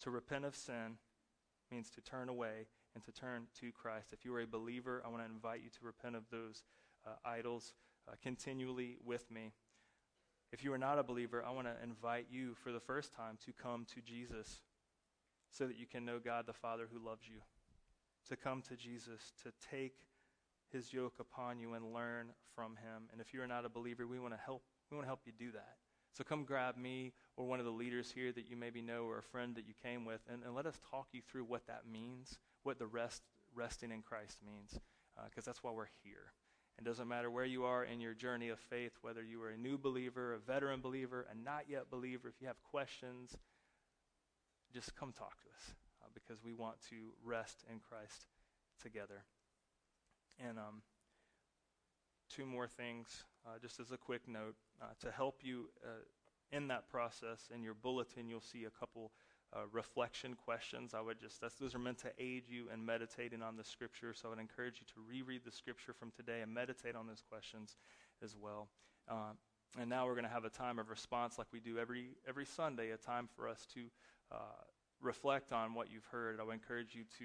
To 0.00 0.10
repent 0.10 0.44
of 0.44 0.56
sin 0.56 0.96
means 1.70 1.90
to 1.90 2.00
turn 2.00 2.28
away 2.28 2.68
and 2.94 3.04
to 3.04 3.12
turn 3.12 3.46
to 3.60 3.72
Christ. 3.72 4.12
If 4.12 4.24
you 4.24 4.34
are 4.34 4.40
a 4.40 4.46
believer, 4.46 5.02
I 5.04 5.08
want 5.08 5.22
to 5.22 5.30
invite 5.30 5.62
you 5.62 5.70
to 5.70 5.84
repent 5.84 6.16
of 6.16 6.24
those 6.30 6.64
uh, 7.06 7.10
idols 7.24 7.74
uh, 8.08 8.12
continually 8.22 8.96
with 9.04 9.30
me. 9.30 9.52
If 10.52 10.62
you 10.62 10.72
are 10.74 10.78
not 10.78 10.98
a 10.98 11.02
believer, 11.02 11.42
I 11.46 11.50
want 11.50 11.66
to 11.66 11.82
invite 11.82 12.26
you 12.30 12.54
for 12.62 12.72
the 12.72 12.80
first 12.80 13.14
time 13.14 13.38
to 13.46 13.52
come 13.52 13.86
to 13.94 14.02
Jesus 14.02 14.60
so 15.50 15.66
that 15.66 15.78
you 15.78 15.86
can 15.86 16.04
know 16.04 16.18
God 16.18 16.46
the 16.46 16.52
Father 16.52 16.88
who 16.92 17.04
loves 17.04 17.22
you. 17.26 17.40
To 18.28 18.36
come 18.36 18.62
to 18.68 18.76
Jesus, 18.76 19.32
to 19.42 19.52
take 19.70 19.94
his 20.70 20.92
yoke 20.92 21.14
upon 21.18 21.58
you 21.58 21.72
and 21.72 21.92
learn 21.94 22.28
from 22.54 22.76
him. 22.76 23.08
And 23.12 23.20
if 23.20 23.32
you're 23.32 23.46
not 23.46 23.64
a 23.64 23.68
believer, 23.68 24.06
we 24.06 24.18
want 24.18 24.34
to 24.34 24.40
help 24.44 24.62
we 24.90 24.96
want 24.96 25.06
to 25.06 25.08
help 25.08 25.20
you 25.24 25.32
do 25.38 25.52
that. 25.52 25.76
So 26.12 26.22
come 26.22 26.44
grab 26.44 26.76
me 26.76 27.14
or 27.36 27.46
one 27.46 27.58
of 27.58 27.64
the 27.64 27.72
leaders 27.72 28.12
here 28.14 28.30
that 28.32 28.48
you 28.50 28.56
maybe 28.56 28.82
know 28.82 29.04
or 29.04 29.18
a 29.18 29.22
friend 29.22 29.54
that 29.56 29.66
you 29.66 29.72
came 29.82 30.04
with 30.04 30.20
and, 30.30 30.42
and 30.44 30.54
let 30.54 30.66
us 30.66 30.78
talk 30.90 31.08
you 31.12 31.22
through 31.22 31.44
what 31.44 31.66
that 31.66 31.84
means, 31.90 32.38
what 32.62 32.78
the 32.78 32.86
rest 32.86 33.22
resting 33.54 33.90
in 33.90 34.02
Christ 34.02 34.38
means, 34.44 34.78
because 35.24 35.44
uh, 35.44 35.50
that's 35.50 35.62
why 35.62 35.70
we're 35.72 35.86
here. 36.04 36.32
It 36.78 36.84
doesn't 36.84 37.08
matter 37.08 37.30
where 37.30 37.44
you 37.44 37.64
are 37.64 37.84
in 37.84 38.00
your 38.00 38.14
journey 38.14 38.48
of 38.48 38.58
faith, 38.58 38.92
whether 39.02 39.22
you 39.22 39.42
are 39.42 39.50
a 39.50 39.56
new 39.56 39.78
believer, 39.78 40.34
a 40.34 40.38
veteran 40.38 40.80
believer, 40.80 41.26
a 41.30 41.34
not 41.34 41.64
yet 41.68 41.90
believer, 41.90 42.28
if 42.28 42.40
you 42.40 42.46
have 42.46 42.62
questions, 42.62 43.36
just 44.72 44.96
come 44.96 45.12
talk 45.12 45.38
to 45.42 45.48
us 45.50 45.74
uh, 46.02 46.08
because 46.14 46.42
we 46.42 46.52
want 46.52 46.76
to 46.90 47.12
rest 47.24 47.64
in 47.70 47.78
Christ 47.78 48.26
together. 48.82 49.24
And 50.38 50.58
um, 50.58 50.82
two 52.34 52.46
more 52.46 52.66
things, 52.66 53.24
uh, 53.46 53.58
just 53.60 53.78
as 53.78 53.92
a 53.92 53.96
quick 53.96 54.22
note, 54.26 54.56
uh, 54.80 54.86
to 55.00 55.10
help 55.10 55.40
you 55.42 55.68
uh, 55.84 56.02
in 56.50 56.68
that 56.68 56.88
process. 56.88 57.50
In 57.54 57.62
your 57.62 57.74
bulletin, 57.74 58.28
you'll 58.28 58.40
see 58.40 58.64
a 58.64 58.70
couple 58.70 59.12
uh, 59.54 59.60
reflection 59.70 60.34
questions. 60.34 60.94
I 60.94 61.00
would 61.00 61.20
just, 61.20 61.42
those 61.60 61.74
are 61.74 61.78
meant 61.78 61.98
to 61.98 62.12
aid 62.18 62.44
you 62.48 62.68
in 62.72 62.84
meditating 62.84 63.42
on 63.42 63.56
the 63.56 63.64
scripture. 63.64 64.14
So 64.14 64.28
I 64.28 64.30
would 64.30 64.38
encourage 64.38 64.80
you 64.80 64.86
to 64.94 65.00
reread 65.08 65.42
the 65.44 65.52
scripture 65.52 65.92
from 65.92 66.10
today 66.10 66.40
and 66.40 66.52
meditate 66.52 66.96
on 66.96 67.06
those 67.06 67.22
questions 67.28 67.76
as 68.22 68.36
well. 68.36 68.68
Uh, 69.10 69.32
and 69.78 69.88
now 69.88 70.06
we're 70.06 70.14
going 70.14 70.24
to 70.24 70.30
have 70.30 70.44
a 70.44 70.50
time 70.50 70.78
of 70.78 70.90
response 70.90 71.38
like 71.38 71.46
we 71.52 71.60
do 71.60 71.78
every, 71.78 72.10
every 72.28 72.44
Sunday, 72.44 72.90
a 72.90 72.96
time 72.96 73.28
for 73.34 73.48
us 73.48 73.66
to 73.74 73.80
uh, 74.30 74.36
reflect 75.00 75.52
on 75.52 75.74
what 75.74 75.90
you've 75.90 76.06
heard. 76.06 76.40
I 76.40 76.44
would 76.44 76.54
encourage 76.54 76.94
you 76.94 77.04
to 77.18 77.24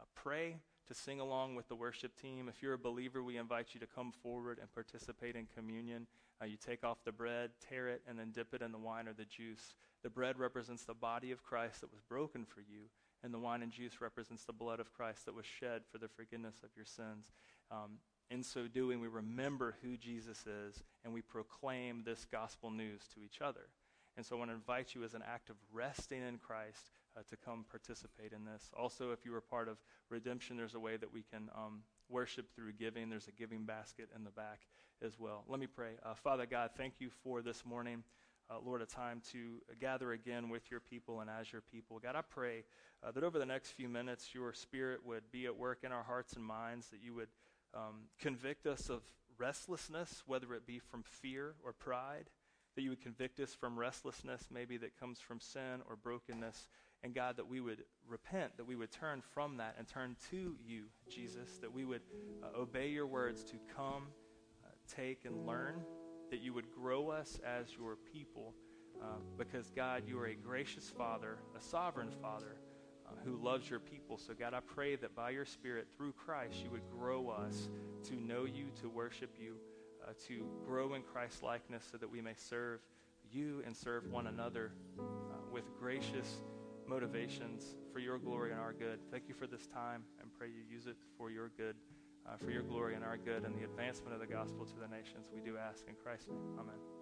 uh, 0.00 0.04
pray, 0.14 0.56
to 0.88 0.94
sing 0.94 1.20
along 1.20 1.54
with 1.54 1.68
the 1.68 1.74
worship 1.74 2.18
team. 2.20 2.48
If 2.48 2.62
you're 2.62 2.72
a 2.72 2.78
believer, 2.78 3.22
we 3.22 3.36
invite 3.36 3.68
you 3.74 3.80
to 3.80 3.86
come 3.86 4.10
forward 4.10 4.58
and 4.58 4.72
participate 4.72 5.36
in 5.36 5.46
communion. 5.54 6.06
Uh, 6.40 6.46
you 6.46 6.56
take 6.56 6.82
off 6.82 7.04
the 7.04 7.12
bread, 7.12 7.50
tear 7.68 7.88
it, 7.88 8.02
and 8.08 8.18
then 8.18 8.30
dip 8.30 8.54
it 8.54 8.62
in 8.62 8.72
the 8.72 8.78
wine 8.78 9.06
or 9.06 9.12
the 9.12 9.26
juice. 9.26 9.74
The 10.02 10.10
bread 10.10 10.38
represents 10.38 10.84
the 10.84 10.94
body 10.94 11.30
of 11.30 11.42
Christ 11.42 11.82
that 11.82 11.92
was 11.92 12.00
broken 12.00 12.46
for 12.46 12.60
you, 12.60 12.88
and 13.22 13.34
the 13.34 13.38
wine 13.38 13.62
and 13.62 13.70
juice 13.70 14.00
represents 14.00 14.44
the 14.44 14.52
blood 14.52 14.80
of 14.80 14.92
Christ 14.94 15.26
that 15.26 15.34
was 15.34 15.44
shed 15.44 15.82
for 15.90 15.98
the 15.98 16.08
forgiveness 16.08 16.56
of 16.64 16.70
your 16.74 16.86
sins. 16.86 17.32
Um, 17.70 17.98
in 18.30 18.42
so 18.42 18.66
doing, 18.66 19.00
we 19.00 19.08
remember 19.08 19.74
who 19.82 19.96
Jesus 19.96 20.46
is, 20.46 20.82
and 21.04 21.12
we 21.12 21.20
proclaim 21.20 22.02
this 22.04 22.26
gospel 22.30 22.70
news 22.70 23.02
to 23.14 23.20
each 23.22 23.40
other. 23.42 23.68
And 24.16 24.24
so 24.24 24.36
I 24.36 24.38
want 24.38 24.50
to 24.50 24.54
invite 24.54 24.94
you 24.94 25.04
as 25.04 25.14
an 25.14 25.22
act 25.26 25.50
of 25.50 25.56
resting 25.72 26.22
in 26.22 26.38
Christ 26.38 26.90
uh, 27.18 27.22
to 27.28 27.36
come 27.36 27.64
participate 27.70 28.32
in 28.32 28.44
this. 28.44 28.70
Also, 28.78 29.10
if 29.10 29.24
you 29.24 29.32
were 29.32 29.40
part 29.40 29.68
of 29.68 29.78
redemption, 30.10 30.56
there's 30.56 30.74
a 30.74 30.80
way 30.80 30.96
that 30.96 31.12
we 31.12 31.24
can 31.30 31.50
um, 31.56 31.80
worship 32.08 32.46
through 32.54 32.72
giving. 32.72 33.10
There's 33.10 33.28
a 33.28 33.32
giving 33.32 33.64
basket 33.64 34.08
in 34.14 34.24
the 34.24 34.30
back 34.30 34.60
as 35.04 35.18
well. 35.18 35.44
Let 35.48 35.60
me 35.60 35.66
pray. 35.66 35.92
Uh, 36.04 36.14
Father 36.14 36.46
God, 36.46 36.70
thank 36.76 36.94
you 36.98 37.10
for 37.22 37.42
this 37.42 37.64
morning. 37.64 38.02
Uh, 38.50 38.54
Lord, 38.64 38.80
a 38.80 38.86
time 38.86 39.20
to 39.32 39.60
gather 39.78 40.12
again 40.12 40.48
with 40.48 40.70
your 40.70 40.80
people 40.80 41.20
and 41.20 41.28
as 41.28 41.52
your 41.52 41.60
people. 41.60 41.98
God, 41.98 42.16
I 42.16 42.22
pray 42.22 42.64
uh, 43.02 43.10
that 43.12 43.22
over 43.22 43.38
the 43.38 43.46
next 43.46 43.72
few 43.72 43.88
minutes, 43.88 44.34
your 44.34 44.52
spirit 44.54 45.04
would 45.04 45.30
be 45.30 45.44
at 45.46 45.56
work 45.56 45.80
in 45.84 45.92
our 45.92 46.02
hearts 46.02 46.32
and 46.32 46.44
minds, 46.44 46.88
that 46.88 47.02
you 47.02 47.14
would 47.14 47.28
um, 47.74 48.06
convict 48.18 48.66
us 48.66 48.88
of 48.88 49.02
restlessness, 49.38 50.22
whether 50.26 50.54
it 50.54 50.66
be 50.66 50.78
from 50.78 51.02
fear 51.02 51.54
or 51.62 51.72
pride, 51.72 52.30
that 52.74 52.82
you 52.82 52.90
would 52.90 53.02
convict 53.02 53.38
us 53.40 53.54
from 53.54 53.78
restlessness, 53.78 54.48
maybe 54.50 54.76
that 54.78 54.98
comes 54.98 55.18
from 55.20 55.40
sin 55.40 55.82
or 55.88 55.96
brokenness. 55.96 56.68
And 57.04 57.14
God, 57.14 57.36
that 57.36 57.48
we 57.48 57.60
would 57.60 57.84
repent, 58.08 58.56
that 58.56 58.66
we 58.66 58.74
would 58.74 58.90
turn 58.90 59.22
from 59.32 59.58
that 59.58 59.76
and 59.78 59.86
turn 59.86 60.16
to 60.30 60.56
you, 60.66 60.84
Jesus, 61.08 61.58
that 61.60 61.72
we 61.72 61.84
would 61.84 62.02
uh, 62.42 62.58
obey 62.58 62.88
your 62.88 63.06
words 63.06 63.44
to 63.44 63.56
come, 63.74 64.08
uh, 64.64 64.70
take, 64.94 65.24
and 65.24 65.46
learn, 65.46 65.82
that 66.30 66.40
you 66.40 66.52
would 66.52 66.70
grow 66.72 67.10
us 67.10 67.38
as 67.46 67.66
your 67.78 67.96
people. 68.12 68.54
Uh, 69.00 69.18
because, 69.36 69.70
God, 69.70 70.02
you 70.08 70.18
are 70.18 70.26
a 70.26 70.34
gracious 70.34 70.90
Father, 70.90 71.38
a 71.56 71.60
sovereign 71.60 72.10
Father 72.20 72.56
uh, 73.06 73.12
who 73.24 73.36
loves 73.36 73.70
your 73.70 73.78
people. 73.78 74.18
So, 74.18 74.34
God, 74.34 74.54
I 74.54 74.60
pray 74.60 74.96
that 74.96 75.14
by 75.14 75.30
your 75.30 75.44
Spirit, 75.44 75.86
through 75.96 76.14
Christ, 76.14 76.56
you 76.64 76.70
would 76.72 76.88
grow 76.90 77.28
us 77.28 77.68
to 78.08 78.16
know 78.16 78.44
you, 78.44 78.66
to 78.80 78.88
worship 78.88 79.36
you, 79.38 79.54
uh, 80.04 80.14
to 80.26 80.44
grow 80.66 80.94
in 80.94 81.02
Christ 81.02 81.44
likeness 81.44 81.86
so 81.90 81.96
that 81.98 82.10
we 82.10 82.20
may 82.20 82.34
serve 82.34 82.80
you 83.30 83.62
and 83.66 83.76
serve 83.76 84.10
one 84.10 84.26
another 84.26 84.72
uh, 84.98 85.02
with 85.52 85.64
gracious 85.78 86.42
motivations 86.88 87.76
for 87.92 87.98
your 87.98 88.18
glory 88.18 88.50
and 88.50 88.60
our 88.60 88.72
good. 88.72 88.98
Thank 89.10 89.28
you 89.28 89.34
for 89.34 89.46
this 89.46 89.66
time 89.66 90.04
and 90.20 90.30
pray 90.38 90.48
you 90.48 90.62
use 90.68 90.86
it 90.86 90.96
for 91.16 91.30
your 91.30 91.50
good, 91.56 91.76
uh, 92.26 92.36
for 92.36 92.50
your 92.50 92.62
glory 92.62 92.94
and 92.94 93.04
our 93.04 93.18
good, 93.18 93.44
and 93.44 93.54
the 93.54 93.64
advancement 93.64 94.14
of 94.14 94.20
the 94.20 94.26
gospel 94.26 94.64
to 94.64 94.74
the 94.80 94.88
nations. 94.88 95.28
We 95.32 95.40
do 95.40 95.56
ask 95.58 95.84
in 95.88 95.94
Christ's 96.02 96.28
name. 96.28 96.58
Amen. 96.58 96.97